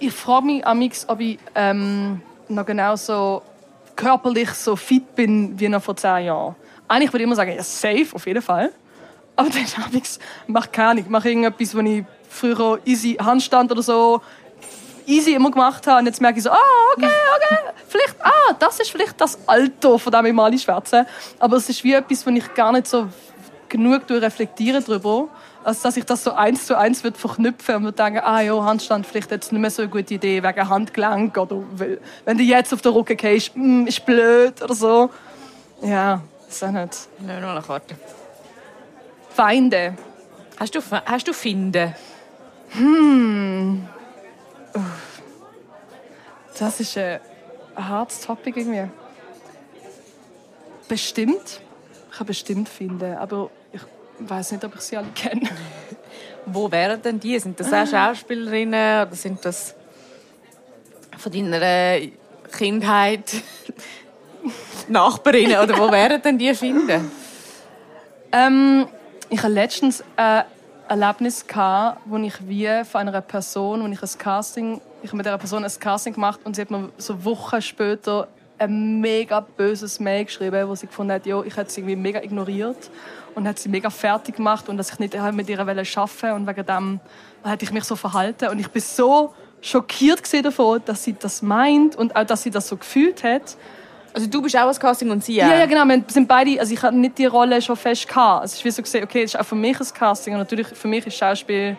Ich 0.00 0.12
frage 0.12 0.46
mich 0.46 0.66
am 0.66 0.90
ob 1.06 1.20
ich 1.20 1.38
ähm, 1.54 2.20
noch 2.48 2.66
genau 2.66 2.96
so 2.96 3.42
körperlich 3.96 4.50
so 4.50 4.76
fit 4.76 5.14
bin 5.14 5.58
wie 5.58 5.68
noch 5.68 5.82
vor 5.82 5.96
zehn 5.96 6.26
Jahren. 6.26 6.54
Eigentlich 6.88 7.12
würde 7.12 7.22
ich 7.22 7.26
immer 7.26 7.36
sagen, 7.36 7.52
ja, 7.54 7.62
safe, 7.62 8.08
auf 8.12 8.26
jeden 8.26 8.42
Fall. 8.42 8.70
Aber 9.36 9.48
dann 9.48 9.84
habe 9.84 9.96
ich 9.96 10.18
mache 10.46 10.68
keine 10.70 10.88
Ahnung, 10.90 11.04
mache 11.08 11.28
irgendetwas, 11.28 11.74
was 11.74 11.84
ich 11.84 12.04
früher 12.28 12.78
easy 12.84 13.14
Handstand 13.14 13.70
oder 13.72 13.82
so 13.82 14.20
easy 15.06 15.34
immer 15.34 15.50
gemacht 15.50 15.86
habe. 15.86 16.00
Und 16.00 16.06
jetzt 16.06 16.20
merke 16.20 16.38
ich 16.38 16.44
so, 16.44 16.50
ah, 16.50 16.56
okay, 16.96 17.06
okay, 17.06 17.56
vielleicht, 17.88 18.16
ah, 18.24 18.54
das 18.58 18.80
ist 18.80 18.90
vielleicht 18.90 19.20
das 19.20 19.38
Alter, 19.46 19.98
von 19.98 20.12
dem 20.12 20.26
ich 20.26 20.32
mal 20.32 20.56
schwärze. 20.58 21.06
Aber 21.38 21.56
es 21.56 21.68
ist 21.68 21.82
wie 21.84 21.94
etwas, 21.94 22.26
wo 22.26 22.30
ich 22.30 22.54
gar 22.54 22.72
nicht 22.72 22.86
so 22.86 23.08
genug 23.68 24.02
reflektiere 24.08 24.80
darüber 24.82 25.28
als 25.64 25.82
dass 25.82 25.96
ich 25.96 26.04
das 26.04 26.24
so 26.24 26.32
eins 26.32 26.66
zu 26.66 26.76
eins 26.76 27.04
wird 27.04 27.16
verknüpfen 27.16 27.76
und 27.76 27.84
würde 27.84 28.02
denken, 28.02 28.20
ah 28.24 28.40
ja, 28.40 28.62
Handstand 28.62 29.06
vielleicht 29.06 29.30
jetzt 29.30 29.52
nicht 29.52 29.60
mehr 29.60 29.70
so 29.70 29.82
eine 29.82 29.90
gute 29.90 30.14
Idee 30.14 30.42
wegen 30.42 30.68
Handgelenk 30.68 31.36
oder 31.36 31.62
wenn 32.24 32.38
du 32.38 32.44
jetzt 32.44 32.72
auf 32.72 32.82
den 32.82 32.92
Rücken 32.92 33.16
gehst, 33.16 33.52
mm, 33.54 33.86
ist 33.86 34.04
blöd 34.04 34.60
oder 34.62 34.74
so. 34.74 35.10
Ja, 35.82 36.22
ist 36.48 36.62
auch 36.64 36.70
nicht. 36.70 37.08
Wir 37.18 37.40
mal 37.40 37.56
eine 37.56 37.62
Karte. 37.62 37.96
Feinde. 39.30 39.96
Hast 40.58 40.74
du, 40.74 40.80
hast 41.06 41.28
du 41.28 41.32
Finde? 41.32 41.94
Hm. 42.70 43.88
Das 46.58 46.80
ist 46.80 46.96
ein 46.96 47.20
hartes 47.76 48.20
Topic 48.20 48.58
irgendwie. 48.58 48.90
Bestimmt. 50.88 51.60
Ich 52.10 52.18
habe 52.18 52.26
bestimmt 52.26 52.68
Finde, 52.68 53.18
aber 53.18 53.50
ich 54.20 54.30
weiß 54.30 54.52
nicht, 54.52 54.64
ob 54.64 54.74
ich 54.74 54.80
sie 54.80 54.96
alle 54.96 55.08
kenne. 55.14 55.48
Wo 56.46 56.70
wären 56.70 57.00
denn 57.00 57.20
die? 57.20 57.38
Sind 57.38 57.58
das 57.60 57.72
auch 57.72 57.86
Schauspielerinnen 57.86 59.06
oder 59.06 59.14
sind 59.14 59.44
das 59.44 59.74
von 61.16 61.30
deiner 61.30 62.00
Kindheit 62.50 63.32
Nachbarinnen? 64.88 65.58
Oder 65.58 65.78
wo 65.78 65.90
wären 65.92 66.20
denn 66.20 66.36
die 66.36 66.52
finden? 66.52 67.10
Ähm, 68.32 68.88
ich 69.30 69.38
hatte 69.38 69.52
letztens 69.52 70.02
ein 70.16 70.44
Erlebnis, 70.88 71.46
gehabt, 71.46 72.00
wo 72.06 72.16
ich 72.16 72.34
wie 72.48 72.84
von 72.84 73.02
einer 73.02 73.20
Person, 73.20 73.82
wo 73.82 73.86
ich 73.86 74.02
ein 74.02 74.18
Casting, 74.18 74.80
ich 75.02 75.12
mit 75.12 75.24
dieser 75.24 75.38
Person 75.38 75.64
ein 75.64 75.72
Casting 75.78 76.14
gemacht 76.14 76.40
und 76.44 76.56
sie 76.56 76.62
hat 76.62 76.70
mir 76.70 76.90
so 76.98 77.24
Wochen 77.24 77.62
später 77.62 78.28
ein 78.62 79.00
mega 79.00 79.40
böses 79.40 80.00
Mail 80.00 80.24
geschrieben, 80.24 80.68
wo 80.68 80.74
sie 80.74 80.86
gefunden 80.86 81.12
hat, 81.12 81.26
ich 81.26 81.56
hätte 81.56 81.70
sie 81.70 81.80
irgendwie 81.80 81.96
mega 81.96 82.22
ignoriert 82.22 82.90
und 83.34 83.46
hat 83.46 83.58
sie 83.58 83.68
mega 83.68 83.90
fertig 83.90 84.36
gemacht 84.36 84.68
und 84.68 84.76
dass 84.76 84.92
ich 84.92 84.98
nicht 84.98 85.14
mit 85.32 85.48
ihr 85.48 85.60
arbeiten 85.60 85.86
wollte 85.86 86.34
und 86.34 86.46
wegen 86.46 86.66
dem 86.66 87.00
hatte 87.44 87.64
ich 87.64 87.72
mich 87.72 87.84
so 87.84 87.96
verhalten 87.96 88.48
und 88.48 88.58
ich 88.58 88.68
bin 88.68 88.82
so 88.82 89.34
schockiert 89.60 90.22
davon, 90.44 90.80
dass 90.84 91.04
sie 91.04 91.14
das 91.18 91.42
meint 91.42 91.96
und 91.96 92.14
auch, 92.16 92.24
dass 92.24 92.42
sie 92.42 92.50
das 92.50 92.68
so 92.68 92.76
gefühlt 92.76 93.22
hat. 93.22 93.56
Also 94.14 94.26
du 94.26 94.42
bist 94.42 94.56
auch 94.56 94.66
als 94.66 94.78
Casting 94.78 95.10
und 95.10 95.24
sie 95.24 95.42
auch? 95.42 95.48
Ja, 95.48 95.60
ja, 95.60 95.66
genau. 95.66 95.86
Wir 95.86 96.04
sind 96.08 96.28
beide, 96.28 96.60
also 96.60 96.74
ich 96.74 96.82
hatte 96.82 96.96
nicht 96.96 97.16
die 97.16 97.26
Rolle 97.26 97.62
schon 97.62 97.76
fest 97.76 98.06
gehabt. 98.06 98.42
Also 98.42 98.56
ich 98.58 98.64
wie 98.64 98.70
so 98.70 98.82
gesehen, 98.82 99.04
okay, 99.04 99.22
das 99.22 99.34
ist 99.34 99.40
auch 99.40 99.46
für 99.46 99.54
mich 99.54 99.80
ein 99.80 99.86
Casting 99.94 100.34
und 100.34 100.40
natürlich 100.40 100.66
für 100.66 100.88
mich 100.88 101.06
ist 101.06 101.16
Schauspiel 101.16 101.76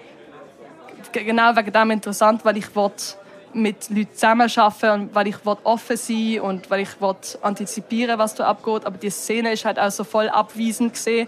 genau 1.11 1.55
wegen 1.55 1.71
dem 1.71 1.91
interessant, 1.91 2.43
weil 2.43 2.57
ich 2.57 2.75
wollte 2.75 3.15
mit 3.53 3.89
Leuten 3.89 4.13
zusammenarbeiten 4.13 4.91
und 4.91 5.15
weil 5.15 5.27
ich 5.27 5.35
offen 5.45 5.97
sein 5.97 6.39
und 6.41 6.69
weil 6.69 6.81
ich 6.81 6.89
antizipieren 7.41 8.19
was 8.19 8.35
da 8.35 8.47
abgeht. 8.47 8.85
Aber 8.85 8.97
die 8.97 9.09
Szene 9.09 9.53
ist 9.53 9.65
halt 9.65 9.79
auch 9.79 9.91
so 9.91 10.03
voll 10.03 10.29
abweisend 10.29 10.93
gesehen. 10.93 11.27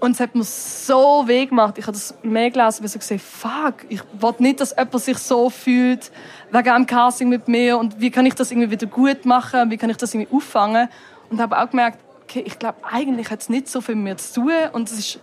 Und 0.00 0.12
es 0.12 0.20
hat 0.20 0.34
mir 0.34 0.42
so 0.42 1.22
weh 1.26 1.46
gemacht. 1.46 1.78
Ich 1.78 1.84
habe 1.84 1.92
das 1.92 2.14
mehr 2.24 2.50
gelesen, 2.50 2.84
ich 2.84 2.90
so 2.90 2.98
gesehen 2.98 3.20
fuck, 3.20 3.84
ich 3.88 4.00
will 4.20 4.34
nicht, 4.38 4.60
dass 4.60 4.74
jemand 4.76 5.00
sich 5.00 5.18
so 5.18 5.48
fühlt 5.48 6.10
wegen 6.50 6.70
einem 6.70 6.86
Casting 6.86 7.28
mit 7.28 7.46
mir 7.46 7.78
und 7.78 8.00
wie 8.00 8.10
kann 8.10 8.26
ich 8.26 8.34
das 8.34 8.50
irgendwie 8.50 8.72
wieder 8.72 8.86
gut 8.86 9.24
machen, 9.24 9.70
wie 9.70 9.76
kann 9.76 9.90
ich 9.90 9.96
das 9.96 10.12
irgendwie 10.12 10.34
auffangen. 10.34 10.88
Und 11.30 11.40
habe 11.40 11.56
auch 11.56 11.70
gemerkt, 11.70 11.98
okay, 12.24 12.42
ich 12.44 12.58
glaube, 12.58 12.78
eigentlich 12.82 13.30
hat 13.30 13.42
es 13.42 13.48
nicht 13.48 13.68
so 13.68 13.80
viel 13.80 13.94
mit 13.94 14.04
mir 14.04 14.16
zu 14.16 14.40
tun 14.40 14.52
und 14.72 14.90
es 14.90 14.98
ist 14.98 15.20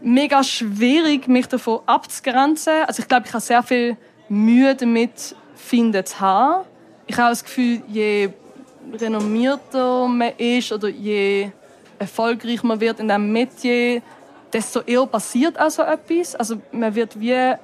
mega 0.00 0.42
schwierig, 0.42 1.28
mich 1.28 1.46
davon 1.48 1.80
abzugrenzen. 1.86 2.84
Also 2.86 3.02
ich 3.02 3.08
glaube, 3.08 3.26
ich 3.26 3.32
habe 3.34 3.42
sehr 3.42 3.62
viel 3.62 3.96
Mühe 4.28 4.74
damit, 4.74 5.36
finden 5.62 6.04
zu 6.04 6.20
haben. 6.20 6.64
Ich 7.06 7.16
habe 7.16 7.30
das 7.30 7.44
Gefühl, 7.44 7.82
je 7.88 8.30
renommierter 8.92 10.08
man 10.08 10.32
ist 10.36 10.72
oder 10.72 10.88
je 10.88 11.50
erfolgreicher 11.98 12.66
man 12.66 12.80
wird 12.80 13.00
in 13.00 13.08
diesem 13.08 13.32
Metier, 13.32 14.02
desto 14.52 14.80
eher 14.80 15.06
passiert 15.06 15.58
auch 15.58 15.70
so 15.70 15.82
etwas. 15.82 16.34
Also 16.34 16.56
man 16.72 16.94
wird 16.94 17.18
wie 17.18 17.54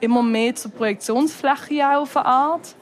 immer 0.00 0.22
mehr 0.22 0.54
zur 0.54 0.70
Projektionsfläche 0.70 1.98
auf 1.98 2.16
eine 2.16 2.26
Art. 2.26 2.74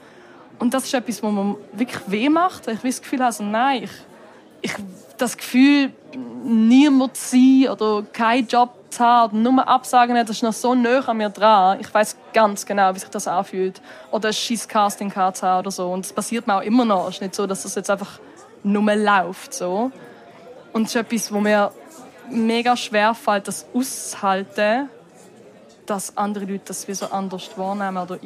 Und 0.59 0.73
das 0.73 0.85
ist 0.85 0.93
etwas, 0.93 1.21
was 1.21 1.31
mir 1.31 1.55
wirklich 1.73 2.01
weh 2.07 2.29
macht. 2.29 2.67
Ich 2.67 2.79
das 2.79 3.01
Gefühl 3.01 3.19
habe, 3.19 3.27
also 3.27 3.43
nein, 3.43 3.83
ich, 3.83 3.91
ich 4.61 4.73
das 5.17 5.37
Gefühl, 5.37 5.91
niemand 6.43 7.17
zu 7.17 7.37
sein 7.37 7.71
oder 7.71 8.03
keinen 8.13 8.47
Job 8.47 8.76
oder 8.95 9.29
nur 9.33 9.67
absagen, 9.67 10.15
das 10.15 10.29
ist 10.29 10.43
noch 10.43 10.53
so 10.53 10.73
nah 10.73 10.99
an 10.99 11.17
mir 11.17 11.29
dran. 11.29 11.79
Ich 11.79 11.93
weiß 11.93 12.17
ganz 12.33 12.65
genau, 12.65 12.93
wie 12.95 12.99
sich 12.99 13.09
das 13.09 13.27
anfühlt. 13.27 13.81
Oder 14.11 14.29
ein 14.29 14.33
scheiß 14.33 14.67
Casting 14.67 15.11
oder 15.11 15.71
so. 15.71 15.91
Und 15.91 16.05
das 16.05 16.13
passiert 16.13 16.47
mir 16.47 16.55
auch 16.55 16.61
immer 16.61 16.85
noch. 16.85 17.07
Es 17.07 17.15
ist 17.15 17.21
nicht 17.21 17.35
so, 17.35 17.45
dass 17.45 17.63
das 17.63 17.75
jetzt 17.75 17.89
einfach 17.89 18.19
nur 18.63 18.95
läuft. 18.95 19.53
So. 19.53 19.91
Und 20.73 20.83
es 20.83 20.89
ist 20.89 20.95
etwas, 20.95 21.31
wo 21.31 21.39
mir 21.39 21.71
mega 22.29 22.75
schwer 22.75 23.13
fällt, 23.13 23.47
das 23.47 23.65
auszuhalten, 23.73 24.89
dass 25.85 26.17
andere 26.17 26.45
Leute 26.45 26.65
das 26.65 26.87
wie 26.87 26.93
so 26.93 27.07
anders 27.07 27.57
wahrnehmen 27.57 27.97
oder 27.97 28.19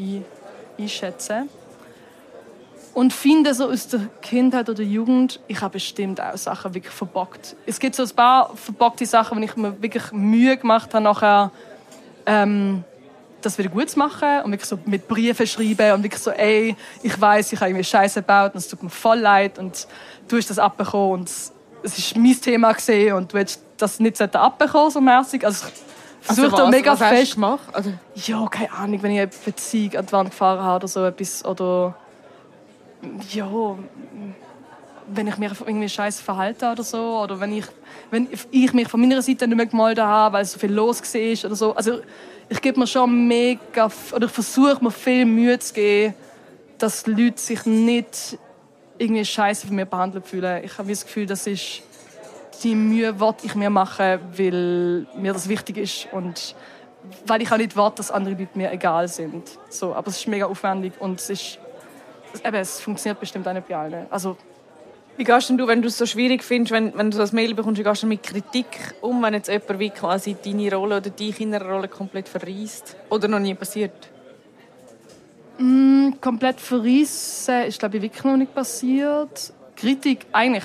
einschätzen. 0.78 1.50
Und 2.94 3.14
finde 3.14 3.54
so 3.54 3.70
aus 3.70 3.88
der 3.88 4.02
Kindheit 4.22 4.70
oder 4.70 4.84
Jugend, 4.84 5.40
ich 5.48 5.62
habe 5.62 5.74
bestimmt 5.74 6.20
auch 6.20 6.36
Sachen 6.36 6.74
wirklich 6.74 6.94
verbockt. 6.94 7.56
Es 7.66 7.80
gibt 7.80 7.96
so 7.96 8.04
ein 8.04 8.10
paar 8.10 8.56
verbockte 8.56 9.06
Sachen, 9.06 9.38
wo 9.38 9.44
ich 9.44 9.56
mir 9.56 9.82
wirklich 9.82 10.12
Mühe 10.12 10.58
gemacht 10.58 10.94
habe, 10.94 11.04
nachher 11.04 11.52
ähm, 12.26 12.84
das 13.42 13.58
wieder 13.58 13.70
gut 13.70 13.90
zu 13.90 14.00
machen 14.00 14.42
und 14.44 14.52
wirklich 14.52 14.70
so 14.70 14.78
mit 14.86 15.08
Briefen 15.08 15.48
schreiben 15.48 15.94
und 15.94 16.04
wirklich 16.04 16.22
so, 16.22 16.32
ey, 16.32 16.76
ich 17.02 17.20
weiß, 17.20 17.54
ich 17.54 17.60
habe 17.60 17.70
irgendwie 17.70 17.84
Scheiße 17.84 18.22
gebaut 18.22 18.54
und 18.54 18.60
es 18.60 18.68
tut 18.68 18.84
mir 18.84 18.90
voll 18.90 19.20
leid 19.20 19.58
und 19.58 19.88
du 20.28 20.38
hast 20.38 20.50
das 20.50 20.60
abbekommen 20.60 21.22
und 21.22 21.30
es 21.30 21.98
ist 21.98 22.16
mein 22.16 22.40
Thema 22.40 22.74
gesehen 22.74 23.16
und 23.16 23.34
du 23.34 23.38
hättest 23.38 23.62
das 23.78 24.00
nicht 24.00 24.22
abbekommen, 24.22 24.92
so 24.92 25.02
mäßig. 25.02 25.46
Also 25.46 25.68
ich 25.68 26.28
versuche 26.28 26.54
also 26.54 26.68
mega 26.68 26.92
was 26.92 27.00
fest. 27.00 27.34
gemacht? 27.34 27.68
Also 27.74 27.94
ja, 28.16 28.46
keine 28.48 28.72
Ahnung, 28.72 29.02
wenn 29.02 29.12
ich 29.12 29.22
eine 29.22 29.32
Beziehung 29.46 29.96
an 29.96 30.06
die 30.06 30.12
Wand 30.12 30.30
gefahren 30.32 30.62
habe 30.62 30.76
oder 30.76 30.88
so 30.88 31.06
etwas 31.06 31.44
oder 31.44 31.96
ja, 33.32 33.78
wenn 35.08 35.28
ich 35.28 35.38
mich 35.38 35.52
irgendwie 35.62 35.90
scheiße 35.90 36.24
verhalte 36.24 36.72
oder 36.72 36.84
so, 36.84 37.22
oder 37.24 37.40
wenn 37.40 37.54
ich, 37.58 37.66
wenn 38.10 38.28
ich 38.52 38.74
mich 38.74 38.88
von 38.88 39.02
meiner 39.02 39.22
Seite 39.22 39.48
nicht 39.48 39.58
mehr 39.58 39.66
gemeldet 39.66 40.04
habe, 40.04 40.38
weil 40.38 40.46
so 40.46 40.60
viel 40.60 40.72
los 40.72 41.02
war 41.02 41.46
oder 41.46 41.56
so. 41.56 41.76
Also 41.76 42.00
ich 42.50 42.62
gebe 42.62 42.80
mir 42.80 42.88
schon 42.88 43.28
mega, 43.28 43.90
oder 44.14 44.26
ich 44.26 44.32
versuche 44.32 44.84
mir 44.84 44.92
viel 44.92 45.26
Mühe 45.26 45.58
zu 45.60 45.74
geben, 45.74 46.14
dass 46.78 47.06
Leute 47.08 47.40
sich 47.40 47.66
nicht 47.66 48.38
irgendwie 48.98 49.26
scheiße 49.26 49.68
von 49.68 49.76
mir 49.76 49.86
behandelt 49.86 50.28
fühlen. 50.28 50.64
Ich 50.64 50.78
habe 50.78 50.90
das 50.90 51.06
Gefühl, 51.06 51.26
das 51.26 51.48
ist 51.48 51.82
die 52.64 52.76
Mühe, 52.76 53.14
die 53.14 53.46
ich 53.46 53.56
mir 53.56 53.70
mache, 53.70 54.20
weil 54.38 55.08
mir 55.18 55.34
das 55.34 55.50
wichtig 55.50 55.78
ist 55.78 56.08
und 56.12 56.56
weil 57.26 57.42
ich 57.42 57.52
auch 57.52 57.58
nicht 57.58 57.76
warte, 57.76 57.98
dass 57.98 58.12
andere 58.12 58.36
Leute 58.36 58.56
mir 58.56 58.72
egal 58.72 59.08
sind. 59.08 59.58
So, 59.70 59.96
aber 59.96 60.10
es 60.10 60.18
ist 60.18 60.28
mega 60.28 60.46
aufwendig 60.46 60.94
und 61.00 61.20
es 61.20 61.30
ist 61.30 61.60
eben, 62.46 62.56
es 62.56 62.80
funktioniert 62.80 63.20
bestimmt 63.20 63.48
auch 63.48 63.54
nicht 63.54 63.68
bei 63.68 63.76
allen. 63.76 64.08
Also, 64.10 64.38
Wie 65.18 65.24
gehst 65.24 65.50
denn 65.50 65.58
du, 65.58 65.68
wenn 65.68 65.82
du 65.82 65.88
es 65.88 65.98
so 65.98 66.06
schwierig 66.06 66.44
findest, 66.44 66.72
wenn, 66.72 66.98
wenn 66.98 67.12
du 67.12 67.18
so 67.18 67.24
ein 67.24 67.36
Mail 67.36 67.54
bekommst, 67.54 67.80
wie 67.80 67.84
gehst 67.84 68.04
du 68.04 68.08
mit 68.08 68.24
Kritik 68.24 68.96
um, 69.02 69.22
wenn 69.22 69.34
jetzt 69.34 69.50
jemand 69.50 69.80
wie 69.80 69.90
quasi 69.90 70.36
deine 70.44 70.74
Rolle 70.74 70.98
oder 70.98 71.10
dich 71.10 71.40
in 71.42 71.54
einer 71.54 71.66
Rolle 71.66 71.88
komplett 71.88 72.28
verreist? 72.30 72.96
Oder 73.10 73.28
noch 73.28 73.40
nie 73.40 73.54
passiert? 73.54 73.92
Mm, 75.58 76.14
komplett 76.20 76.60
verreissen 76.60 77.64
ist, 77.68 77.80
glaube 77.80 77.98
ich, 77.98 78.04
wirklich 78.04 78.24
noch 78.24 78.38
nicht 78.38 78.56
passiert. 78.56 79.54
Kritik, 79.76 80.26
eigentlich, 80.32 80.64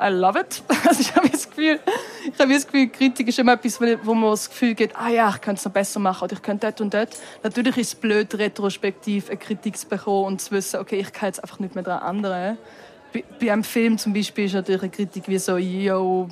I 0.00 0.08
love 0.10 0.38
it. 0.38 0.62
Also 0.86 1.00
ich 1.00 1.14
habe 1.14 1.28
das 1.28 1.48
Gefühl, 1.48 1.80
ich 2.32 2.38
habe 2.38 2.52
das 2.52 2.66
Gefühl, 2.66 2.88
Kritik 2.88 3.28
ist 3.28 3.38
immer 3.38 3.54
etwas, 3.54 3.80
wo 3.80 4.14
man 4.14 4.30
das 4.30 4.48
Gefühl 4.48 4.74
geht, 4.74 4.96
ah 4.96 5.08
ja, 5.08 5.28
ich 5.28 5.40
könnte 5.40 5.58
es 5.58 5.64
noch 5.64 5.72
besser 5.72 6.00
machen 6.00 6.24
oder 6.24 6.34
ich 6.34 6.42
könnte 6.42 6.66
dort 6.66 6.80
und 6.80 6.94
dort. 6.94 7.10
Natürlich 7.42 7.76
ist 7.76 7.88
es 7.88 7.94
blöd, 7.94 8.32
retrospektiv 8.38 9.28
eine 9.28 9.38
Kritik 9.38 9.76
zu 9.76 9.88
bekommen 9.88 10.26
und 10.26 10.40
zu 10.40 10.52
wissen, 10.52 10.80
okay, 10.80 10.98
ich 11.00 11.12
kann 11.12 11.28
jetzt 11.28 11.42
einfach 11.42 11.58
nicht 11.58 11.74
mehr 11.74 11.84
daran 11.84 12.16
ändern 12.16 12.58
bei 13.40 13.52
einem 13.52 13.64
Film 13.64 13.98
zum 13.98 14.12
Beispiel 14.12 14.44
ist 14.44 14.54
natürlich 14.54 14.82
eine 14.82 14.90
Kritik 14.90 15.28
wie 15.28 15.38
so, 15.38 15.56
yo, 15.56 16.28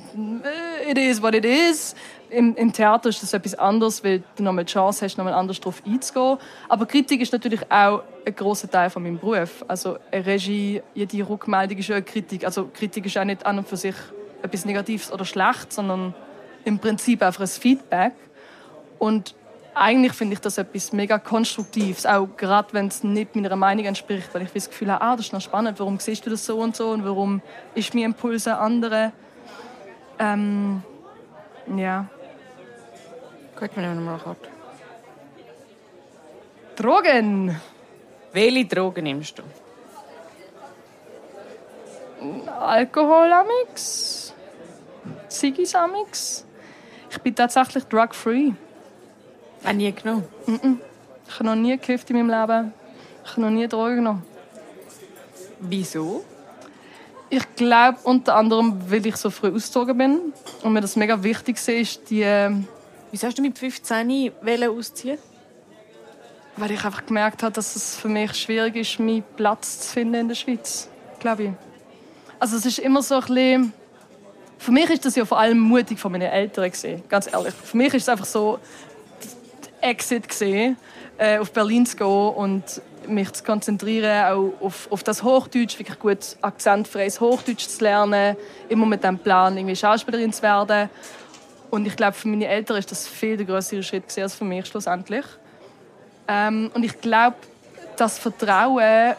it 0.87 0.97
is 0.97 1.21
what 1.21 1.33
it 1.33 1.45
is. 1.45 1.95
Im, 2.29 2.55
Im, 2.55 2.73
Theater 2.73 3.09
ist 3.09 3.23
das 3.23 3.33
etwas 3.33 3.55
anderes, 3.55 4.03
weil 4.03 4.23
du 4.35 4.43
nochmal 4.43 4.65
die 4.65 4.73
Chance 4.73 5.05
hast, 5.05 5.17
nochmal 5.17 5.33
anders 5.33 5.59
darauf 5.59 5.81
einzugehen. 5.85 6.37
Aber 6.67 6.85
Kritik 6.85 7.21
ist 7.21 7.31
natürlich 7.31 7.61
auch 7.71 8.03
ein 8.25 8.35
großer 8.35 8.69
Teil 8.69 8.89
von 8.89 9.03
meinem 9.03 9.17
Beruf. 9.17 9.63
Also 9.67 9.97
eine 10.11 10.25
Regie, 10.25 10.81
jede 10.93 11.29
Rückmeldung 11.29 11.77
ist 11.77 11.89
auch 11.89 11.95
eine 11.95 12.03
Kritik. 12.03 12.43
Also 12.43 12.69
Kritik 12.73 13.05
ist 13.05 13.17
auch 13.17 13.23
nicht 13.23 13.45
an 13.45 13.59
und 13.59 13.67
für 13.67 13.77
sich 13.77 13.95
etwas 14.41 14.65
Negatives 14.65 15.11
oder 15.11 15.25
Schlechtes, 15.25 15.75
sondern 15.75 16.13
im 16.65 16.79
Prinzip 16.79 17.21
einfach 17.23 17.41
ein 17.41 17.47
Feedback. 17.47 18.13
Und 18.99 19.35
eigentlich 19.73 20.13
finde 20.13 20.33
ich 20.33 20.39
das 20.39 20.57
etwas 20.57 20.91
mega 20.91 21.19
Konstruktives, 21.19 22.05
auch 22.05 22.27
gerade 22.35 22.73
wenn 22.73 22.87
es 22.87 23.03
nicht 23.03 23.35
meiner 23.35 23.55
Meinung 23.55 23.85
entspricht, 23.85 24.33
weil 24.33 24.43
ich 24.43 24.51
das 24.51 24.69
Gefühl 24.69 24.91
habe, 24.91 25.01
ah, 25.01 25.15
das 25.15 25.27
ist 25.27 25.33
noch 25.33 25.41
spannend, 25.41 25.79
warum 25.79 25.99
siehst 25.99 26.25
du 26.25 26.29
das 26.29 26.45
so 26.45 26.59
und 26.59 26.75
so 26.75 26.89
und 26.89 27.05
warum 27.05 27.41
ist 27.75 27.93
mein 27.93 28.03
Impuls 28.03 28.47
ein 28.47 28.55
anderer. 28.55 29.11
Ähm, 30.19 30.81
ja. 31.75 32.07
Gut, 33.59 33.75
wir 33.75 33.81
nehmen 33.81 34.05
mal 34.05 34.19
Karte. 34.19 34.49
Drogen. 36.75 37.59
Welche 38.31 38.65
Drogen 38.65 39.03
nimmst 39.03 39.39
du? 39.39 39.43
Alkohol 42.59 43.33
amix, 43.33 44.31
Ziggis 45.27 45.73
amix. 45.73 46.45
Ich 47.09 47.19
bin 47.19 47.33
tatsächlich 47.33 47.83
drug-free. 47.85 48.51
Auch 49.65 49.73
nie 49.73 49.91
genommen? 49.91 50.25
Mm 50.45 50.53
-mm. 50.55 50.77
Ich 51.27 51.33
habe 51.35 51.45
noch 51.45 51.55
nie 51.55 51.71
gekifft 51.77 52.11
in 52.11 52.17
meinem 52.17 52.29
Leben. 52.29 52.73
Ich 53.25 53.31
habe 53.31 53.41
noch 53.41 53.49
nie 53.49 53.67
Drogen 53.67 53.95
genommen. 53.95 54.23
Wieso? 55.59 56.23
Ich 57.31 57.55
glaube 57.55 57.97
unter 58.03 58.35
anderem, 58.35 58.79
weil 58.87 59.05
ich 59.05 59.15
so 59.15 59.31
früh 59.31 59.47
ausgezogen 59.47 59.97
bin 59.97 60.33
und 60.61 60.73
mir 60.73 60.81
das 60.81 60.95
mega 60.95 61.23
wichtig 61.23 61.57
ist, 61.67 62.07
die... 62.11 62.67
Wieso 63.11 63.27
hast 63.27 63.37
du 63.37 63.41
mit 63.41 63.57
15 63.57 64.31
ausziehen 64.69 65.17
Weil 66.57 66.71
ich 66.71 66.83
einfach 66.83 67.05
gemerkt 67.05 67.43
habe, 67.43 67.53
dass 67.53 67.75
es 67.75 67.95
für 67.95 68.09
mich 68.09 68.33
schwierig 68.33 68.75
ist, 68.75 68.99
meinen 68.99 69.23
Platz 69.35 69.79
zu 69.79 69.93
finden 69.93 70.15
in 70.15 70.27
der 70.27 70.35
Schweiz. 70.35 70.89
Glaube 71.19 71.43
ich. 71.43 71.51
Also 72.39 72.57
es 72.57 72.65
ist 72.65 72.79
immer 72.79 73.01
so 73.01 73.15
ein 73.15 73.21
bisschen... 73.21 73.73
Für 74.59 74.71
mich 74.71 74.89
ist 74.89 75.05
das 75.05 75.15
ja 75.15 75.23
vor 75.23 75.39
allem 75.39 75.59
mutig 75.59 75.99
von 75.99 76.11
meinen 76.11 76.29
Eltern 76.29 76.69
gesehen, 76.71 77.03
ganz 77.07 77.31
ehrlich. 77.31 77.53
Für 77.53 77.77
mich 77.77 77.93
ist 77.93 78.03
es 78.03 78.09
einfach 78.09 78.25
so, 78.25 78.59
Exit 79.81 80.27
gesehen, 80.27 80.77
äh, 81.17 81.37
auf 81.37 81.51
Berlin 81.51 81.85
zu 81.85 81.95
gehen 81.97 82.07
und 82.07 82.63
mich 83.07 83.31
zu 83.33 83.43
konzentrieren 83.43 84.25
auch 84.25 84.53
auf, 84.65 84.91
auf 84.91 85.03
das 85.03 85.23
Hochdeutsch, 85.23 85.79
wirklich 85.79 85.99
gut 85.99 86.19
akzentfreies 86.41 87.21
Hochdeutsch 87.21 87.67
zu 87.67 87.83
lernen, 87.83 88.35
immer 88.69 88.85
mit 88.85 89.03
dem 89.03 89.17
Plan, 89.17 89.55
irgendwie 89.55 89.75
Schauspielerin 89.75 90.33
zu 90.33 90.41
werden. 90.41 90.89
Und 91.77 91.85
ich 91.85 91.95
glaube, 91.95 92.13
für 92.13 92.27
meine 92.27 92.47
Eltern 92.47 92.77
ist 92.77 92.89
das 92.89 93.07
viel 93.07 93.37
der 93.37 93.45
größere 93.45 93.83
Schritt 93.83 94.05
als 94.17 94.33
für 94.33 94.45
mich 94.45 94.65
schlussendlich. 94.65 95.23
Ähm, 96.27 96.71
und 96.73 96.83
ich 96.83 96.99
glaube, 96.99 97.35
das 97.97 98.17
Vertrauen 98.17 99.13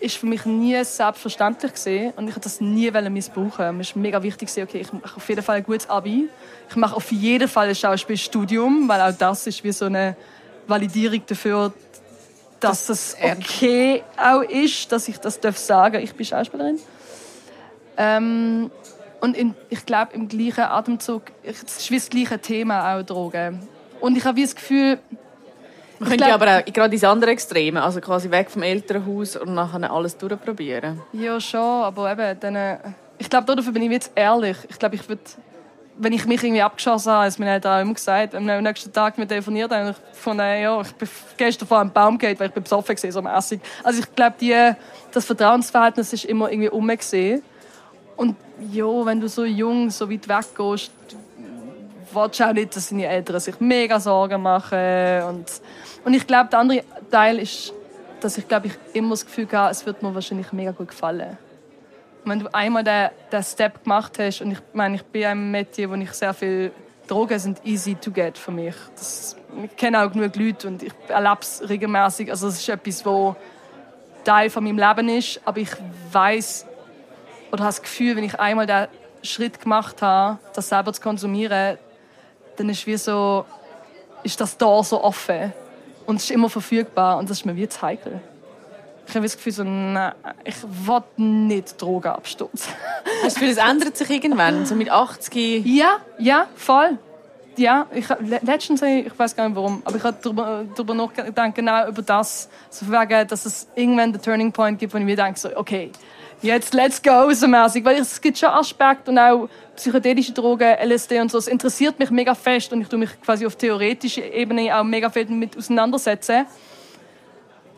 ist 0.00 0.18
für 0.18 0.26
mich 0.26 0.44
nie 0.44 0.84
selbstverständlich 0.84 1.72
gesehen 1.72 2.12
und 2.16 2.28
ich 2.28 2.32
habe 2.32 2.42
das 2.42 2.60
nie 2.60 2.90
missbrauchen. 2.90 3.74
Mir 3.74 3.80
ist 3.80 3.96
mega 3.96 4.22
wichtig 4.22 4.50
okay, 4.50 4.80
ich 4.80 4.92
mache 4.92 5.16
auf 5.16 5.26
jeden 5.30 5.42
Fall 5.42 5.56
ein 5.56 5.64
gutes 5.64 5.88
Abi. 5.88 6.28
Ich 6.68 6.76
mache 6.76 6.94
auf 6.94 7.10
jeden 7.10 7.48
Fall 7.48 7.68
ein 7.70 7.74
Schauspielstudium, 7.74 8.86
weil 8.86 9.00
auch 9.00 9.16
das 9.16 9.46
ist 9.46 9.64
wie 9.64 9.72
so 9.72 9.86
eine 9.86 10.16
Validierung 10.66 11.22
dafür, 11.26 11.72
dass 12.60 12.90
es 12.90 13.16
okay 13.18 14.02
auch 14.18 14.42
ist, 14.42 14.92
dass 14.92 15.08
ich 15.08 15.16
das 15.16 15.40
darf 15.40 15.56
sagen, 15.56 16.02
ich 16.02 16.14
bin 16.14 16.26
Schauspielerin. 16.26 16.78
Ähm, 17.96 18.70
und 19.20 19.36
in, 19.36 19.54
ich 19.68 19.84
glaube 19.86 20.12
im 20.14 20.28
gleichen 20.28 20.64
Atemzug, 20.64 21.22
es 21.42 21.62
ist 21.62 21.90
wie 21.90 21.96
das 21.96 22.10
gleiche 22.10 22.38
Thema 22.38 22.94
auch 22.94 23.02
Drogen. 23.02 23.60
Und 24.00 24.16
ich 24.16 24.24
habe 24.24 24.40
das 24.40 24.54
Gefühl, 24.54 24.98
man 25.98 26.08
könnte 26.08 26.24
glaub, 26.24 26.40
aber 26.40 26.58
auch 26.60 26.64
gerade 26.64 26.94
ins 26.94 27.04
andere 27.04 27.30
Extreme, 27.32 27.82
also 27.82 28.00
quasi 28.00 28.30
weg 28.30 28.50
vom 28.50 28.62
Elternhaus 28.62 29.36
und 29.36 29.52
nachher 29.52 29.90
alles 29.90 30.16
durchprobieren. 30.16 31.02
Ja, 31.12 31.38
schon, 31.38 31.60
aber 31.60 32.10
eben, 32.12 32.40
dann, 32.40 32.56
äh, 32.56 32.78
ich 33.18 33.28
glaube, 33.28 33.54
dafür 33.54 33.72
bin 33.72 33.82
ich 33.82 33.90
jetzt 33.90 34.12
ehrlich. 34.14 34.56
Ich 34.70 34.78
glaube, 34.78 34.94
ich 34.94 35.06
würde, 35.06 35.20
wenn 35.98 36.14
ich 36.14 36.24
mich 36.24 36.42
irgendwie 36.42 36.62
abgeschossen 36.62 37.12
habe, 37.12 37.24
als 37.24 37.38
meine 37.38 37.52
Eltern 37.52 37.76
auch 37.76 37.82
immer 37.82 37.92
gesagt, 37.92 38.34
am 38.34 38.46
nächsten 38.46 38.90
Tag 38.94 39.18
mit 39.18 39.28
telefoniert 39.28 39.70
und 39.70 39.90
ich 39.90 39.96
von 40.18 40.38
ja, 40.38 40.80
ich 40.80 40.92
bin 40.92 41.08
gestern 41.36 41.68
vor 41.68 41.80
einem 41.80 41.90
Baum 41.90 42.16
gegangen, 42.16 42.40
weil 42.40 42.48
ich 42.48 42.54
bin 42.54 42.62
besoffen 42.62 42.96
war, 42.96 43.12
so 43.12 43.20
mäßig. 43.20 43.60
Also 43.84 44.00
ich 44.00 44.14
glaube, 44.16 44.36
die, 44.40 44.72
das 45.12 45.26
Vertrauensverhältnis 45.26 46.14
ist 46.14 46.24
immer 46.24 46.50
irgendwie 46.50 46.70
umgesehen. 46.70 47.42
Und 48.20 48.36
ja, 48.70 49.06
wenn 49.06 49.18
du 49.18 49.28
so 49.28 49.46
jung, 49.46 49.88
so 49.88 50.10
weit 50.10 50.28
weg 50.28 50.44
gehst, 50.54 50.90
willst 52.12 52.40
du 52.40 52.44
auch 52.44 52.52
nicht, 52.52 52.76
dass 52.76 52.90
deine 52.90 53.06
Eltern 53.06 53.40
sich 53.40 53.58
mega 53.60 53.98
Sorgen 53.98 54.42
machen 54.42 55.22
und 55.28 55.46
und 56.04 56.14
ich 56.14 56.26
glaube, 56.26 56.50
der 56.50 56.58
andere 56.58 56.82
Teil 57.10 57.38
ist, 57.38 57.72
dass 58.20 58.38
ich 58.38 58.46
glaube, 58.46 58.68
ich 58.68 58.74
immer 58.94 59.10
das 59.10 59.24
Gefühl 59.24 59.48
habe, 59.52 59.70
es 59.70 59.84
wird 59.84 60.02
mir 60.02 60.14
wahrscheinlich 60.14 60.52
mega 60.52 60.70
gut 60.70 60.88
gefallen. 60.88 61.38
Und 62.24 62.30
wenn 62.30 62.38
du 62.40 62.54
einmal 62.54 62.84
den, 62.84 63.10
den 63.32 63.42
Step 63.42 63.82
gemacht 63.84 64.18
hast, 64.18 64.40
und 64.40 64.52
ich 64.52 64.58
meine, 64.72 64.96
ich 64.96 65.02
bin 65.02 65.24
ein 65.24 65.50
Metier, 65.50 65.90
wo 65.90 65.94
ich 65.94 66.12
sehr 66.12 66.34
viel 66.34 66.72
Drogen 67.06 67.38
sind 67.38 67.60
easy 67.64 67.94
to 67.94 68.10
get 68.10 68.38
für 68.38 68.50
mich. 68.50 68.74
Das, 68.94 69.36
ich 69.64 69.76
kenne 69.76 70.04
auch 70.04 70.12
genug 70.12 70.36
Leute 70.36 70.68
und 70.68 70.82
ich 70.82 70.92
erlebe 71.08 71.38
es 71.40 71.62
regelmäßig. 71.68 72.30
Also 72.30 72.48
es 72.48 72.58
ist 72.58 72.68
etwas, 72.68 73.04
wo 73.04 73.34
Teil 74.22 74.48
von 74.50 74.62
meinem 74.62 74.78
Leben 74.78 75.08
ist, 75.08 75.40
aber 75.44 75.58
ich 75.58 75.70
weiß 76.12 76.66
oder 77.52 77.64
habe 77.64 77.72
das 77.72 77.82
Gefühl, 77.82 78.16
wenn 78.16 78.24
ich 78.24 78.38
einmal 78.38 78.66
den 78.66 78.86
Schritt 79.22 79.60
gemacht 79.60 80.02
habe, 80.02 80.38
das 80.54 80.68
selber 80.68 80.92
zu 80.92 81.00
konsumieren, 81.00 81.78
dann 82.56 82.68
ist 82.68 82.86
wie 82.86 82.96
so, 82.96 83.44
ist 84.22 84.40
das 84.40 84.56
Tor 84.56 84.84
so 84.84 85.02
offen 85.02 85.52
und 86.06 86.16
es 86.16 86.24
ist 86.24 86.30
immer 86.30 86.50
verfügbar 86.50 87.18
und 87.18 87.30
das 87.30 87.38
ist 87.38 87.46
mir 87.46 87.56
wie 87.56 87.68
zu 87.68 87.80
heikel. 87.82 88.20
Ich 89.06 89.14
habe 89.14 89.24
das 89.24 89.36
Gefühl, 89.36 89.52
so, 89.52 89.64
nein, 89.64 90.12
ich 90.44 90.54
will 90.62 91.02
nicht 91.16 91.82
Drogen 91.82 92.12
abstürzen. 92.12 92.72
Hast 93.04 93.22
du 93.22 93.24
das 93.24 93.34
Gefühl, 93.34 93.48
es 93.50 93.56
ändert 93.56 93.96
sich 93.96 94.08
irgendwann, 94.08 94.64
so 94.66 94.76
mit 94.76 94.88
80? 94.88 95.66
Ja, 95.66 95.96
ja, 96.18 96.46
voll. 96.54 96.96
Ja, 97.56 97.86
ich, 97.92 98.06
letztens, 98.42 98.80
ich 98.82 99.18
weiß 99.18 99.34
gar 99.34 99.48
nicht 99.48 99.56
warum, 99.56 99.82
aber 99.84 99.96
ich 99.96 100.04
habe 100.04 100.16
darüber, 100.22 100.64
darüber 100.76 100.94
nachgedacht, 100.94 101.54
genau 101.54 101.88
über 101.88 102.02
das, 102.02 102.48
so 102.70 102.86
wegen, 102.86 103.26
dass 103.26 103.44
es 103.44 103.66
irgendwann 103.74 104.12
den 104.12 104.22
Turning 104.22 104.52
Point 104.52 104.78
gibt, 104.78 104.94
wo 104.94 104.98
ich 104.98 105.04
mir 105.04 105.16
denke, 105.16 105.38
so, 105.38 105.54
okay, 105.56 105.90
jetzt 106.42 106.74
let's 106.74 107.02
go, 107.02 107.32
so 107.32 107.46
mäßig. 107.46 107.84
Weil 107.84 107.96
es 107.96 108.20
gibt 108.20 108.38
schon 108.38 108.50
Aspekte 108.50 109.10
und 109.10 109.18
auch 109.18 109.48
psychedelische 109.76 110.32
Drogen, 110.32 110.76
LSD 110.82 111.20
und 111.20 111.30
so. 111.30 111.38
Es 111.38 111.48
interessiert 111.48 111.98
mich 111.98 112.10
mega 112.10 112.34
fest 112.34 112.72
und 112.72 112.82
ich 112.82 112.88
tue 112.88 112.98
mich 112.98 113.20
quasi 113.20 113.46
auf 113.46 113.56
theoretischer 113.56 114.32
Ebene 114.32 114.76
auch 114.76 114.84
mega 114.84 115.10
viel 115.10 115.26
damit 115.26 115.56
auseinandersetzen. 115.56 116.46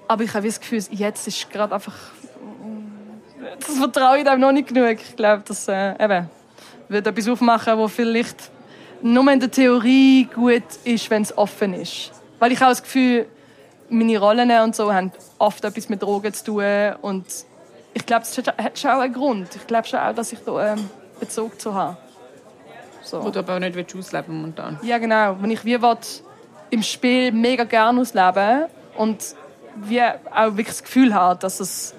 Aber 0.09 0.25
ich 0.25 0.35
habe 0.35 0.47
das 0.47 0.61
Gefühl, 0.61 0.83
jetzt 0.91 1.27
ist 1.27 1.51
gerade 1.51 1.75
einfach. 1.75 1.95
Das 3.59 3.77
vertraue 3.77 4.19
ich 4.19 4.25
dem 4.25 4.41
noch 4.41 4.53
nicht 4.53 4.69
genug. 4.69 4.99
Ich 5.01 5.17
glaube, 5.17 5.43
das 5.47 5.69
äh, 5.69 5.95
eben, 6.03 6.29
wird 6.89 7.07
etwas 7.07 7.29
aufmachen, 7.29 7.77
wo 7.79 7.89
vielleicht 7.89 8.51
nur 9.01 9.31
in 9.33 9.41
der 9.41 9.51
Theorie 9.51 10.29
gut 10.33 10.63
ist, 10.85 11.11
wenn 11.11 11.23
es 11.23 11.37
offen 11.37 11.75
ist. 11.75 12.13
Weil 12.39 12.53
ich 12.53 12.61
habe 12.61 12.71
das 12.71 12.83
Gefühl, 12.83 13.27
meine 13.89 14.19
Rollen 14.19 14.51
und 14.63 14.75
so 14.75 14.93
haben 14.93 15.13
oft 15.39 15.65
etwas 15.65 15.89
mit 15.89 16.03
Drogen 16.03 16.33
zu 16.33 16.45
tun 16.45 16.95
und 17.03 17.27
ich 17.95 18.07
glaube, 18.07 18.23
es 18.23 18.37
hat 18.37 18.79
schon 18.79 18.91
auch 18.91 19.01
einen 19.01 19.13
Grund. 19.13 19.55
Ich 19.55 19.67
glaube 19.67 19.87
schon 19.87 20.01
auch, 20.01 20.15
dass 20.15 20.33
ich 20.33 20.41
da 20.45 20.73
ähm, 20.73 20.89
Bezug 21.21 21.61
zu 21.61 21.75
habe. 21.75 21.97
So. 23.03 23.23
Wo 23.25 23.31
du 23.31 23.41
aber 23.41 23.57
auch 23.57 23.59
nicht 23.59 23.77
ausleben 23.77 23.95
willst 23.95 24.29
momentan. 24.29 24.79
Ja, 24.83 24.99
genau. 24.99 25.37
Wenn 25.41 25.51
ich 25.51 25.65
wie 25.65 25.81
will, 25.81 25.97
im 26.71 26.83
Spiel 26.83 27.33
mega 27.33 27.65
gerne 27.65 28.01
ausleben 28.01 28.67
und 28.97 29.35
wie 29.77 30.03
auch 30.03 30.57
wirklich 30.57 30.69
das 30.69 30.83
Gefühl 30.83 31.15
habe, 31.15 31.39
dass, 31.41 31.61
es, 31.61 31.95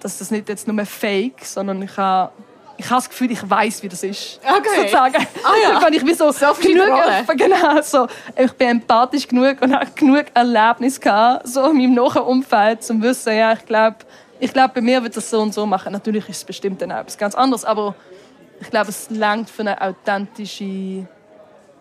dass 0.00 0.18
das 0.18 0.30
nicht 0.30 0.48
jetzt 0.48 0.68
nur 0.68 0.84
fake, 0.84 1.44
sondern 1.44 1.82
ich 1.82 1.96
habe 1.96 2.32
ich 2.78 2.90
habe 2.90 2.96
das 2.96 3.08
Gefühl, 3.08 3.30
ich 3.30 3.48
weiß, 3.48 3.82
wie 3.82 3.88
das 3.88 4.02
ist. 4.02 4.40
Okay. 4.44 4.68
Sozusagen. 4.76 5.26
Ah, 5.44 5.52
ja. 5.62 5.80
Dann 5.80 5.92
ich 5.92 6.04
wie 6.04 6.14
so, 6.14 6.32
genug, 6.60 6.88
genau, 7.36 7.80
so, 7.82 8.08
ich 8.36 8.52
bin 8.52 8.68
empathisch 8.68 9.28
genug 9.28 9.60
und 9.60 9.74
habe 9.74 9.86
genug 9.94 10.24
Erlebnis 10.34 11.00
gehabt, 11.00 11.46
so 11.46 11.70
in 11.70 11.76
meinem 11.76 11.94
Nachumfeld, 11.94 12.78
um 12.90 13.00
zu 13.00 13.02
wissen, 13.02 13.36
ja, 13.36 13.52
ich 13.52 13.64
glaube, 13.66 13.98
Ich 14.42 14.52
glaube, 14.52 14.74
bei 14.74 14.80
mir 14.80 15.00
wird 15.04 15.16
das 15.16 15.30
so 15.30 15.40
und 15.40 15.54
so 15.54 15.64
machen. 15.66 15.92
Natürlich 15.92 16.28
ist 16.28 16.38
es 16.38 16.44
bestimmt 16.44 16.82
dann 16.82 16.90
auch 16.90 16.96
etwas 16.96 17.16
ganz 17.16 17.36
anderes, 17.36 17.64
aber 17.64 17.94
ich 18.60 18.70
glaube, 18.70 18.90
es 18.90 19.08
langt 19.08 19.48
für 19.48 19.62
eine 19.62 19.80
authentische 19.80 21.06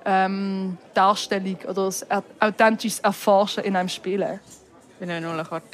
ähm, 0.06 0.78
Darstellung 0.94 1.58
oder 1.68 1.90
ein 2.10 2.24
authentisches 2.40 3.00
Erforschen 3.00 3.64
in 3.64 3.76
einem 3.76 3.90
Spiel. 3.90 4.40
Ich 4.92 4.96
bin 5.00 5.10
eine 5.10 5.26
Nullerkarte. 5.26 5.66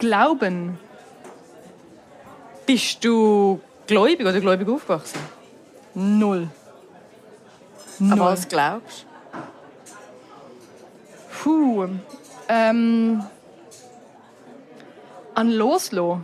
Glauben. 0.00 0.76
Bist 2.66 3.04
du 3.04 3.60
gläubig 3.86 4.26
oder 4.26 4.40
gläubig 4.40 4.68
aufgewachsen? 4.68 5.20
Null. 5.94 6.48
Null. 8.00 8.12
Aber 8.12 8.32
was 8.32 8.48
glaubst 8.48 9.06
du? 9.32 9.38
Puh. 11.44 11.88
Ähm, 12.48 13.22
an 15.34 15.50
Loslo. 15.50 16.20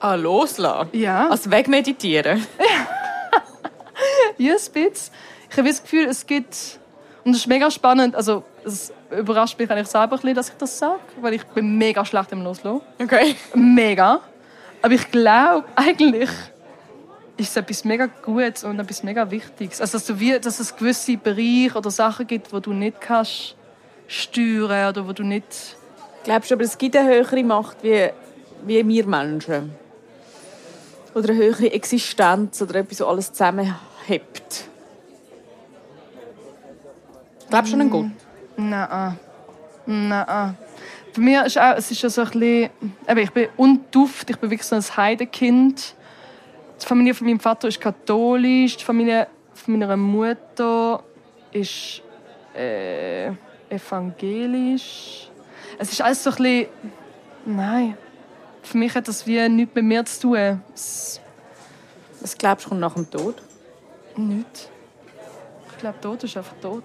An 0.00 0.22
Loslassen? 0.22 0.88
Ja. 0.92 1.28
Als 1.28 1.50
wegmeditieren? 1.50 2.46
ja, 4.38 4.52
ein 4.52 4.56
bisschen. 4.56 5.14
Ich 5.50 5.56
habe 5.56 5.68
das 5.68 5.82
Gefühl, 5.82 6.06
es 6.06 6.26
gibt... 6.26 6.78
Und 7.24 7.32
das 7.32 7.42
ist 7.42 7.46
mega 7.46 7.70
spannend. 7.70 8.14
Also, 8.14 8.44
es 8.64 8.92
überrascht 9.10 9.58
mich 9.58 9.70
eigentlich 9.70 9.88
selber 9.88 10.16
ein 10.16 10.20
bisschen, 10.20 10.34
dass 10.34 10.48
ich 10.50 10.54
das 10.56 10.78
sage, 10.78 11.00
weil 11.20 11.34
ich 11.34 11.44
bin 11.44 11.78
mega 11.78 12.04
schlecht 12.04 12.32
im 12.32 12.42
Loslassen. 12.42 12.82
Okay. 13.00 13.34
Mega. 13.54 14.20
Aber 14.82 14.92
ich 14.92 15.10
glaube, 15.10 15.64
eigentlich 15.74 16.28
ist 17.36 17.50
es 17.50 17.56
etwas 17.56 17.84
mega 17.84 18.06
Gutes 18.06 18.64
und 18.64 18.78
etwas 18.78 19.02
mega 19.02 19.30
Wichtiges. 19.30 19.80
Also, 19.80 19.96
dass, 19.96 20.06
du 20.06 20.20
wie, 20.20 20.38
dass 20.38 20.60
es 20.60 20.76
gewisse 20.76 21.16
Bereiche 21.16 21.78
oder 21.78 21.90
Sachen 21.90 22.26
gibt, 22.26 22.52
wo 22.52 22.60
du 22.60 22.74
nicht 22.74 23.00
kannst 23.00 23.56
steuern 24.06 24.90
oder 24.90 25.08
wo 25.08 25.12
du 25.12 25.22
nicht... 25.22 25.76
Glaubst 26.24 26.50
du, 26.50 26.54
aber 26.54 26.64
es 26.64 26.78
gibt 26.78 26.96
eine 26.96 27.10
höhere 27.10 27.44
Macht 27.44 27.82
wie, 27.82 28.08
wie 28.64 28.88
wir 28.88 29.06
Menschen? 29.06 29.72
Oder 31.14 31.28
eine 31.28 31.38
höhere 31.38 31.70
Existenz 31.70 32.62
oder 32.62 32.76
etwas, 32.76 32.98
das 32.98 33.06
alles 33.06 33.32
zusammenhebt? 33.32 34.68
Glaubst 37.50 37.72
du 37.72 37.76
an 37.76 37.80
einen 37.82 37.90
Gott? 37.90 38.06
Nein. 38.56 39.18
Nein. 39.86 40.56
Bei 41.14 41.20
mir 41.20 41.44
ist 41.44 41.58
auch, 41.58 41.76
es 41.76 41.90
ist 41.90 42.02
ja 42.02 42.08
so 42.08 42.22
ein 42.22 42.30
bisschen, 42.30 42.70
ich 43.18 43.30
bin 43.30 43.48
unduft, 43.58 44.28
ich 44.30 44.38
bin 44.38 44.50
wirklich 44.50 44.66
so 44.66 44.76
ein 44.76 44.82
Heidekind. 44.96 45.94
Die 46.82 46.86
Familie 46.86 47.14
von 47.14 47.26
meinem 47.26 47.38
Vater 47.38 47.68
ist 47.68 47.80
katholisch, 47.80 48.78
die 48.78 48.84
Familie 48.84 49.28
von 49.52 49.78
meiner 49.78 49.96
Mutter 49.96 51.04
ist 51.52 52.02
äh, 52.56 53.28
evangelisch. 53.68 55.30
Es 55.78 55.92
ist 55.92 56.00
alles 56.00 56.22
so 56.22 56.30
ein 56.30 56.36
bisschen, 56.36 56.66
nein, 57.46 57.96
für 58.62 58.78
mich 58.78 58.94
hat 58.94 59.08
das 59.08 59.26
wie 59.26 59.48
nichts 59.48 59.74
mit 59.74 59.84
mir 59.84 60.04
zu 60.04 60.20
tun. 60.20 60.62
Es, 60.74 61.20
Was 62.20 62.36
glaubst 62.36 62.66
du, 62.66 62.70
kommt 62.70 62.80
nach 62.80 62.94
dem 62.94 63.10
Tod? 63.10 63.42
Nichts. 64.16 64.70
Ich 65.70 65.78
glaube, 65.78 66.00
Tod 66.00 66.24
ist 66.24 66.36
einfach 66.36 66.54
tot. 66.62 66.84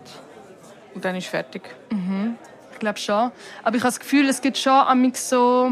Und 0.94 1.06
dann 1.06 1.16
ist 1.16 1.28
fertig. 1.28 1.64
Mhm. 1.92 2.36
Ich 2.74 2.80
glaube 2.80 3.00
schon. 3.00 3.32
Aber 3.64 3.76
ich 3.76 3.82
habe 3.82 3.92
das 3.92 4.00
Gefühl, 4.00 4.28
es 4.28 4.42
gibt 4.42 4.58
schon 4.58 4.74
an 4.74 5.14
so. 5.14 5.72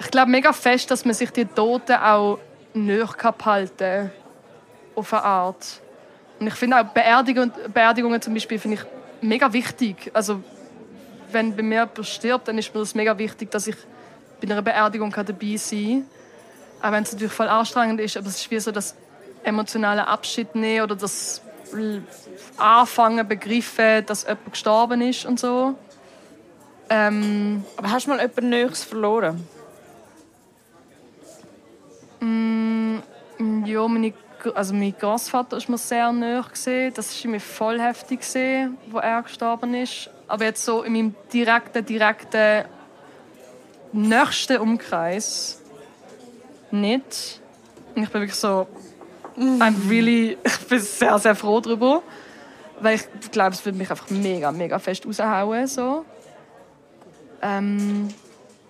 Ich 0.00 0.10
glaube 0.10 0.30
mega 0.30 0.52
fest, 0.52 0.90
dass 0.90 1.04
man 1.04 1.14
sich 1.14 1.30
die 1.30 1.44
Toten 1.44 1.94
auch 1.94 2.38
näher 2.74 3.08
halten 3.44 3.76
kann. 3.78 4.10
Auf 4.94 5.12
eine 5.12 5.22
Art. 5.22 5.80
Und 6.40 6.48
ich 6.48 6.54
finde 6.54 6.80
auch 6.80 6.84
Beerdigungen, 6.84 7.52
Beerdigungen 7.72 8.20
zum 8.20 8.34
Beispiel 8.34 8.58
finde 8.58 8.78
ich 8.78 8.84
mega 9.20 9.52
wichtig. 9.52 10.10
Also 10.12 10.42
wenn 11.32 11.56
bei 11.56 11.62
mir 11.62 11.80
jemand 11.80 12.06
stirbt, 12.06 12.48
dann 12.48 12.58
ist 12.58 12.74
mir 12.74 12.80
das 12.80 12.94
mega 12.94 13.16
wichtig, 13.16 13.50
dass 13.50 13.66
ich 13.66 13.76
bei 14.40 14.50
einer 14.50 14.62
Beerdigung 14.62 15.12
dabei 15.12 15.56
sein 15.56 16.04
kann. 16.80 16.88
Auch 16.88 16.92
wenn 16.92 17.02
es 17.04 17.12
natürlich 17.12 17.32
voll 17.32 17.48
anstrengend 17.48 18.00
ist, 18.00 18.16
aber 18.16 18.26
es 18.26 18.36
ist 18.36 18.50
wie 18.50 18.58
so 18.58 18.72
das 18.72 18.96
emotionale 19.44 20.06
Abschied 20.06 20.54
nehmen 20.54 20.82
oder 20.82 20.96
das 20.96 21.40
anfangen 22.56 23.26
begriffen, 23.26 24.04
dass 24.06 24.24
jemand 24.24 24.50
gestorben 24.52 25.00
ist 25.00 25.24
und 25.26 25.40
so. 25.40 25.74
Ähm, 26.90 27.64
Aber 27.76 27.90
hast 27.90 28.06
du 28.06 28.10
mal 28.10 28.20
jemanden 28.20 28.50
Nächstes 28.50 28.84
verloren? 28.84 29.46
Mm, 32.20 32.98
ja, 33.64 33.88
meine, 33.88 34.12
also 34.54 34.74
mein 34.74 34.94
Großvater 34.98 35.56
ist 35.56 35.68
mir 35.68 35.78
sehr 35.78 36.12
nahe 36.12 36.42
gesehen. 36.42 36.92
Das 36.94 37.24
war 37.24 37.30
mir 37.30 37.40
voll 37.40 37.80
heftig 37.80 38.20
gesehen, 38.20 38.76
wo 38.90 38.98
er 38.98 39.22
gestorben 39.22 39.74
ist. 39.74 40.10
Aber 40.26 40.44
jetzt 40.44 40.64
so 40.64 40.82
in 40.82 40.92
meinem 40.92 41.14
direkten, 41.32 41.84
direkten 41.84 42.64
nächsten 43.92 44.58
Umkreis 44.58 45.60
nicht. 46.70 47.40
Und 47.94 48.02
ich 48.04 48.08
bin 48.10 48.20
wirklich 48.20 48.38
so, 48.38 48.66
I'm 49.36 49.88
really, 49.88 50.38
ich 50.44 50.58
bin 50.68 50.80
sehr, 50.80 51.18
sehr 51.18 51.34
froh 51.34 51.60
darüber. 51.60 52.02
Weil 52.80 52.96
ich 52.96 53.30
glaube, 53.30 53.52
es 53.52 53.64
würde 53.64 53.78
mich 53.78 53.90
einfach 53.90 54.10
mega, 54.10 54.50
mega 54.50 54.78
fest 54.78 55.06
raushauen. 55.06 55.66
So. 55.66 56.04
Ähm, 57.40 58.08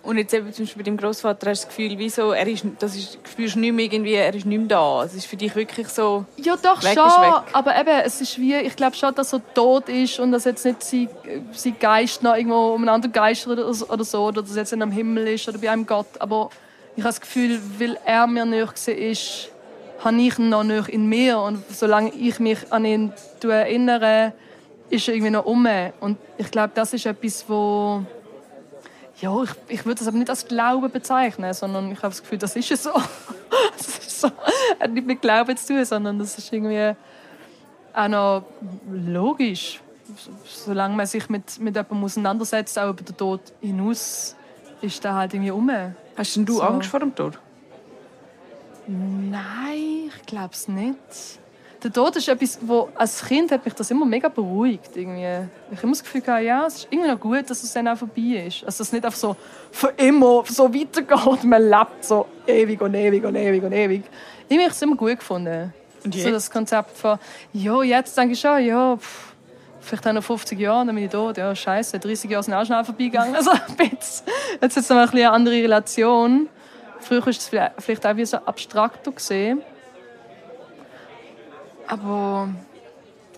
und 0.02 0.18
jetzt 0.18 0.34
eben 0.34 0.52
zum 0.52 0.64
Beispiel 0.64 0.82
bei 0.82 0.90
deinem 0.90 0.96
Großvater 0.96 1.50
hast 1.50 1.62
du 1.62 1.66
das 1.66 1.76
Gefühl, 1.76 1.96
wieso, 1.96 2.32
er 2.32 2.46
ist, 2.48 2.64
das 2.80 2.96
ist, 2.96 3.18
spürst 3.24 3.54
du 3.54 3.60
nicht 3.60 3.72
mehr 3.72 3.84
irgendwie, 3.84 4.14
er 4.14 4.34
ist 4.34 4.44
nicht 4.44 4.58
mehr 4.58 4.68
da. 4.68 5.04
Es 5.04 5.14
ist 5.14 5.26
für 5.26 5.36
dich 5.36 5.54
wirklich 5.54 5.86
so. 5.88 6.24
Ja, 6.38 6.56
doch 6.56 6.82
weg 6.82 6.94
schon. 6.94 7.42
Aber 7.52 7.78
eben, 7.78 8.00
es 8.04 8.20
ist 8.20 8.36
wie, 8.38 8.56
ich 8.56 8.74
glaube 8.74 8.96
schon, 8.96 9.14
dass 9.14 9.32
er 9.32 9.40
tot 9.54 9.88
ist 9.88 10.18
und 10.18 10.32
dass 10.32 10.44
jetzt 10.44 10.64
nicht 10.64 10.82
sein, 10.82 11.08
sein 11.52 11.76
Geist 11.78 12.22
noch 12.22 12.34
irgendwo 12.34 12.74
umeinander 12.74 13.08
geistert 13.08 13.58
oder 13.58 13.68
oder 13.68 14.04
so, 14.04 14.26
oder 14.26 14.42
dass 14.42 14.52
er 14.52 14.58
jetzt 14.58 14.72
in 14.72 14.82
einem 14.82 14.90
Himmel 14.90 15.28
ist 15.28 15.48
oder 15.48 15.58
bei 15.58 15.70
einem 15.70 15.86
Gott. 15.86 16.08
Aber 16.18 16.50
ich 16.96 17.02
habe 17.02 17.10
das 17.10 17.20
Gefühl, 17.20 17.60
weil 17.78 17.96
er 18.04 18.26
mir 18.26 18.44
nicht 18.44 18.88
ist, 18.88 19.50
habe 20.04 20.20
ich 20.20 20.36
ihn 20.36 20.48
noch 20.48 20.64
nicht 20.64 20.88
in 20.88 21.08
mir. 21.08 21.38
Und 21.38 21.62
solange 21.70 22.12
ich 22.12 22.40
mich 22.40 22.58
an 22.70 22.84
ihn 22.84 23.12
erinnere, 23.40 24.32
ist 24.90 25.06
er 25.06 25.14
irgendwie 25.14 25.30
noch 25.30 25.44
um. 25.44 25.66
Und 26.00 26.18
ich 26.38 26.50
glaube, 26.50 26.72
das 26.74 26.92
ist 26.92 27.06
etwas, 27.06 27.44
wo 27.46 28.02
ja, 29.22 29.42
ich, 29.44 29.50
ich 29.68 29.86
würde 29.86 30.00
das 30.00 30.08
aber 30.08 30.18
nicht 30.18 30.28
als 30.28 30.46
Glauben 30.46 30.90
bezeichnen, 30.90 31.54
sondern 31.54 31.92
ich 31.92 31.98
habe 31.98 32.08
das 32.08 32.20
Gefühl, 32.22 32.38
das 32.38 32.56
ist 32.56 32.72
es 32.72 32.82
so. 32.82 32.90
das 33.78 33.86
ist 33.86 34.20
so. 34.20 34.30
Hat 34.80 34.90
nicht 34.90 35.06
mit 35.06 35.22
Glauben 35.22 35.56
zu 35.56 35.74
tun, 35.74 35.84
sondern 35.84 36.18
das 36.18 36.36
ist 36.36 36.52
irgendwie 36.52 36.96
auch 37.94 38.08
noch 38.08 38.44
logisch. 38.90 39.80
Solange 40.44 40.96
man 40.96 41.06
sich 41.06 41.28
mit, 41.28 41.58
mit 41.60 41.76
jemandem 41.76 42.04
auseinandersetzt, 42.04 42.76
auch 42.78 42.90
über 42.90 43.02
den 43.02 43.16
Tod 43.16 43.40
hinaus, 43.60 44.34
ist 44.80 45.04
der 45.04 45.14
halt 45.14 45.34
irgendwie 45.34 45.52
um. 45.52 45.70
Hast 46.16 46.36
denn 46.36 46.44
du 46.44 46.54
so. 46.54 46.62
Angst 46.62 46.90
vor 46.90 46.98
dem 46.98 47.14
Tod? 47.14 47.38
Nein, 48.88 50.10
ich 50.16 50.26
glaube 50.26 50.50
es 50.52 50.66
nicht. 50.66 51.38
Der 51.82 51.92
Tod 51.92 52.14
ist 52.14 52.28
etwas, 52.28 52.58
wo 52.62 52.90
als 52.94 53.24
Kind 53.24 53.50
hat 53.50 53.64
mich 53.64 53.74
das 53.74 53.90
immer 53.90 54.06
mega 54.06 54.28
beruhigt. 54.28 54.96
Irgendwie. 54.96 55.48
Ich 55.70 55.76
habe 55.76 55.82
immer 55.82 55.92
das 55.92 56.02
Gefühl, 56.04 56.22
ja, 56.42 56.66
es 56.66 56.76
ist 56.76 56.88
irgendwie 56.90 57.10
noch 57.10 57.18
gut, 57.18 57.50
dass 57.50 57.62
es 57.62 57.72
dann 57.72 57.88
auch 57.88 57.96
vorbei 57.96 58.44
ist. 58.46 58.62
Also, 58.64 58.66
dass 58.66 58.80
es 58.80 58.92
nicht 58.92 59.04
einfach 59.04 59.18
so 59.18 59.36
für 59.72 59.88
immer 59.96 60.44
so 60.46 60.72
weitergeht. 60.72 61.44
Man 61.44 61.68
lebt 61.68 62.04
so 62.04 62.26
ewig 62.46 62.80
und 62.80 62.94
ewig 62.94 63.24
und 63.24 63.34
ewig 63.34 63.62
und 63.62 63.72
ewig. 63.72 64.04
Ich 64.48 64.58
habe 64.58 64.70
es 64.70 64.80
immer 64.80 64.96
gut 64.96 65.18
gefunden. 65.18 65.72
Und 66.04 66.14
jetzt? 66.14 66.24
So 66.24 66.30
das 66.30 66.50
Konzept 66.50 66.96
von, 66.96 67.18
ja, 67.52 67.82
jetzt 67.82 68.16
denke 68.16 68.34
ich 68.34 68.40
schon, 68.40 68.64
ja, 68.64 68.96
pff, 68.96 69.32
vielleicht 69.80 70.06
auch 70.06 70.12
noch 70.12 70.22
50 70.22 70.58
Jahre, 70.58 70.86
dann 70.86 70.94
bin 70.94 71.04
ich 71.04 71.10
tot. 71.10 71.36
Ja, 71.36 71.54
scheiße, 71.54 71.98
30 71.98 72.30
Jahre 72.30 72.44
sind 72.44 72.54
auch 72.54 72.64
schnell 72.64 72.84
vorbeigegangen. 72.84 73.34
Also, 73.36 73.50
jetzt, 73.80 74.24
jetzt 74.60 74.76
ist 74.76 74.84
es 74.84 74.90
noch 74.90 75.12
eine 75.12 75.30
andere 75.30 75.54
Relation. 75.54 76.48
Früher 77.00 77.22
war 77.22 77.28
es 77.28 77.50
vielleicht 77.78 78.06
auch 78.06 78.16
wie 78.16 78.24
so 78.24 78.36
abstrakter 78.36 79.10
gesehen. 79.10 79.62
Aber 81.92 82.48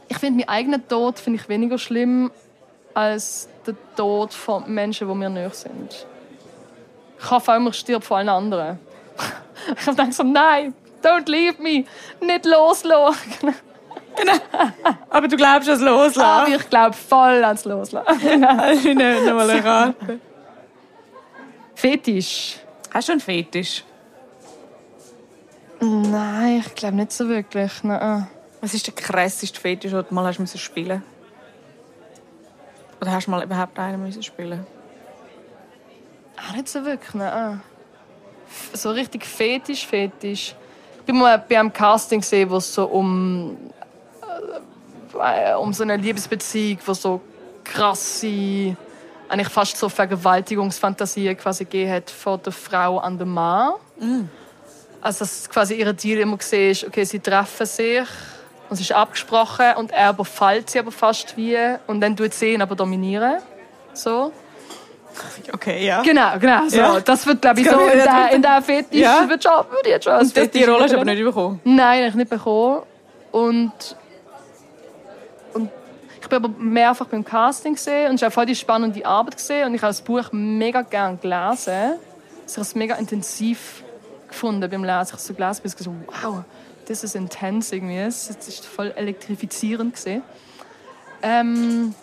ich 0.09 0.17
finde 0.17 0.39
meinen 0.39 0.49
eigenen 0.49 0.89
Tod 0.89 1.19
finde 1.19 1.41
ich 1.41 1.49
weniger 1.49 1.77
schlimm 1.77 2.31
als 2.95 3.49
der 3.67 3.75
Tod 3.97 4.33
von 4.33 4.73
Menschen, 4.73 5.09
die 5.09 5.15
mir 5.15 5.29
näher 5.29 5.51
sind. 5.51 6.07
Ich 7.19 7.31
hoffe 7.31 7.53
auch, 7.53 7.67
ich 7.67 7.75
stirb 7.75 8.05
von 8.05 8.19
allen 8.19 8.29
anderen. 8.29 8.79
ich 9.77 9.85
denke 9.97 10.13
so, 10.13 10.23
nein, 10.23 10.73
don't 11.03 11.29
leave 11.29 11.61
me, 11.61 11.85
nicht 12.25 12.47
loslassen. 12.47 13.55
Genau. 14.17 14.35
Aber 15.11 15.27
du 15.27 15.37
glaubst 15.37 15.69
an 15.69 15.75
das 15.75 15.81
Loslassen? 15.81 16.21
Aber 16.21 16.49
ich 16.49 16.71
glaube 16.71 16.93
voll 16.93 17.43
ans 17.43 17.65
Loslassen. 17.65 18.45
ich 18.73 18.85
nehme 18.85 19.23
nochmal 19.23 19.51
eine 19.51 19.63
Karte. 19.63 20.21
Fetisch. 21.75 22.59
Hast 22.93 23.09
du 23.09 23.13
einen 23.13 23.21
Fetisch? 23.21 23.83
Nein, 25.81 26.63
ich 26.65 26.75
glaube 26.77 26.95
nicht 26.95 27.11
so 27.11 27.29
wirklich. 27.29 27.83
Nein. 27.83 28.29
Was 28.65 28.73
ist 28.73 28.87
der 28.87 28.95
krasseste 28.95 29.61
Fetisch, 29.61 29.91
den 29.91 30.07
du 30.09 30.15
mal 30.15 30.25
hast 30.25 30.39
müssen 30.39 30.57
spielen 30.57 31.03
Oder 32.99 33.13
hast 33.13 33.27
du 33.27 33.31
mal 33.31 33.45
überhaupt 33.45 33.79
einen 33.79 34.03
müssen 34.03 34.23
spielen 34.23 34.67
Auch 36.39 36.57
nicht 36.57 36.69
so 36.69 36.83
wirklich. 36.83 37.13
Nein. 37.13 37.61
So 38.73 38.91
richtig 38.93 39.27
Fetisch, 39.27 39.87
Fetisch. 39.87 40.55
Ich 40.97 41.05
bin 41.05 41.19
mal 41.19 41.45
bei 41.47 41.61
einem 41.61 41.75
Casting 41.75 42.23
gesehen, 42.23 42.49
wo 42.49 42.57
es 42.57 42.73
so 42.73 42.87
um, 42.87 43.55
äh, 45.13 45.53
um 45.57 45.75
so 45.75 45.83
eine 45.83 45.99
Liebesbeziehung, 45.99 46.79
wo 46.87 46.95
so 46.95 47.21
krasse 47.65 48.75
eigentlich 49.29 49.51
fast 49.51 49.77
so 49.77 49.91
Vergewaltigungsfantasien 49.91 51.37
quasi 51.37 51.65
gegeben 51.65 51.93
hat 51.93 52.11
von 52.11 52.41
der 52.43 52.53
Frau 52.55 52.97
an 52.97 53.19
den 53.19 53.29
Mann. 53.29 53.75
Also 55.03 55.19
dass 55.19 55.51
quasi 55.51 55.75
ihre 55.75 55.93
Deal 55.93 56.21
immer 56.21 56.39
gesehen 56.39 56.71
ist, 56.71 56.85
okay, 56.85 57.05
sie 57.05 57.21
treffen 57.21 57.67
sich 57.67 58.09
es 58.75 58.81
ist 58.81 58.93
abgesprochen 58.93 59.75
und 59.77 59.91
er 59.93 60.11
überfällt 60.11 60.71
sie 60.71 60.79
aber 60.79 60.93
fast 60.93 61.37
wie 61.37 61.57
und 61.87 62.01
dann 62.01 62.17
tut 62.17 62.35
sie 62.35 62.55
ihn 62.55 62.63
aber 62.63 62.75
dominieren. 62.77 63.39
So. 63.93 64.33
Okay, 65.53 65.87
ja. 65.87 66.03
Genau, 66.03 66.39
genau. 66.41 66.69
So. 66.69 66.77
Ja. 66.77 67.01
Das 67.01 67.27
wird, 67.27 67.43
glaube 67.43 67.61
ich, 67.61 67.71
so 67.71 67.79
in 67.79 67.99
der, 67.99 68.31
in 68.33 68.43
der 68.43 68.63
Fetisch 68.63 69.01
Ja. 69.01 69.29
wird 69.29 69.43
schon, 69.43 69.53
würde 69.71 69.89
jetzt 69.89 70.05
schon 70.05 70.15
Und 70.15 70.37
das, 70.37 70.51
die 70.51 70.65
Rolle 70.65 70.85
hast 70.85 70.93
du 70.93 70.97
aber 70.97 71.05
nicht 71.05 71.23
bekommen. 71.25 71.61
Nein, 71.65 71.99
habe 72.01 72.09
ich 72.09 72.15
nicht 72.15 72.31
bekommen. 72.31 72.83
Und, 73.31 73.73
und 75.55 75.71
ich 76.21 76.29
bin 76.29 76.37
aber 76.37 76.49
mehrfach 76.59 77.07
beim 77.07 77.25
Casting 77.25 77.75
gesehen 77.75 78.11
und 78.11 78.17
ich 78.17 78.23
habe 78.23 78.33
voll 78.33 78.47
die 78.47 78.57
spannende 78.57 79.05
Arbeit 79.07 79.37
gesehen 79.37 79.69
und 79.69 79.75
ich 79.75 79.83
habe 79.83 79.91
das 79.91 80.01
Buch 80.01 80.33
mega 80.33 80.83
gern 80.83 81.21
gelesen. 81.21 81.95
Ich 82.47 82.53
habe 82.55 82.63
es 82.63 82.75
mega 82.75 82.97
intensiv 82.97 83.85
gefunden 84.29 84.69
beim 84.69 84.83
Lesen. 84.85 85.03
Ich 85.03 85.09
habe 85.13 85.17
es 85.17 85.27
so 85.27 85.35
gelesen, 85.35 85.61
bis 85.63 85.75
ich 85.75 85.81
so, 85.81 85.95
wow, 86.23 86.43
das 86.87 87.05
ist 87.05 87.15
intens 87.15 87.73
irgendwie. 87.73 87.99
Es 87.99 88.29
ist 88.29 88.67
voll 88.67 88.93
elektrifizierend 88.97 89.95
gesehen. 89.95 90.23
Ähm, 91.23 91.95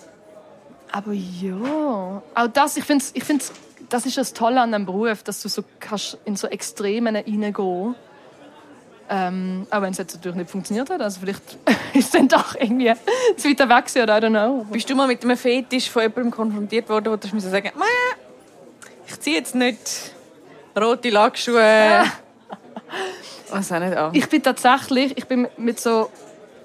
aber 0.91 1.13
ja, 1.13 2.21
auch 2.35 2.47
das, 2.53 2.77
ich 2.77 2.83
finde, 2.83 3.05
ich 3.13 3.23
find's, 3.23 3.51
das 3.89 4.05
ist 4.05 4.17
das 4.17 4.33
Tolle 4.33 4.61
an 4.61 4.71
dem 4.71 4.85
Beruf, 4.85 5.23
dass 5.23 5.41
du 5.41 5.49
so 5.49 5.63
kannst 5.79 6.17
in 6.25 6.35
so 6.35 6.47
Extremen 6.47 7.15
reingehen 7.15 7.95
ähm, 9.13 9.67
auch 9.69 9.81
wenn 9.81 9.91
es 9.91 9.97
jetzt 9.97 10.15
natürlich 10.15 10.37
nicht 10.37 10.49
funktioniert 10.49 10.89
hat. 10.89 11.01
Also 11.01 11.19
vielleicht 11.19 11.41
ist 11.93 12.05
es 12.05 12.11
dann 12.11 12.29
doch 12.29 12.55
irgendwie 12.55 12.93
zu 13.35 13.49
weit 13.49 13.59
weg 13.59 13.85
gewesen, 13.85 14.03
oder 14.03 14.17
I 14.17 14.21
don't 14.21 14.29
know. 14.29 14.65
Bist 14.71 14.89
du 14.89 14.95
mal 14.95 15.05
mit 15.05 15.21
einem 15.23 15.35
Fetisch 15.35 15.89
von 15.89 16.03
jemandem 16.03 16.31
konfrontiert 16.31 16.87
worden, 16.87 17.11
wo 17.11 17.17
du 17.17 17.39
sagen 17.41 17.71
«Mäh, 17.75 17.83
ich 19.07 19.19
ziehe 19.19 19.35
jetzt 19.35 19.53
nicht 19.53 20.13
rote 20.79 21.09
Lackschuhe. 21.09 22.05
Was 23.51 23.71
auch 23.71 23.79
nicht 23.79 23.95
an. 23.95 24.11
Ich 24.13 24.27
bin 24.29 24.41
tatsächlich, 24.41 25.17
ich 25.17 25.27
bin 25.27 25.47
mit 25.57 25.79
so, 25.79 26.09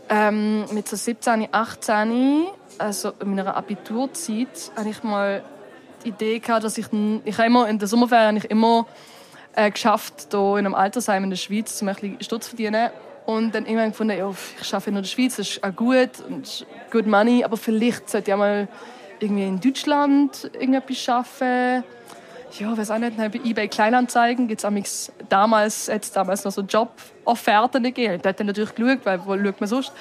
ähm, 0.08 0.64
mit 0.72 0.88
so 0.88 0.96
17, 0.96 1.48
18, 1.50 2.46
also 2.78 3.12
in 3.20 3.34
meiner 3.34 3.56
Abiturzeit, 3.56 4.70
habe 4.76 4.88
ich 4.88 5.02
mal 5.02 5.42
die 6.04 6.08
Idee 6.10 6.38
gehabt, 6.38 6.64
dass 6.64 6.78
ich, 6.78 6.86
ich 7.24 7.38
immer 7.38 7.68
in 7.68 7.78
der 7.78 7.88
Sommerferien 7.88 8.36
ich 8.36 8.50
immer 8.50 8.86
äh, 9.54 9.70
geschafft, 9.70 10.28
hier 10.30 10.56
in 10.56 10.66
einem 10.66 10.74
Altersheim 10.74 11.24
in 11.24 11.30
der 11.30 11.36
Schweiz, 11.36 11.80
um 11.82 11.88
ein 11.88 11.94
bisschen 11.94 12.22
Stutz 12.22 12.48
verdienen. 12.48 12.90
Und 13.24 13.54
dann 13.56 13.66
irgendwann 13.66 13.90
gefunden, 13.90 14.16
ja, 14.16 14.30
ich 14.60 14.72
arbeite 14.72 14.90
in 14.90 14.96
der 14.96 15.04
Schweiz, 15.04 15.36
das 15.36 15.48
ist 15.48 15.64
auch 15.64 15.74
gut 15.74 16.20
und 16.28 16.64
good 16.92 17.06
money, 17.08 17.42
aber 17.42 17.56
vielleicht 17.56 18.08
sollte 18.08 18.30
ich 18.30 18.34
auch 18.34 18.38
mal 18.38 18.68
irgendwie 19.18 19.48
in 19.48 19.60
Deutschland 19.60 20.48
irgendetwas 20.52 21.08
arbeiten. 21.08 21.84
Ja, 22.58 22.76
weiß 22.76 22.90
auch 22.90 22.98
nicht, 22.98 23.16
bei 23.16 23.40
eBay 23.44 23.68
Kleinanzeigen 23.68 24.48
gibt 24.48 24.64
es 24.64 25.12
damals, 25.28 25.88
jetzt 25.88 26.16
damals 26.16 26.44
noch 26.44 26.52
so 26.52 26.62
Jobofferten 26.62 27.82
gegeben. 27.82 28.20
Da 28.22 28.30
hat 28.30 28.40
er 28.40 28.46
natürlich 28.46 28.74
geschaut, 28.74 29.00
weil 29.04 29.20
wo 29.26 29.36
schaut 29.36 29.60
man 29.60 29.68
sonst? 29.68 29.92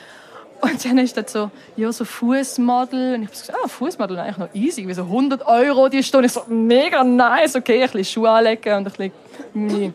Und 0.61 0.85
dann 0.85 0.97
ist 0.99 1.17
das 1.17 1.31
so, 1.31 1.51
ja, 1.75 1.91
so 1.91 2.05
Fußmodel. 2.05 3.15
Und 3.15 3.23
ich 3.23 3.27
habe 3.27 3.39
gesagt, 3.39 3.59
ah, 3.61 3.67
Fußmodel 3.67 4.17
eigentlich 4.19 4.37
noch 4.37 4.53
easy. 4.53 4.87
Wie 4.87 4.93
so 4.93 5.03
100 5.03 5.45
Euro 5.45 5.89
die 5.89 6.01
Stunde. 6.01 6.27
Ich 6.27 6.33
so, 6.33 6.43
mega 6.47 7.03
nice, 7.03 7.55
okay, 7.55 7.83
ein 7.83 7.89
bisschen 7.89 8.05
Schuhe 8.05 8.29
anlegen 8.29 8.73
und 8.77 8.79
ein 8.79 8.83
bisschen 8.85 9.11
meine 9.53 9.93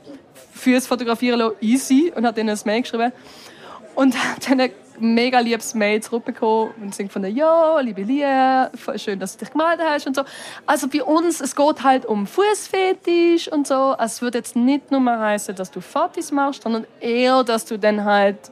Füße 0.52 0.86
fotografieren 0.86 1.38
lassen, 1.38 1.56
easy. 1.60 2.12
Und 2.14 2.26
hat 2.26 2.36
ihnen 2.36 2.50
ein 2.50 2.58
Mail 2.64 2.82
geschrieben. 2.82 3.12
Und 3.94 4.14
dann 4.48 4.70
mega 5.00 5.38
liebes 5.40 5.74
Mail 5.74 6.02
zurückbekommen 6.02 6.72
und 6.80 6.94
singt 6.94 7.12
von 7.12 7.22
der 7.22 7.30
ja, 7.30 7.80
liebe 7.80 8.02
Lia, 8.02 8.70
schön, 8.96 9.18
dass 9.18 9.36
du 9.36 9.44
dich 9.44 9.52
gemeldet 9.52 9.86
hast 9.88 10.06
und 10.06 10.16
so. 10.16 10.22
Also 10.66 10.88
bei 10.88 11.02
uns, 11.02 11.40
es 11.40 11.54
geht 11.54 11.82
halt 11.82 12.06
um 12.06 12.26
Fußfetisch 12.26 13.50
und 13.50 13.66
so. 13.66 13.94
Es 13.98 14.22
wird 14.22 14.34
jetzt 14.34 14.56
nicht 14.56 14.90
nur 14.90 15.00
heißen, 15.04 15.54
dass 15.54 15.70
du 15.70 15.80
Fotos 15.80 16.32
machst, 16.32 16.62
sondern 16.62 16.86
eher, 17.00 17.44
dass 17.44 17.64
du 17.64 17.78
dann 17.78 18.04
halt 18.04 18.50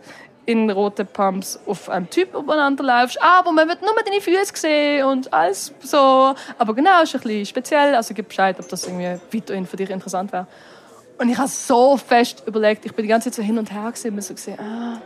in 0.49 0.71
roten 0.71 1.07
Pumps 1.07 1.61
auf 1.67 1.91
einem 1.91 2.09
Typ 2.09 2.35
übereinander 2.35 2.83
läufst. 2.83 3.23
Aber 3.23 3.53
man 3.53 3.69
wird 3.69 3.83
nur 3.83 3.93
deine 4.03 4.21
Füße 4.21 4.53
sehen 4.55 5.05
und 5.05 5.31
alles 5.31 5.75
so. 5.81 6.35
Aber 6.57 6.75
genau, 6.75 7.03
ist 7.03 7.15
ein 7.15 7.21
bisschen 7.21 7.45
speziell. 7.45 7.95
Also 7.95 8.15
gib 8.15 8.29
Bescheid, 8.29 8.59
ob 8.59 8.67
das 8.69 8.87
irgendwie 8.87 9.21
weiterhin 9.31 9.67
für 9.67 9.77
dich 9.77 9.91
interessant 9.91 10.33
wäre. 10.33 10.47
Und 11.19 11.29
ich 11.29 11.37
habe 11.37 11.49
so 11.49 11.99
fest 11.99 12.45
überlegt, 12.47 12.87
ich 12.87 12.95
bin 12.95 13.03
die 13.03 13.09
ganze 13.09 13.31
Zeit 13.31 13.35
so 13.35 13.43
hin 13.43 13.59
und 13.59 13.71
her 13.73 13.91
gesehen, 13.91 14.15
mir 14.15 14.23
so 14.23 14.33
gesehen, 14.33 14.59
ah, 14.59 15.03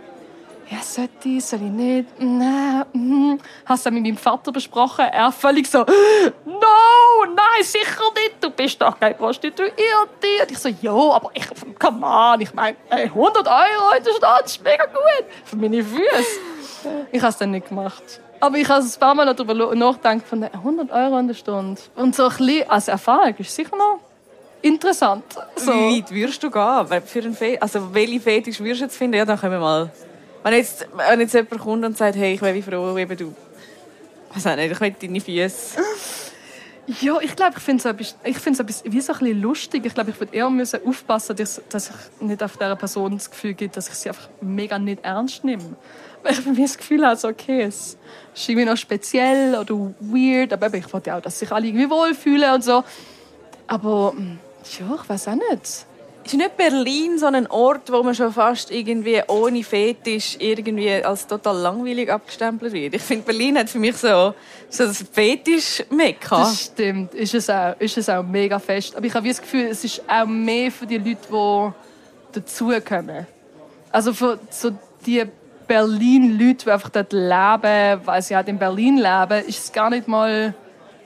ja, 0.72 0.82
sollte 0.82 1.28
ich, 1.28 1.44
soll 1.44 1.60
ich 1.62 1.70
nicht? 1.70 2.08
Nein, 2.18 2.84
mhm. 2.92 3.38
Hast 3.66 3.84
du 3.84 3.90
mit 3.90 4.02
meinem 4.02 4.16
Vater 4.16 4.50
besprochen? 4.50 5.04
Er 5.04 5.30
völlig 5.30 5.66
so, 5.66 5.80
no, 5.80 7.24
nein, 7.26 7.62
sicher 7.62 8.02
nicht, 8.14 8.42
du 8.42 8.50
bist 8.50 8.80
doch 8.80 8.98
keine 8.98 9.14
Prostituierte. 9.14 9.74
Und 10.40 10.50
ich 10.50 10.58
so, 10.58 10.70
ja, 10.80 10.92
aber 10.92 11.30
ich, 11.34 11.44
come 11.78 12.06
on, 12.06 12.40
ich 12.40 12.54
meine, 12.54 12.76
100 12.90 13.46
Euro 13.46 13.96
in 13.98 14.04
der 14.04 14.12
Stadt 14.12 14.46
ist 14.46 14.64
mega 14.64 14.86
gut 14.86 15.26
für 15.44 15.56
meine 15.56 15.84
Füße. 15.84 16.40
Ich 17.12 17.20
habe 17.20 17.30
es 17.30 17.36
dann 17.36 17.50
nicht 17.50 17.68
gemacht. 17.68 18.20
Aber 18.40 18.56
ich 18.56 18.68
habe 18.68 18.82
ein 18.82 18.90
paar 18.98 19.14
Mal 19.14 19.34
darüber 19.34 19.74
nachgedacht, 19.74 20.26
von 20.26 20.42
100 20.42 20.90
Euro 20.90 21.18
in 21.18 21.28
der 21.28 21.34
Stunde. 21.34 21.80
Und 21.96 22.16
so 22.16 22.24
ein 22.24 22.36
bisschen 22.36 22.70
als 22.70 22.88
Erfahrung 22.88 23.34
ist 23.38 23.54
sicher 23.54 23.76
noch 23.76 24.00
interessant. 24.62 25.24
So. 25.56 25.72
Wie 25.72 25.98
weit 25.98 26.10
würdest 26.10 26.42
du 26.42 26.50
gehen? 26.50 27.02
Für 27.04 27.18
einen 27.18 27.36
also 27.60 27.92
welche 27.94 28.20
Fetisch 28.20 28.60
würdest 28.60 28.80
du 28.80 28.84
jetzt 28.84 28.96
finden? 28.96 29.16
Ja, 29.16 29.24
dann 29.24 29.38
können 29.38 29.52
wir 29.52 29.60
mal. 29.60 29.90
Wenn 30.42 30.54
jetzt, 30.54 30.86
wenn 30.96 31.20
jetzt 31.20 31.34
jemand 31.34 31.58
kommt 31.60 31.84
und 31.84 31.96
sagt, 31.96 32.16
hey, 32.16 32.34
ich 32.34 32.42
wäre 32.42 32.62
froh, 32.62 32.96
eben 32.98 33.16
du. 33.16 33.34
Weiß 34.34 34.46
auch 34.46 34.56
nicht, 34.56 34.72
ich 34.72 34.80
will 34.80 34.94
deine 35.00 35.20
Füße. 35.20 35.80
Ja, 37.00 37.20
ich 37.20 37.36
glaube, 37.36 37.54
ich 37.58 37.62
finde 37.62 37.78
es 37.78 37.84
etwas, 37.84 38.16
ich 38.24 38.38
find's 38.38 38.58
etwas 38.58 38.82
wie 38.84 39.00
so 39.00 39.12
ein 39.12 39.18
bisschen 39.20 39.40
lustig. 39.40 39.86
Ich 39.86 39.94
glaube, 39.94 40.10
ich 40.10 40.18
würde 40.18 40.34
eher 40.34 40.50
müssen 40.50 40.80
aufpassen, 40.84 41.36
dass, 41.36 41.62
dass 41.68 41.90
ich 41.90 42.26
nicht 42.26 42.42
auf 42.42 42.56
dieser 42.56 42.74
Person 42.74 43.16
das 43.16 43.30
Gefühl 43.30 43.54
gibt, 43.54 43.76
dass 43.76 43.88
ich 43.88 43.94
sie 43.94 44.08
einfach 44.08 44.28
mega 44.40 44.78
nicht 44.78 45.04
ernst 45.04 45.44
nehme. 45.44 45.76
Weil 46.24 46.32
ich 46.32 46.44
mir 46.44 46.62
das 46.62 46.76
Gefühl 46.76 47.06
habe, 47.06 47.16
so, 47.16 47.28
okay, 47.28 47.62
es 47.62 47.96
ist 48.34 48.48
irgendwie 48.48 48.66
noch 48.66 48.76
speziell 48.76 49.54
oder 49.54 49.94
weird, 50.00 50.52
aber 50.52 50.74
ich 50.74 50.92
wollte 50.92 51.10
ja 51.10 51.18
auch, 51.18 51.22
dass 51.22 51.38
sich 51.38 51.52
alle 51.52 51.68
irgendwie 51.68 51.88
wohlfühlen 51.88 52.52
und 52.54 52.64
so. 52.64 52.82
Aber, 53.68 54.12
mm, 54.12 54.38
ja, 54.80 54.98
ich 55.00 55.08
weiß 55.08 55.28
auch 55.28 55.34
nicht. 55.34 55.86
Ist 56.24 56.34
nicht 56.34 56.56
Berlin 56.56 57.18
so 57.18 57.26
ein 57.26 57.46
Ort, 57.48 57.90
wo 57.90 58.02
man 58.02 58.14
schon 58.14 58.32
fast 58.32 58.70
irgendwie 58.70 59.20
ohne 59.26 59.64
Fetisch 59.64 60.36
irgendwie 60.38 61.02
als 61.04 61.26
total 61.26 61.56
langweilig 61.56 62.10
abgestempelt 62.10 62.72
wird? 62.72 62.94
Ich 62.94 63.02
finde, 63.02 63.24
Berlin 63.24 63.58
hat 63.58 63.68
für 63.68 63.80
mich 63.80 63.96
so, 63.96 64.34
so 64.68 64.84
ein 64.84 64.94
Fetisch-Mekka. 64.94 66.38
Das 66.38 66.66
stimmt, 66.66 67.14
ist 67.14 67.34
es 67.34 67.50
auch, 67.50 67.74
ist 67.80 67.98
es 67.98 68.08
auch 68.08 68.22
mega 68.22 68.58
fest. 68.60 68.94
Aber 68.94 69.04
ich 69.04 69.14
habe 69.14 69.26
das 69.26 69.40
Gefühl, 69.40 69.66
es 69.66 69.82
ist 69.82 70.02
auch 70.08 70.26
mehr 70.26 70.70
für 70.70 70.86
die 70.86 70.98
Leute, 70.98 71.16
die 71.28 71.72
dazukommen. 72.40 73.26
Also 73.90 74.14
für 74.14 74.38
so 74.50 74.70
die 75.04 75.24
Berlin-Leute, 75.66 76.64
die 76.64 76.70
einfach 76.70 76.90
dort 76.90 77.12
leben, 77.12 78.00
weil 78.06 78.22
sie 78.22 78.36
halt 78.36 78.48
in 78.48 78.58
Berlin 78.58 78.96
leben, 78.96 79.44
ist 79.46 79.64
es 79.64 79.72
gar 79.72 79.90
nicht 79.90 80.06
mal 80.06 80.54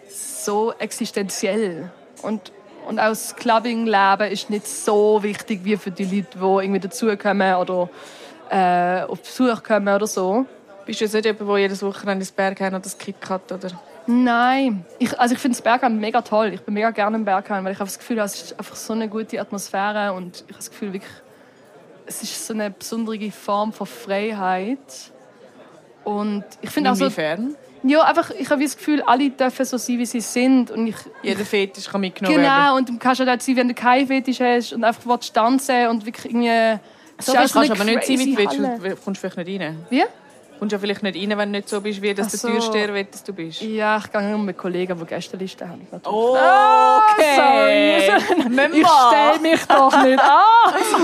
so 0.08 0.72
existenziell. 0.78 1.90
Und, 2.22 2.52
und 2.86 3.00
auch 3.00 3.08
das 3.08 3.34
Clubbing-Leben 3.34 4.30
ist 4.30 4.48
nicht 4.48 4.66
so 4.66 5.22
wichtig 5.22 5.60
wie 5.64 5.76
für 5.76 5.90
die 5.90 6.04
Leute, 6.04 6.38
die 6.38 6.64
irgendwie 6.64 6.80
dazukommen 6.80 7.54
oder 7.56 7.88
äh, 8.50 9.02
auf 9.02 9.20
Besuch 9.20 9.62
kommen 9.62 9.92
oder 9.92 10.06
so. 10.06 10.46
Bist 10.84 11.00
du 11.00 11.04
jetzt 11.04 11.14
nicht 11.14 11.24
jemand, 11.24 11.48
der 11.48 11.58
jedes 11.58 11.82
Wochenende 11.82 12.22
ins 12.22 12.30
Berghain 12.30 12.68
oder 12.68 12.80
das 12.80 12.96
KitKat 12.96 13.50
oder... 13.50 13.70
Nein. 14.06 14.84
Ich, 15.00 15.18
also 15.18 15.34
ich 15.34 15.40
finde 15.40 15.56
das 15.56 15.62
Berghain 15.62 15.98
mega 15.98 16.22
toll. 16.22 16.52
Ich 16.54 16.60
bin 16.60 16.74
mega 16.74 16.90
gerne 16.90 17.16
im 17.16 17.24
Berghain, 17.24 17.64
weil 17.64 17.72
ich 17.72 17.78
habe 17.78 17.88
das 17.88 17.98
Gefühl, 17.98 18.20
es 18.20 18.40
ist 18.40 18.58
einfach 18.58 18.76
so 18.76 18.92
eine 18.92 19.08
gute 19.08 19.40
Atmosphäre 19.40 20.12
und 20.12 20.36
ich 20.36 20.42
habe 20.42 20.54
das 20.54 20.70
Gefühl, 20.70 20.92
wirklich, 20.92 21.12
es 22.06 22.22
ist 22.22 22.46
so 22.46 22.54
eine 22.54 22.70
besondere 22.70 23.32
Form 23.32 23.72
von 23.72 23.88
Freiheit. 23.88 25.10
Und 26.04 26.44
ich 26.62 26.70
finde 26.70 26.92
auch 26.92 26.94
so, 26.94 27.06
Inwiefern? 27.06 27.56
Ja, 27.88 28.02
einfach, 28.02 28.30
ich 28.30 28.48
habe 28.50 28.62
das 28.62 28.76
Gefühl, 28.76 29.02
alle 29.02 29.30
dürfen 29.30 29.64
so 29.64 29.76
sein, 29.76 29.98
wie 29.98 30.06
sie 30.06 30.20
sind. 30.20 30.70
Und 30.70 30.88
ich, 30.88 30.96
Jeder 31.22 31.44
Fetisch 31.44 31.88
kann 31.88 32.00
mitgenommen 32.00 32.36
werden. 32.38 32.46
genau, 32.46 32.76
und 32.76 32.88
du 32.88 32.98
kannst 32.98 33.20
ja 33.20 33.24
dort 33.24 33.42
sein, 33.42 33.56
wenn 33.56 33.68
du 33.68 33.74
keinen 33.74 34.06
Fetisch 34.06 34.40
hast 34.40 34.72
und 34.72 34.84
einfach 34.84 35.02
willst 35.06 35.34
tanzen 35.34 35.88
und 35.88 36.04
wirklich 36.04 36.32
irgendwie... 36.32 36.80
So 37.18 37.32
auch 37.32 37.36
kannst 37.36 37.54
du 37.54 37.60
aber 37.60 37.84
nicht 37.84 38.04
sein, 38.04 38.18
wie 38.18 38.34
du 38.34 38.38
willst. 38.38 38.58
Du 38.58 38.96
kommst 39.04 39.20
vielleicht 39.20 39.36
nicht 39.38 39.60
rein. 39.60 39.86
Wie? 39.88 40.00
Du 40.00 40.60
kommst 40.60 40.72
ja 40.72 40.78
vielleicht 40.78 41.02
nicht 41.02 41.16
rein, 41.16 41.38
wenn 41.38 41.52
du 41.52 41.58
nicht 41.58 41.68
so 41.68 41.80
bist, 41.80 42.00
wie 42.02 42.12
das 42.14 42.26
Ach 42.26 42.30
der 42.30 42.38
so. 42.40 42.48
Türsteher 42.48 42.92
will, 42.94 43.04
dass 43.04 43.22
du 43.24 43.32
bist. 43.32 43.60
Ja, 43.62 43.98
ich 43.98 44.10
gehe 44.10 44.20
immer 44.20 44.38
mit 44.38 44.56
Kollegen, 44.58 44.98
die 44.98 45.04
Gästeliste 45.06 45.68
haben. 45.68 45.86
natürlich. 45.90 46.16
Oh, 46.16 46.36
okay. 47.12 48.08
Ich 48.72 48.86
stelle 48.86 49.38
mich 49.40 49.64
doch 49.66 50.02
nicht 50.02 50.18
an. 50.18 50.42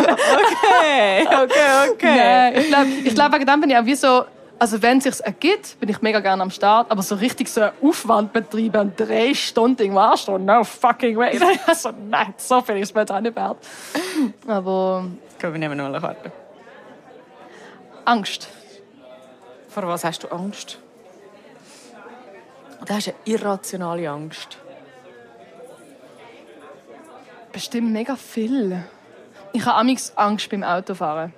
Okay, 0.43 1.27
okay, 1.27 1.91
okay. 1.93 2.17
Nein, 2.17 2.55
ich 2.57 2.69
glaube, 2.69 2.89
ich 3.05 3.15
glaub, 3.15 3.33
wegen 3.33 3.47
dem 3.47 3.61
bin 3.61 3.71
ich 3.71 3.77
auch 3.77 3.85
wie 3.85 3.95
so, 3.95 4.25
also 4.63 4.81
wenn 4.81 4.99
es 4.99 5.05
sich 5.05 5.21
ergibt, 5.27 5.81
bin 5.81 5.89
ich 5.89 6.01
mega 6.03 6.21
gerne 6.21 6.41
am 6.41 6.51
Start, 6.53 6.89
aber 6.89 7.03
so 7.03 7.17
richtig 7.17 7.49
so 7.49 7.63
Aufwand 7.83 8.33
betreiben, 8.33 8.93
drei 8.97 9.35
Stunden 9.35 9.83
irgendwo 9.83 9.99
anstehen, 9.99 10.45
no 10.45 10.63
fucking 10.63 11.17
way. 11.17 11.37
Also, 11.67 11.91
nein, 11.91 12.33
so 12.37 12.61
viel 12.61 12.77
ist 12.77 12.95
mir 12.95 13.01
jetzt 13.01 13.11
auch 13.11 13.21
nicht 13.21 13.35
wert. 13.35 13.57
Aber 14.47 15.05
Komm, 15.41 15.53
wir 15.53 15.59
nehmen 15.59 15.77
noch 15.77 15.87
eine 15.87 16.01
Karte. 16.01 16.31
Angst. 18.05 18.47
Vor 19.69 19.83
was 19.89 20.05
hast 20.05 20.23
du 20.23 20.29
Angst? 20.29 20.79
Du 22.87 22.95
hast 22.95 23.09
eine 23.09 23.17
irrationale 23.25 24.09
Angst. 24.09 24.59
Bestimmt 27.51 27.91
mega 27.91 28.15
viel. 28.15 28.85
Ich 29.53 29.67
habe 29.67 29.79
amigs 29.79 30.13
Angst 30.15 30.49
beim 30.51 30.63
Autofahren. 30.63 31.35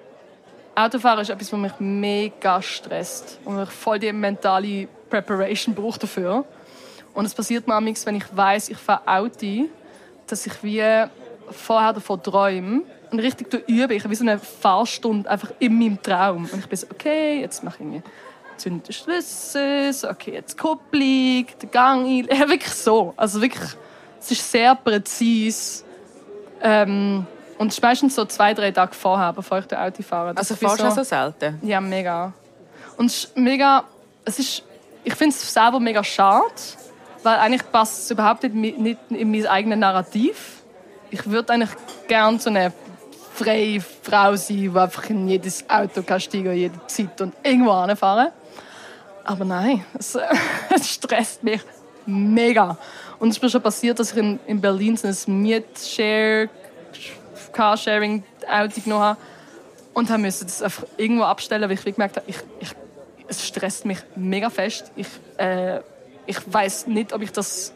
Autofahren 0.75 1.21
ist 1.21 1.31
etwas, 1.31 1.53
was 1.53 1.59
mich 1.59 1.73
mega 1.79 2.61
stresst 2.61 3.39
und 3.45 3.63
ich 3.63 3.71
voll 3.71 3.99
die 3.99 4.13
mentale 4.13 4.89
Preparation 5.09 5.75
brauche 5.75 6.01
dafür. 6.01 6.45
Und 7.15 7.27
es 7.27 7.35
passiert 7.35 7.69
mir 7.69 7.75
amigs, 7.75 8.05
wenn 8.07 8.17
ich 8.17 8.37
weiß, 8.37 8.71
ich 8.71 8.79
fahre 8.79 9.07
Auto, 9.07 9.69
dass 10.27 10.47
ich 10.47 10.63
wie 10.63 10.83
vorher 11.51 11.93
davon 11.93 12.23
träume 12.23 12.83
und 13.11 13.21
richtig 13.21 13.53
übe. 13.69 13.95
Ich 13.95 14.03
habe 14.03 14.11
wie 14.11 14.17
so 14.17 14.25
eine 14.25 14.39
Fahrstunde 14.39 15.31
einfach 15.31 15.53
in 15.61 15.79
meinem 15.79 16.03
Traum. 16.03 16.49
Und 16.51 16.59
ich 16.59 16.67
bin 16.67 16.77
so, 16.77 16.89
okay, 16.91 17.41
jetzt 17.41 17.63
mache 17.63 17.77
ich 17.81 17.85
mir 17.85 18.03
zünde 18.57 18.85
den 18.85 18.93
Schlüssel, 18.93 19.93
okay, 20.11 20.33
jetzt 20.33 20.59
Kupplung, 20.59 21.47
der 21.61 21.69
Gang 21.71 22.07
ein. 22.07 22.29
Ja, 22.31 22.49
wirklich 22.49 22.73
so. 22.73 23.15
Also 23.17 23.41
wirklich, 23.41 23.71
es 24.21 24.31
ist 24.31 24.51
sehr 24.51 24.75
präzise. 24.75 25.85
Ähm, 26.61 27.27
und 27.59 27.69
es 27.69 27.75
ist 27.75 27.83
meistens 27.83 28.15
so 28.15 28.25
zwei, 28.25 28.55
drei 28.55 28.71
Tage 28.71 28.95
vorher, 28.95 29.33
bevor 29.33 29.59
ich 29.59 29.67
den 29.67 29.79
Auto 29.79 30.03
fahre. 30.03 30.35
Das 30.35 30.51
also 30.51 30.57
fährst 30.57 30.81
du 30.81 30.91
so, 30.91 30.97
so 30.97 31.05
selten? 31.05 31.59
Ja, 31.63 31.81
mega. 31.81 32.33
Und 32.97 33.07
es 33.07 33.25
ist 33.25 33.37
mega, 33.37 33.85
es 34.25 34.39
ist, 34.39 34.63
ich 35.03 35.15
finde 35.15 35.35
es 35.35 35.53
selber 35.53 35.81
mega 35.81 36.03
schade, 36.03 36.55
weil 37.23 37.39
eigentlich 37.39 37.71
passt 37.71 38.05
es 38.05 38.11
überhaupt 38.11 38.43
nicht, 38.43 38.79
nicht 38.79 38.99
in 39.11 39.31
mein 39.31 39.47
eigenes 39.47 39.79
Narrativ. 39.79 40.63
Ich 41.11 41.29
würde 41.29 41.53
eigentlich 41.53 41.71
gerne 42.09 42.39
so 42.39 42.51
eine 42.51 42.73
freie 43.35 43.81
Frau 43.81 44.37
sein, 44.37 44.73
die 44.73 44.79
einfach 44.79 45.11
in 45.11 45.29
jedes 45.29 45.69
Auto 45.69 46.03
kann 46.03 46.21
steigen 46.21 46.55
jede 46.55 46.87
Zeit 46.87 47.21
und 47.21 47.35
irgendwo 47.43 47.71
anfahren. 47.71 48.29
Aber 49.25 49.45
nein, 49.45 49.85
es, 49.99 50.17
es, 50.71 50.91
stresst 50.91 51.43
mich 51.43 51.61
mega. 52.07 52.77
Und 53.19 53.31
es 53.31 53.37
ist 53.37 53.43
mir 53.43 53.51
schon 53.51 53.63
passiert, 53.63 53.99
dass 53.99 54.13
ich 54.13 54.19
in, 54.19 54.39
in 54.47 54.61
Berlin 54.61 54.97
so 54.97 55.09
ein 55.09 55.43
Mietshare, 55.43 56.49
Carsharing-Auto 57.55 58.81
genommen 58.83 59.03
habe 59.03 59.21
und 59.95 60.11
habe 60.11 60.23
müssen 60.23 60.47
das 60.47 60.63
einfach 60.63 60.85
irgendwo 60.97 61.25
abstellen, 61.25 61.69
weil 61.69 61.79
ich 61.79 61.85
gemerkt 61.85 62.17
habe, 62.17 62.27
ich, 62.29 62.37
ich, 62.61 62.71
es 63.29 63.47
stresst 63.47 63.87
mich 63.87 63.99
mega 64.17 64.51
fest. 64.51 64.93
Ich, 64.97 65.09
äh, 65.39 65.81
ich 66.27 66.39
weiß 66.47 66.89
nicht, 66.89 67.13
ob 67.13 67.23
ich 67.23 67.33
das 67.33 67.73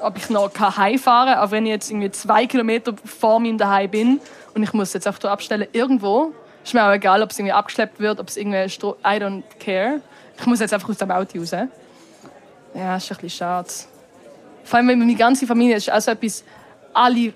ob 0.00 0.16
ich 0.16 0.28
noch 0.28 0.50
heimfahren 0.58 1.34
kann, 1.34 1.42
auch 1.42 1.50
wenn 1.50 1.66
ich 1.66 1.70
jetzt 1.70 1.90
irgendwie 1.90 2.10
zwei 2.10 2.46
Kilometer 2.46 2.94
vor 3.04 3.40
meinem 3.40 3.58
Daheim 3.58 3.90
bin 3.90 4.20
und 4.54 4.62
ich 4.62 4.72
muss 4.72 4.92
jetzt 4.92 5.06
einfach 5.06 5.30
abstellen 5.30 5.68
irgendwo. 5.72 6.32
Ist 6.64 6.74
mir 6.74 6.84
auch 6.84 6.92
egal, 6.92 7.22
ob 7.22 7.30
es 7.30 7.38
irgendwie 7.38 7.52
abgeschleppt 7.52 8.00
wird, 8.00 8.20
ob 8.20 8.28
es 8.28 8.36
irgendwie 8.36 8.56
I 8.56 9.20
don't 9.20 9.42
care. 9.58 10.00
Ich 10.38 10.46
muss 10.46 10.60
jetzt 10.60 10.74
einfach 10.74 10.88
aus 10.88 10.98
dem 10.98 11.10
Auto 11.10 11.38
raus. 11.38 11.52
Ja, 11.52 12.96
ist 12.96 13.10
ein 13.10 13.16
bisschen 13.16 13.30
schade. 13.30 13.68
Vor 14.64 14.78
allem, 14.78 14.88
wenn 14.88 14.98
meine 14.98 15.14
ganze 15.14 15.46
Familie 15.46 15.76
ist 15.76 15.90
also 15.90 16.10
etwas, 16.10 16.42
alle, 16.92 17.34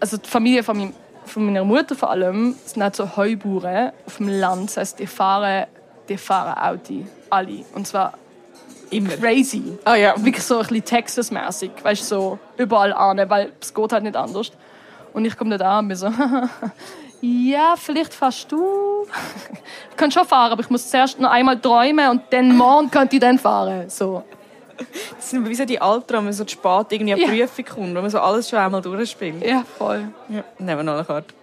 also 0.00 0.16
die 0.16 0.28
Familie 0.28 0.62
von, 0.62 0.78
meinem, 0.78 0.94
von 1.38 1.46
meiner 1.46 1.64
Mutter 1.64 1.94
vor 1.94 2.10
allem, 2.10 2.56
sind 2.64 2.82
halt 2.82 2.96
so 2.96 3.16
Heubauern 3.16 3.92
auf 4.06 4.16
dem 4.16 4.28
Land. 4.28 4.70
Das 4.70 4.76
heisst, 4.76 4.98
die 4.98 5.06
fahren, 5.06 5.66
die 6.08 6.18
fahren 6.18 6.58
Auto. 6.58 7.04
Alle. 7.30 7.64
Und 7.74 7.86
zwar 7.86 8.14
Immer. 8.90 9.10
crazy. 9.10 9.78
Ah 9.84 9.94
ja. 9.94 10.14
Wirklich 10.16 10.42
so 10.42 10.56
ein 10.56 10.66
bisschen 10.66 10.84
Texas-mäßig. 10.84 11.70
Weißt 11.80 12.02
du, 12.02 12.06
so 12.06 12.38
überall 12.56 12.92
an, 12.92 13.18
weil 13.30 13.52
es 13.60 13.72
geht 13.72 13.92
halt 13.92 14.02
nicht 14.02 14.16
anders. 14.16 14.50
Und 15.12 15.24
ich 15.24 15.36
komme 15.36 15.56
da 15.56 15.78
an 15.78 15.84
und 15.84 15.88
bin 15.88 15.96
so, 15.96 16.08
ja, 17.20 17.74
vielleicht 17.76 18.14
fährst 18.14 18.50
du. 18.50 19.06
ich 19.90 19.96
kann 19.96 20.10
schon 20.10 20.26
fahren, 20.26 20.50
aber 20.50 20.62
ich 20.62 20.70
muss 20.70 20.90
zuerst 20.90 21.20
noch 21.20 21.30
einmal 21.30 21.60
träumen 21.60 22.10
und 22.10 22.22
dann 22.30 22.56
morgen 22.56 22.90
könnte 22.90 23.14
ich 23.14 23.20
dann 23.20 23.38
fahren. 23.38 23.88
So. 23.88 24.24
Das 25.16 25.30
sind 25.30 25.48
wie 25.48 25.54
so 25.54 25.64
die 25.64 25.80
Alter, 25.80 26.18
wenn 26.18 26.24
man 26.24 26.32
so 26.32 26.46
spät 26.46 26.86
irgendwie 26.90 27.12
eine 27.14 27.22
ja. 27.22 27.28
Prüfung 27.28 27.64
kommt, 27.64 27.94
wenn 27.94 28.02
man 28.02 28.10
so 28.10 28.20
alles 28.20 28.48
schon 28.48 28.58
einmal 28.58 28.80
durchspielt. 28.80 29.44
Ja, 29.44 29.64
voll. 29.76 30.08
Ja. 30.28 30.44
Nehmen 30.58 30.78
wir 30.78 30.82
noch 30.84 30.94
eine 30.94 31.04
Karte. 31.04 31.34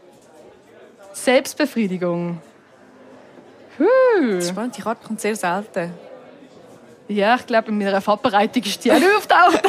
Selbstbefriedigung. 1.13 2.41
Huh. 3.77 4.41
Spannend, 4.41 4.77
die 4.77 4.81
Karte 4.81 5.05
kommt 5.05 5.21
sehr 5.21 5.35
selten. 5.35 5.93
Ja, 7.07 7.35
ich 7.35 7.45
glaube, 7.45 7.69
in 7.69 7.77
meiner 7.77 8.01
Vorbereitung 8.01 8.63
ist 8.63 8.83
die 8.83 8.91
auch 8.91 8.95
nicht 8.99 9.15
auftaucht. 9.15 9.61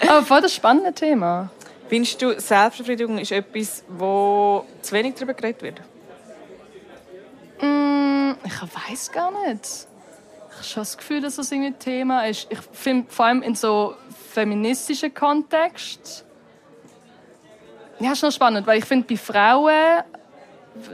Aber 0.08 0.22
voll 0.22 0.40
das 0.40 0.54
spannende 0.54 0.92
Thema. 0.92 1.50
Findest 1.88 2.20
du, 2.20 2.38
Selbstbefriedigung 2.38 3.18
ist 3.18 3.32
etwas, 3.32 3.82
wo 3.88 4.64
zu 4.82 4.92
wenig 4.92 5.14
darüber 5.14 5.34
geredet 5.34 5.62
wird? 5.62 5.80
Mm, 7.62 8.32
ich 8.44 8.62
weiß 8.62 9.10
gar 9.10 9.30
nicht. 9.48 9.87
Ich 10.60 10.72
habe 10.72 10.80
das 10.82 10.96
Gefühl, 10.96 11.20
dass 11.20 11.36
das 11.36 11.50
irgendwie 11.52 11.68
ein 11.68 11.78
Thema 11.78 12.26
ist. 12.26 12.46
Ich 12.50 12.58
finde 12.72 13.10
vor 13.10 13.26
allem 13.26 13.42
in 13.42 13.54
so 13.54 13.94
feministischen 14.30 15.12
Kontext. 15.14 16.24
Ja, 18.00 18.12
ist 18.12 18.22
noch 18.22 18.32
spannend, 18.32 18.66
weil 18.66 18.78
ich 18.78 18.84
finde, 18.84 19.06
bei 19.06 19.16
Frauen, 19.16 20.02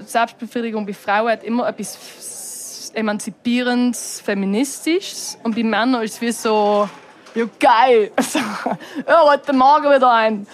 Selbstbefriedigung 0.06 0.86
bei 0.86 0.94
Frauen 0.94 1.32
hat 1.32 1.44
immer 1.44 1.68
etwas 1.68 2.92
emanzipierendes, 2.94 4.20
feministisches. 4.20 5.38
Und 5.42 5.54
bei 5.54 5.62
Männern 5.62 6.02
ist 6.02 6.14
es 6.14 6.20
wie 6.20 6.32
so, 6.32 6.88
ja 7.34 7.44
geil, 7.58 8.10
so, 8.20 8.38
ja, 8.38 9.22
heute 9.24 9.52
Morgen 9.52 9.92
wieder 9.92 10.10
ein 10.12 10.46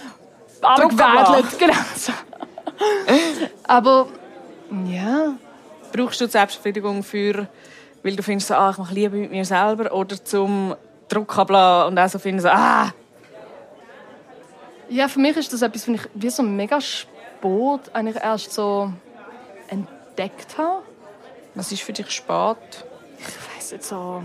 abgewedelt. 0.60 1.46
Genau. 1.58 1.74
So. 1.94 2.12
Aber 3.64 4.08
ja. 4.86 5.34
Brauchst 5.92 6.20
du 6.20 6.28
Selbstbefriedigung 6.28 7.02
für, 7.02 7.48
weil 8.02 8.16
du 8.16 8.22
findest, 8.22 8.50
ah, 8.52 8.70
ich 8.70 8.78
mache 8.78 8.94
Liebe 8.94 9.16
mit 9.16 9.30
mir 9.30 9.44
selber 9.44 9.92
oder 9.92 10.22
zum 10.22 10.74
Druck 11.08 11.36
und 11.38 11.98
auch 11.98 12.08
so 12.08 12.18
findest, 12.18 12.46
ah. 12.46 12.92
Ja, 14.88 15.06
für 15.06 15.20
mich 15.20 15.36
ist 15.36 15.52
das 15.52 15.62
etwas, 15.62 15.88
was 15.88 15.94
ich 15.94 16.08
wie 16.14 16.30
so 16.30 16.42
mega 16.42 16.80
Sport 16.80 17.94
eigentlich 17.94 18.22
erst 18.22 18.52
so 18.52 18.92
entdeckt 19.68 20.58
habe. 20.58 20.82
Was 21.54 21.70
ist 21.72 21.82
für 21.82 21.92
dich 21.92 22.10
Sport? 22.10 22.84
Ich 23.18 23.56
weiß 23.56 23.72
nicht 23.72 23.84
so 23.84 24.22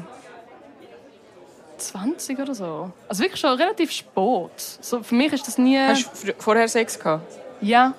20 1.77 2.39
oder 2.39 2.55
so. 2.55 2.91
Also 3.07 3.23
wirklich 3.23 3.39
schon 3.39 3.51
relativ 3.51 3.91
spät. 3.91 4.59
So, 4.81 5.03
für 5.03 5.15
mich 5.15 5.33
ist 5.33 5.47
das 5.47 5.57
nie... 5.57 5.77
Hast 5.77 6.09
du 6.23 6.33
vorher 6.37 6.67
Sex 6.67 6.97
gehabt? 6.97 7.39
Ja, 7.61 7.93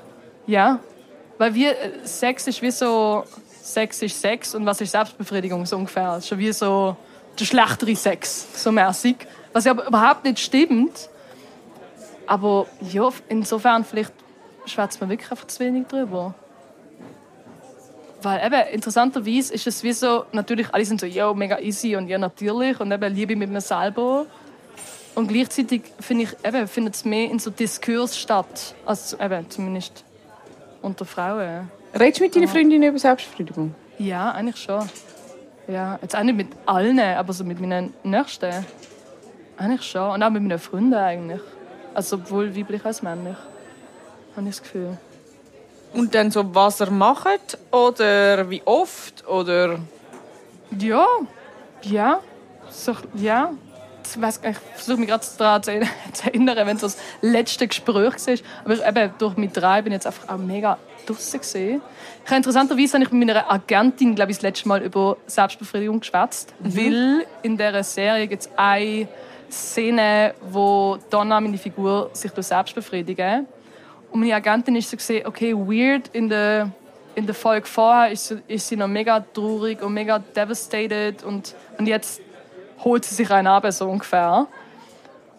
ja. 0.47 0.81
Weil 1.39 1.55
wir, 1.55 1.70
äh, 1.72 1.91
Sex 2.05 2.47
ist 2.47 2.62
wie 2.62 2.70
so... 2.70 3.24
Sex 3.67 4.01
ist 4.01 4.21
Sex 4.21 4.55
und 4.55 4.64
was 4.64 4.81
ist 4.81 4.93
Selbstbefriedigung 4.93 5.67
so 5.67 5.77
ungefähr. 5.77 6.14
Das 6.14 6.19
ist 6.19 6.29
schon 6.29 6.39
wie 6.39 6.53
so 6.53 6.97
der 7.39 7.45
schlechtere 7.45 7.97
Sex, 7.97 8.62
so 8.62 8.71
mäßig. 8.71 9.17
Was 9.53 9.64
ja 9.64 9.73
überhaupt 9.73 10.25
nicht 10.25 10.39
stimmt. 10.39 11.09
Aber 12.29 12.67
ja, 12.81 13.09
insofern 13.29 13.85
vielleicht 13.85 14.12
schwätzt 14.67 15.01
man 15.01 15.11
wirklich 15.11 15.31
einfach 15.33 15.49
zu 15.49 15.61
wenig 15.61 15.89
drüber. 15.89 16.35
Weil 18.23 18.47
eben, 18.47 18.75
interessanterweise 18.75 19.53
ist 19.53 19.67
es 19.67 19.83
wie 19.83 19.93
so, 19.93 20.27
natürlich, 20.31 20.73
alle 20.73 20.85
sind 20.85 21.01
so, 21.01 21.07
ja, 21.07 21.33
mega 21.35 21.59
easy 21.59 21.97
und 21.97 22.07
ja, 22.09 22.19
natürlich 22.19 22.79
und 22.79 22.93
eben 22.93 23.14
Liebe 23.14 23.35
mit 23.35 23.51
mir 23.51 23.61
selber. 23.61 24.27
Und 25.17 25.27
gleichzeitig 25.27 25.83
finde 25.99 26.25
ich, 26.25 26.31
eben, 26.45 26.69
findet 26.69 26.95
es 26.95 27.05
mehr 27.05 27.31
in 27.31 27.41
so 27.41 27.51
Diskurs 27.51 28.17
statt, 28.17 28.77
als 28.85 29.12
eben, 29.14 29.51
zumindest 29.51 30.05
unter 30.83 31.05
Frauen. 31.05 31.69
Redest 31.99 32.20
du 32.20 32.24
mit 32.24 32.36
deinen 32.36 32.49
Freundinnen 32.49 32.90
über 32.90 32.99
Selbstbefriedigung? 32.99 33.74
Ja, 33.99 34.30
eigentlich 34.32 34.62
schon. 34.62 34.86
Ja, 35.66 35.99
jetzt 36.03 36.14
auch 36.14 36.22
nicht 36.22 36.36
mit 36.36 36.49
allen, 36.66 37.01
aber 37.01 37.32
so 37.32 37.42
mit 37.42 37.59
meinen 37.59 37.94
Nächsten. 38.03 38.66
Eigentlich 39.57 39.82
schon. 39.82 40.11
Und 40.11 40.22
auch 40.22 40.28
mit 40.28 40.42
meinen 40.42 40.59
Freunden 40.59 40.92
eigentlich. 40.92 41.40
Also 41.94 42.18
sowohl 42.18 42.55
weiblich 42.55 42.84
als 42.84 43.03
männlich. 43.03 43.36
Habe 44.36 44.47
ich 44.47 44.57
das 44.57 44.62
Gefühl. 44.62 44.99
Und 45.94 46.14
dann 46.14 46.30
so, 46.30 46.55
was 46.55 46.80
er 46.80 46.90
macht 46.90 47.57
oder 47.70 48.51
wie 48.51 48.61
oft 48.66 49.26
oder? 49.26 49.78
Ja, 50.78 51.07
ja, 51.80 52.20
so, 52.70 52.94
ja. 53.14 53.53
Ich, 54.05 54.20
weiss, 54.20 54.40
ich 54.44 54.57
versuche 54.74 54.99
mich 54.99 55.09
gerade 55.09 55.24
daran 55.38 55.62
zu 55.62 55.70
erinnern, 56.24 56.57
wenn 56.66 56.76
es 56.76 56.82
das 56.82 56.99
letzte 57.22 57.66
Gespräch 57.66 58.12
war. 58.26 58.38
Aber 58.64 58.86
eben, 58.86 59.14
durch 59.18 59.36
mit 59.38 59.57
drei 59.57 59.80
bin 59.80 59.92
ich 59.92 59.97
jetzt 59.97 60.07
einfach 60.07 60.28
auch 60.28 60.36
mega 60.36 60.76
draussen 61.07 61.41
gesehen. 61.41 61.81
Ich 62.25 62.31
habe 62.31 62.37
interessanterweise 62.37 62.95
habe 62.95 63.05
ich 63.05 63.13
mit 63.13 63.27
meiner 63.27 63.51
Agentin, 63.51 64.15
glaube 64.15 64.33
ich, 64.33 64.39
das 64.39 64.43
letzte 64.43 64.69
Mal 64.69 64.83
über 64.83 65.17
Selbstbefriedigung 65.27 66.01
geschwätzt, 66.01 66.55
mhm. 66.61 66.77
weil 66.77 67.27
in 67.43 67.57
dieser 67.57 67.83
Serie 67.83 68.27
gibt 68.27 68.43
es 68.43 68.51
eine 68.57 69.09
Szene, 69.51 70.35
wo 70.51 70.99
Donna, 71.11 71.41
meine 71.41 71.59
Figur, 71.59 72.11
sich 72.13 72.33
durch 72.33 72.49
selbst 72.49 72.75
befriedigen 72.75 73.47
und 74.17 74.21
meine 74.21 74.35
Agentin 74.35 74.77
ist 74.77 74.91
so 74.91 74.97
gesehen, 74.97 75.27
okay, 75.27 75.55
weird, 75.55 76.09
in 76.15 76.29
der, 76.29 76.71
in 77.15 77.27
der 77.27 77.35
Folge 77.35 77.67
vorher 77.67 78.11
ist 78.11 78.29
sie, 78.29 78.39
ist 78.49 78.67
sie 78.67 78.77
noch 78.77 78.89
mega 78.89 79.21
traurig 79.21 79.83
und 79.83 79.93
mega 79.93 80.19
devastated 80.19 81.23
und, 81.23 81.55
und 81.79 81.87
jetzt 81.87 82.23
holt 82.83 83.05
sie 83.05 83.15
sich 83.15 83.31
einen 83.31 83.47
ab, 83.47 83.71
so 83.73 83.89
ungefähr. 83.89 84.47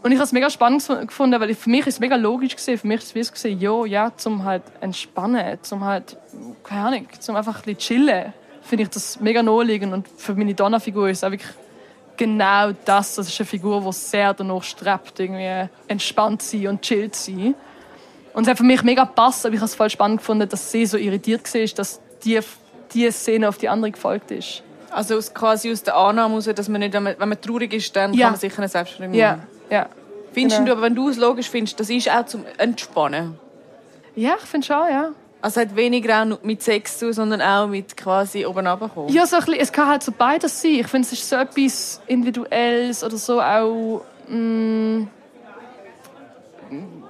Und 0.03 0.11
ich 0.11 0.17
habe 0.17 0.25
es 0.25 0.31
mega 0.31 0.49
spannend 0.49 0.87
gefunden, 1.07 1.39
weil 1.41 1.53
für 1.55 1.69
mich 1.69 1.81
ist 1.81 1.95
es 1.95 1.99
mega 1.99 2.15
logisch 2.15 2.55
gesehen. 2.55 2.77
Für 2.77 2.87
mich 2.87 3.01
ist 3.01 3.15
es 3.15 3.31
gesehen, 3.31 3.59
jo, 3.59 3.83
ja, 3.85 4.11
zum 4.15 4.43
halt 4.45 4.63
entspannen, 4.79 5.57
zum 5.63 5.83
halt, 5.83 6.15
keine 6.63 6.81
Ahnung, 6.87 7.07
zum 7.19 7.35
einfach 7.35 7.55
ein 7.57 7.61
bisschen 7.75 7.77
chillen, 8.05 8.33
finde 8.61 8.83
ich 8.83 8.89
das 8.89 9.19
mega 9.19 9.41
naheliegend. 9.43 9.93
Und 9.93 10.07
für 10.17 10.33
meine 10.35 10.53
Donnerfigur 10.53 11.09
ist 11.09 11.17
es 11.17 11.23
auch 11.23 11.31
wirklich 11.31 11.49
genau 12.15 12.71
das. 12.85 13.15
Das 13.15 13.27
ist 13.27 13.39
eine 13.39 13.47
Figur, 13.47 13.81
die 13.81 13.91
sehr 13.93 14.33
danach 14.33 14.63
strebt, 14.63 15.19
irgendwie 15.19 15.67
entspannt 15.87 16.41
zu 16.41 16.57
sein 16.57 16.67
und 16.67 16.81
chill 16.81 17.11
zu 17.11 17.31
sein. 17.31 17.55
Und 18.33 18.43
es 18.43 18.49
hat 18.49 18.57
für 18.57 18.63
mich 18.63 18.83
mega 18.83 19.03
gepasst, 19.03 19.45
aber 19.45 19.55
ich 19.55 19.59
habe 19.59 19.65
es 19.65 19.75
voll 19.75 19.89
spannend 19.89 20.19
gefunden, 20.19 20.47
dass 20.47 20.71
sie 20.71 20.85
so 20.85 20.97
irritiert 20.97 21.51
war, 21.53 21.65
dass 21.75 21.99
die, 22.23 22.39
die 22.93 23.09
Szene 23.11 23.49
auf 23.49 23.57
die 23.57 23.67
andere 23.67 23.91
gefolgt 23.91 24.29
ist. 24.31 24.61
Also 24.91 25.17
aus, 25.17 25.33
quasi 25.33 25.71
aus 25.71 25.81
der 25.83 25.97
Annahme 25.97 26.35
heraus, 26.35 26.45
dass 26.55 26.69
man 26.69 26.79
nicht, 26.81 26.93
wenn 26.93 27.03
man, 27.03 27.15
wenn 27.17 27.29
man 27.29 27.41
traurig 27.41 27.73
ist, 27.73 27.95
dann 27.95 28.13
Ja. 28.13 28.25
kann 28.27 28.33
man 28.33 28.39
sicher 28.39 28.59
eine 28.59 28.67
Selbstbestimmung 28.69 29.15
Ja, 29.15 29.39
ja. 29.69 29.87
Findest 30.33 30.57
Genau. 30.59 30.67
du, 30.67 30.71
aber 30.73 30.81
wenn 30.83 30.95
du 30.95 31.09
es 31.09 31.17
logisch 31.17 31.49
findest, 31.49 31.79
das 31.79 31.89
ist 31.89 32.09
auch 32.11 32.25
zum 32.25 32.45
Entspannen? 32.57 33.39
Ja, 34.15 34.35
ich 34.39 34.45
finde 34.45 34.67
schon, 34.67 34.87
ja. 34.89 35.09
Also 35.41 35.61
hat 35.61 35.75
weniger 35.75 36.23
auch 36.23 36.43
mit 36.43 36.61
Sex 36.63 36.97
zu 36.99 37.13
sondern 37.13 37.41
auch 37.41 37.67
mit 37.67 37.95
quasi 37.95 38.45
oben 38.45 38.67
runterkommen? 38.67 39.13
Ja, 39.13 39.25
so 39.25 39.35
ein 39.37 39.45
bisschen, 39.45 39.59
es 39.61 39.71
kann 39.71 39.87
halt 39.87 40.03
so 40.03 40.11
beides 40.11 40.61
sein. 40.61 40.71
Ich 40.71 40.87
finde, 40.87 41.05
es 41.07 41.13
ist 41.13 41.29
so 41.29 41.35
etwas 41.37 42.01
Individuelles 42.07 43.03
oder 43.03 43.17
so 43.17 43.41
auch 43.41 44.01
mh, 44.27 45.07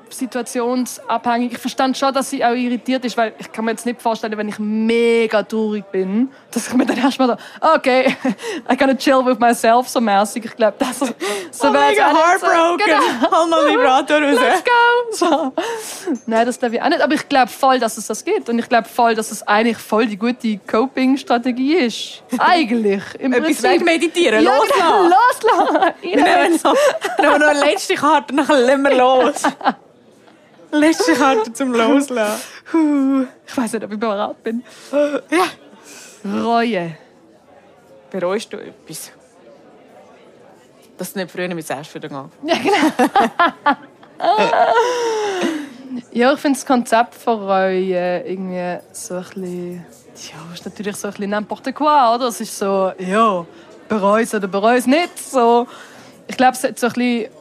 situationsabhängig. 0.10 1.53
Ich 1.53 1.58
verstand 1.58 1.97
schon, 1.97 2.14
dass 2.14 2.30
sie 2.30 2.43
auch 2.43 2.53
irritiert 2.53 3.05
ist, 3.05 3.18
weil 3.18 3.34
ich 3.39 3.51
kann 3.51 3.66
mir 3.66 3.72
jetzt 3.72 3.86
nicht 3.86 4.01
vorstellen, 4.01 4.38
wenn 4.38 4.49
ich 4.49 4.60
mega 4.60 5.43
traurig 5.43 5.86
bin, 5.91 6.30
dass 6.51 6.68
ich 6.68 6.74
mir 6.74 6.86
dann 6.86 6.97
erstmal 6.97 7.28
so, 7.30 7.36
okay, 7.76 8.16
I 8.72 8.76
gotta 8.78 8.95
chill 8.95 9.26
with 9.26 9.39
myself 9.39 9.88
so 9.89 9.99
mäßig. 10.01 10.45
Ich 10.45 10.55
glaube, 10.55 10.76
das 10.80 10.99
so 10.99 11.05
Oh 11.68 11.72
mega 11.72 11.88
nicht 11.89 12.18
so- 12.41 12.47
heartbroken! 12.47 12.86
Genau. 12.86 13.32
Hol 13.38 13.47
mal 13.49 13.68
Vibrator 13.68 14.20
Let's 14.22 14.41
raus! 14.41 14.64
go! 14.64 15.16
So. 15.16 15.53
Nein, 16.26 16.45
das 16.45 16.60
glaube 16.60 16.76
ich 16.76 16.82
auch 16.82 16.89
nicht. 16.89 17.01
Aber 17.01 17.14
ich 17.14 17.28
glaube 17.30 17.49
voll, 17.51 17.80
dass 17.80 17.97
es 17.97 18.08
das 18.08 18.24
gibt. 18.24 18.49
Und 18.49 18.60
ich 18.60 18.70
glaube 18.70 18.88
voll, 18.88 19.16
dass 19.16 19.32
es 19.32 19.45
eigentlich 19.47 19.78
voll 19.78 20.05
die 20.08 20.18
gute 20.18 20.58
Coping-Strategie 20.60 21.76
ist. 21.76 22.24
Eigentlich. 22.38 23.03
Im 23.20 23.34
Etwas 23.34 23.47
Prinzip. 23.47 23.70
wegmeditieren, 23.72 24.43
Ja, 24.43 24.51
loslassen! 24.58 24.74
genau, 24.82 25.03
loslassen! 25.74 25.93
Wir 26.01 26.16
nehmen 26.24 26.60
noch, 26.64 26.76
noch 27.39 27.47
eine 27.49 27.60
letzte 27.60 27.95
Karte, 27.95 28.36
nachher 28.36 28.60
lassen 28.60 28.82
wir 28.84 28.95
los. 28.95 29.41
Letzte 30.72 31.13
Karte 31.13 31.53
zum 31.53 31.74
Loslassen. 31.74 33.28
Ich 33.45 33.57
weiß 33.57 33.74
nicht, 33.74 33.84
ob 33.84 33.91
ich 33.91 33.99
bereit 33.99 34.43
bin. 34.43 34.63
Ja. 35.30 35.45
Reue. 36.43 36.97
Bereust 38.11 38.51
du 38.51 38.57
etwas? 38.57 39.11
Dass 40.97 41.13
du 41.13 41.20
nicht 41.20 41.32
früher 41.32 41.53
mit 41.53 41.68
Selbstfürsorge 41.68 42.15
gehen. 42.15 42.32
Ja, 42.43 42.55
genau. 42.57 43.78
ja, 46.11 46.34
ich 46.34 46.39
finde 46.39 46.57
das 46.57 46.65
Konzept 46.65 47.15
von 47.15 47.39
Reue 47.43 48.24
irgendwie 48.26 48.80
so 48.91 49.15
ein 49.15 49.24
bisschen... 49.24 49.86
Ja, 50.15 50.53
ist 50.53 50.65
natürlich 50.65 50.95
so 50.95 51.09
ein 51.09 51.13
bisschen 51.13 51.34
n'importe 51.34 51.72
quoi, 51.74 52.15
oder? 52.15 52.28
Es 52.30 52.41
ist 52.41 52.57
so, 52.57 52.91
ja, 52.97 53.45
bereue 53.88 54.24
es 54.24 54.34
oder 54.34 54.47
bereue 54.47 54.80
es 54.80 54.88
nicht. 54.88 55.20
So. 55.20 55.68
Ich 56.28 56.36
glaube, 56.36 56.53
es 56.53 56.63
hat 56.63 56.80
so 56.80 56.88
ein 56.88 56.93
bisschen 56.93 57.32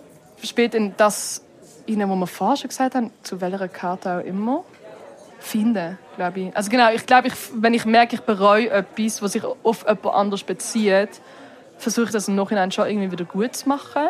spät 0.42 0.74
in 0.74 0.94
das 0.98 1.42
hinein, 1.86 2.10
wo 2.10 2.16
wir 2.16 2.26
vorher 2.26 2.56
schon 2.56 2.68
gesagt 2.68 2.94
haben, 2.94 3.10
zu 3.22 3.40
welcher 3.40 3.68
Karte 3.68 4.18
auch 4.18 4.24
immer, 4.24 4.64
finden, 5.38 5.98
glaube 6.16 6.40
ich. 6.40 6.56
Also 6.56 6.70
genau, 6.70 6.90
ich 6.92 7.06
glaube, 7.06 7.28
ich, 7.28 7.34
wenn 7.54 7.74
ich 7.74 7.84
merke, 7.84 8.16
ich 8.16 8.22
bereue 8.22 8.70
etwas, 8.70 9.22
was 9.22 9.32
sich 9.32 9.44
auf 9.44 9.86
jemand 9.86 10.06
anderes 10.06 10.42
bezieht, 10.42 11.20
versuche 11.78 12.06
ich 12.06 12.12
das 12.12 12.28
im 12.28 12.36
Nachhinein 12.36 12.70
schon 12.70 12.88
irgendwie 12.88 13.12
wieder 13.12 13.24
gut 13.24 13.54
zu 13.54 13.68
machen. 13.68 14.08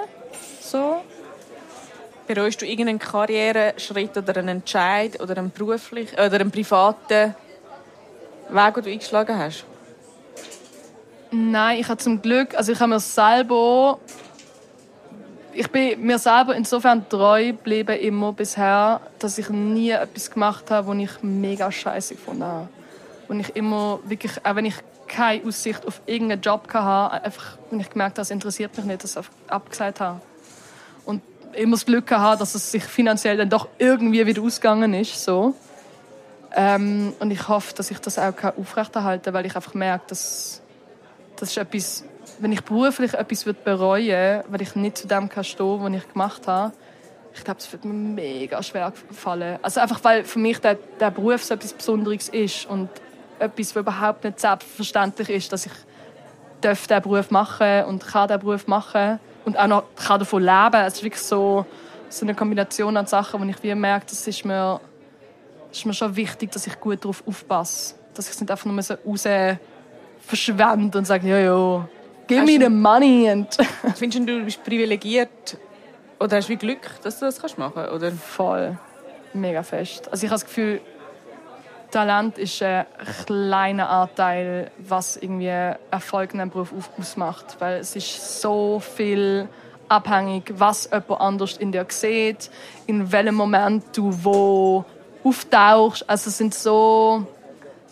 So. 0.61 1.03
Bereust 2.27 2.61
du 2.61 2.67
irgendeinen 2.67 2.99
Karriereschritt 2.99 4.17
oder 4.17 4.37
einen 4.37 4.49
Entscheid 4.49 5.21
oder 5.21 5.37
einen 5.37 5.51
beruflichen 5.51 6.15
oder 6.15 6.41
einen 6.41 6.51
privaten 6.51 7.35
Weg, 8.49 8.75
den 8.75 8.85
du 8.85 8.91
eingeschlagen 8.91 9.39
hast? 9.39 9.65
Nein, 11.31 11.81
ich 11.81 11.89
habe 11.89 11.99
zum 11.99 12.23
Glück, 12.23 12.57
also 12.57 12.73
ich 12.73 12.81
habe 12.81 12.91
mir 12.91 13.01
selber, 13.01 13.99
ich 15.57 15.71
bin 15.71 16.05
mir 16.05 16.19
selber 16.19 16.55
insofern 16.55 17.09
treu 17.09 17.47
geblieben 17.47 17.99
immer 17.99 18.33
bisher, 18.33 19.01
dass 19.19 19.39
ich 19.39 19.49
nie 19.49 19.91
etwas 19.91 20.31
gemacht 20.31 20.71
habe, 20.71 20.89
was 20.89 20.97
ich 20.97 21.23
mega 21.23 21.71
scheiße 21.73 22.15
gefunden 22.15 22.45
habe. 22.45 22.69
Und 23.29 23.41
ich 23.41 23.57
immer 23.57 23.99
wirklich, 24.05 24.33
auch 24.45 24.55
wenn 24.55 24.67
ich 24.67 24.77
keine 25.09 25.45
Aussicht 25.47 25.87
auf 25.87 26.01
irgendeinen 26.07 26.41
Job 26.41 26.73
hatte, 26.73 27.25
einfach, 27.25 27.59
wenn 27.71 27.81
ich 27.81 27.91
gemerkt 27.91 28.19
habe, 28.19 28.23
es 28.23 28.31
interessiert 28.31 28.77
mich 28.77 28.87
nicht, 28.87 29.05
das 29.05 29.17
einfach 29.17 29.33
abgesagt 29.49 30.01
habe. 30.01 30.21
Und 31.05 31.23
immer 31.55 31.77
das 31.77 31.87
Glück 31.87 32.11
hatte, 32.11 32.41
dass 32.41 32.55
es 32.55 32.71
sich 32.71 32.85
finanziell 32.85 33.37
dann 33.37 33.49
doch 33.49 33.69
irgendwie 33.79 34.27
wieder 34.27 34.43
ausgegangen 34.43 34.95
ist, 34.95 35.23
so. 35.23 35.55
Ähm, 36.55 37.13
und 37.19 37.31
ich 37.31 37.49
hoffe, 37.49 37.75
dass 37.75 37.91
ich 37.91 37.99
das 37.99 38.19
auch 38.19 38.33
aufrechterhalten 38.57 39.25
kann, 39.25 39.35
weil 39.35 39.47
ich 39.47 39.57
einfach 39.57 39.75
merke, 39.75 40.05
dass 40.09 40.63
das 41.37 41.51
ist 41.51 41.59
etwas, 41.59 42.05
wenn 42.39 42.53
ich 42.53 42.63
beruflich 42.63 43.15
etwas 43.15 43.47
würde 43.47 43.61
bereuen 43.65 44.43
weil 44.49 44.63
ich 44.63 44.75
nicht 44.75 44.99
zu 44.99 45.07
dem 45.07 45.29
kann 45.29 45.45
stehen 45.45 45.81
was 45.83 45.93
ich 45.93 46.13
gemacht 46.13 46.47
habe, 46.47 46.73
ich 47.37 47.45
glaube, 47.45 47.61
es 47.61 47.71
wird 47.71 47.85
mir 47.85 47.93
mega 47.93 48.63
schwer 48.63 48.93
fallen. 49.13 49.59
Also 49.61 49.81
einfach, 49.81 50.03
weil 50.03 50.25
für 50.25 50.39
mich 50.39 50.59
der, 50.59 50.79
der 50.99 51.11
Beruf 51.11 51.45
so 51.45 51.55
etwas 51.55 51.75
Besonderes 51.75 52.31
ist 52.31 52.65
und 52.67 52.89
etwas, 53.39 53.77
was 53.77 53.83
überhaupt 53.83 54.25
nicht 54.25 54.41
selbstverständlich 54.41 55.29
ist, 55.29 55.53
dass 55.53 55.67
ich 55.67 55.73
diesen 56.65 57.03
Beruf 57.03 57.31
machen 57.31 57.85
und 57.85 58.07
kann 58.07 58.29
diesen 58.29 58.41
Beruf 58.41 58.67
machen 58.67 59.21
und 59.45 59.59
auch 59.59 59.67
noch 59.67 59.85
kann 59.97 60.19
davon 60.19 60.43
leben. 60.43 60.77
Es 60.87 60.95
ist 60.95 61.03
wirklich 61.03 61.23
so, 61.23 61.67
so 62.09 62.25
eine 62.25 62.35
Kombination 62.35 62.97
an 62.97 63.07
Sachen, 63.07 63.41
wo 63.41 63.45
ich 63.45 63.63
wie 63.63 63.75
merke, 63.75 64.07
das 64.09 64.27
ist 64.27 64.45
mir, 64.45 64.81
ist 65.71 65.85
mir 65.85 65.93
schon 65.93 66.17
wichtig, 66.17 66.53
dass 66.53 66.67
ich 66.67 66.81
gut 66.81 67.05
darauf 67.05 67.23
aufpasse. 67.27 67.97
Dass 68.15 68.27
ich 68.27 68.33
es 68.33 68.41
nicht 68.41 68.51
einfach 68.51 68.65
nur 68.65 68.83
so 68.83 68.95
raus 69.07 69.29
verschwende 70.21 70.99
und 70.99 71.05
sage, 71.05 71.29
ja, 71.29 71.39
ja, 71.39 71.89
give 72.27 72.45
me 72.45 72.59
the 72.59 72.69
money. 72.69 73.31
Und 73.31 73.55
Findest 73.97 74.29
du, 74.29 74.39
du 74.39 74.45
bist 74.45 74.63
privilegiert 74.65 75.57
oder 76.19 76.37
hast 76.37 76.49
du 76.49 76.57
Glück, 76.57 76.89
dass 77.03 77.19
du 77.19 77.27
das 77.27 77.41
kannst 77.41 77.59
machen 77.59 77.75
kannst? 77.75 77.93
Oder? 77.93 78.13
voll, 78.13 78.79
mega 79.35 79.63
fest. 79.63 80.11
Also 80.11 80.25
ich 80.25 80.31
habe 80.31 80.41
das 80.41 80.47
Gefühl, 80.47 80.81
Talent 81.91 82.39
ist 82.39 82.63
ein 82.63 82.87
kleiner 83.27 83.89
Anteil, 83.89 84.71
was 84.79 85.17
irgendwie 85.17 85.47
Erfolg 85.91 86.35
in 86.35 86.41
einem 86.41 86.51
Beruf 86.51 86.91
ausmacht. 86.99 87.57
Weil 87.59 87.81
es 87.81 87.95
ist 87.97 88.41
so 88.41 88.81
viel 88.81 89.49
abhängig, 89.89 90.53
was 90.57 90.91
jemand 90.93 91.21
anders 91.21 91.57
in 91.57 91.73
dir 91.73 91.87
sieht, 91.89 92.51
in 92.87 93.11
welchem 93.13 93.37
Moment 93.37 93.85
du 93.97 94.11
wo 94.25 94.85
auftauchst. 95.23 96.09
Also 96.09 96.31
es 96.31 96.39
sind 96.39 96.55
so, 96.55 97.27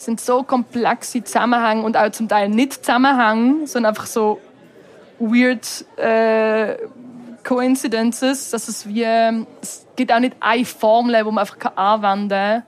sind 0.04 0.20
so 0.20 0.42
komplexe 0.42 1.24
Zusammenhänge 1.24 1.82
und 1.82 1.96
auch 1.96 2.10
zum 2.10 2.28
Teil 2.28 2.48
nicht 2.48 2.74
Zusammenhänge, 2.84 3.66
sondern 3.66 3.90
einfach 3.90 4.06
so 4.06 4.40
weird 5.18 5.84
äh, 5.96 6.76
Coincidences, 7.42 8.50
dass 8.50 8.68
es 8.68 8.86
wie 8.88 9.04
es 9.60 9.86
gibt 9.96 10.12
auch 10.12 10.18
nicht 10.18 10.36
eine 10.40 10.64
Formel, 10.64 11.16
die 11.16 11.24
man 11.24 11.38
einfach 11.38 11.58
kann 11.58 11.76
anwenden 11.76 12.28
kann. 12.28 12.62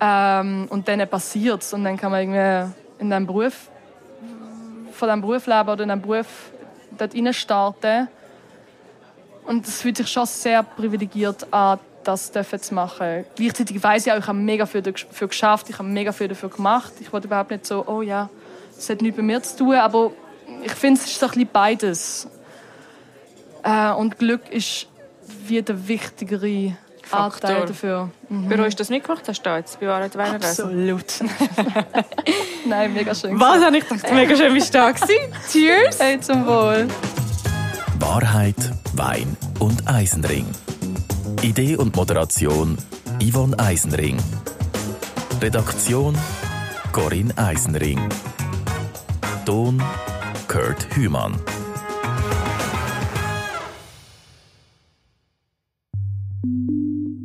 Ähm, 0.00 0.66
und 0.70 0.86
dann 0.86 1.08
passiert 1.08 1.72
und 1.72 1.84
dann 1.84 1.96
kann 1.96 2.12
man 2.12 2.20
irgendwie 2.20 2.72
in 2.98 3.10
diesem 3.10 3.26
Beruf 3.26 3.68
von 4.92 5.08
diesem 5.08 5.20
Beruf 5.20 5.46
leben 5.46 5.68
oder 5.68 5.82
in 5.82 5.88
diesem 5.88 6.02
Beruf 6.02 6.52
dort 6.96 7.14
rein 7.14 7.32
starten 7.32 8.08
und 9.44 9.66
es 9.66 9.80
fühlt 9.80 9.96
sich 9.96 10.08
schon 10.08 10.26
sehr 10.26 10.62
privilegiert 10.62 11.52
an, 11.52 11.80
das 12.08 12.32
dürfen 12.32 12.60
zu 12.60 12.74
machen. 12.74 13.26
Gleichzeitig 13.36 13.82
weiß 13.82 14.06
ich 14.06 14.12
auch, 14.12 14.16
ich 14.16 14.26
habe 14.26 14.38
mega 14.38 14.64
viel 14.64 14.80
dafür 14.80 15.28
geschafft, 15.28 15.68
ich 15.68 15.78
habe 15.78 15.88
mega 15.88 16.12
viel 16.12 16.28
dafür 16.28 16.48
gemacht. 16.48 16.92
Ich 17.00 17.12
wollte 17.12 17.26
überhaupt 17.26 17.50
nicht 17.50 17.66
so, 17.66 17.84
oh 17.86 18.00
ja, 18.00 18.30
das 18.74 18.88
hat 18.88 19.02
nichts 19.02 19.18
mit 19.18 19.26
mir 19.26 19.42
zu 19.42 19.58
tun, 19.58 19.74
aber 19.74 20.12
ich 20.64 20.72
finde, 20.72 21.00
es 21.00 21.06
ist 21.06 21.20
so 21.20 21.26
ein 21.26 21.32
bisschen 21.32 21.48
beides. 21.52 22.28
Äh, 23.62 23.92
und 23.92 24.18
Glück 24.18 24.48
ist 24.50 24.86
wie 25.46 25.60
der 25.60 25.86
wichtigere 25.86 26.76
Faktor. 27.02 27.50
Anteil 27.50 27.66
dafür. 27.66 28.10
Mhm. 28.30 28.48
Bereust 28.48 28.78
du 28.78 28.82
das 28.82 28.88
nicht 28.88 29.04
gemacht? 29.06 29.24
Hast 29.28 29.40
du 29.40 29.50
da 29.50 29.58
jetzt 29.58 29.78
bei 29.78 29.86
Wahrheit 29.86 30.16
Wein 30.16 30.36
Absolut. 30.36 31.04
Nein, 32.66 32.94
mega 32.94 33.14
schön. 33.14 33.38
Was 33.38 33.62
habe 33.62 33.76
ich 33.76 33.86
gedacht? 33.86 34.12
Mega 34.14 34.34
schön, 34.34 34.54
wie 34.54 34.62
stark 34.62 34.96
Cheers! 35.50 35.98
Hey, 35.98 36.20
zum 36.20 36.46
Wohl. 36.46 36.88
Wahrheit, 37.98 38.56
Wein 38.94 39.36
und 39.58 39.86
Eisenring. 39.86 40.46
Idee 41.42 41.76
und 41.76 41.94
Moderation 41.94 42.76
Yvonne 43.22 43.56
Eisenring. 43.58 44.16
Redaktion 45.40 46.18
Corinne 46.90 47.32
Eisenring. 47.36 48.00
Ton 49.46 49.80
Kurt 50.48 50.96
Hümann. 50.96 51.40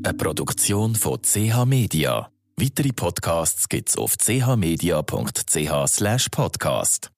Eine 0.04 0.14
Produktion 0.16 0.94
von 0.94 1.20
CH 1.24 1.66
Media. 1.66 2.30
Weitere 2.56 2.94
Podcasts 2.94 3.68
gibt's 3.68 3.98
auf 3.98 4.16
chmedia.ch/podcast. 4.18 7.13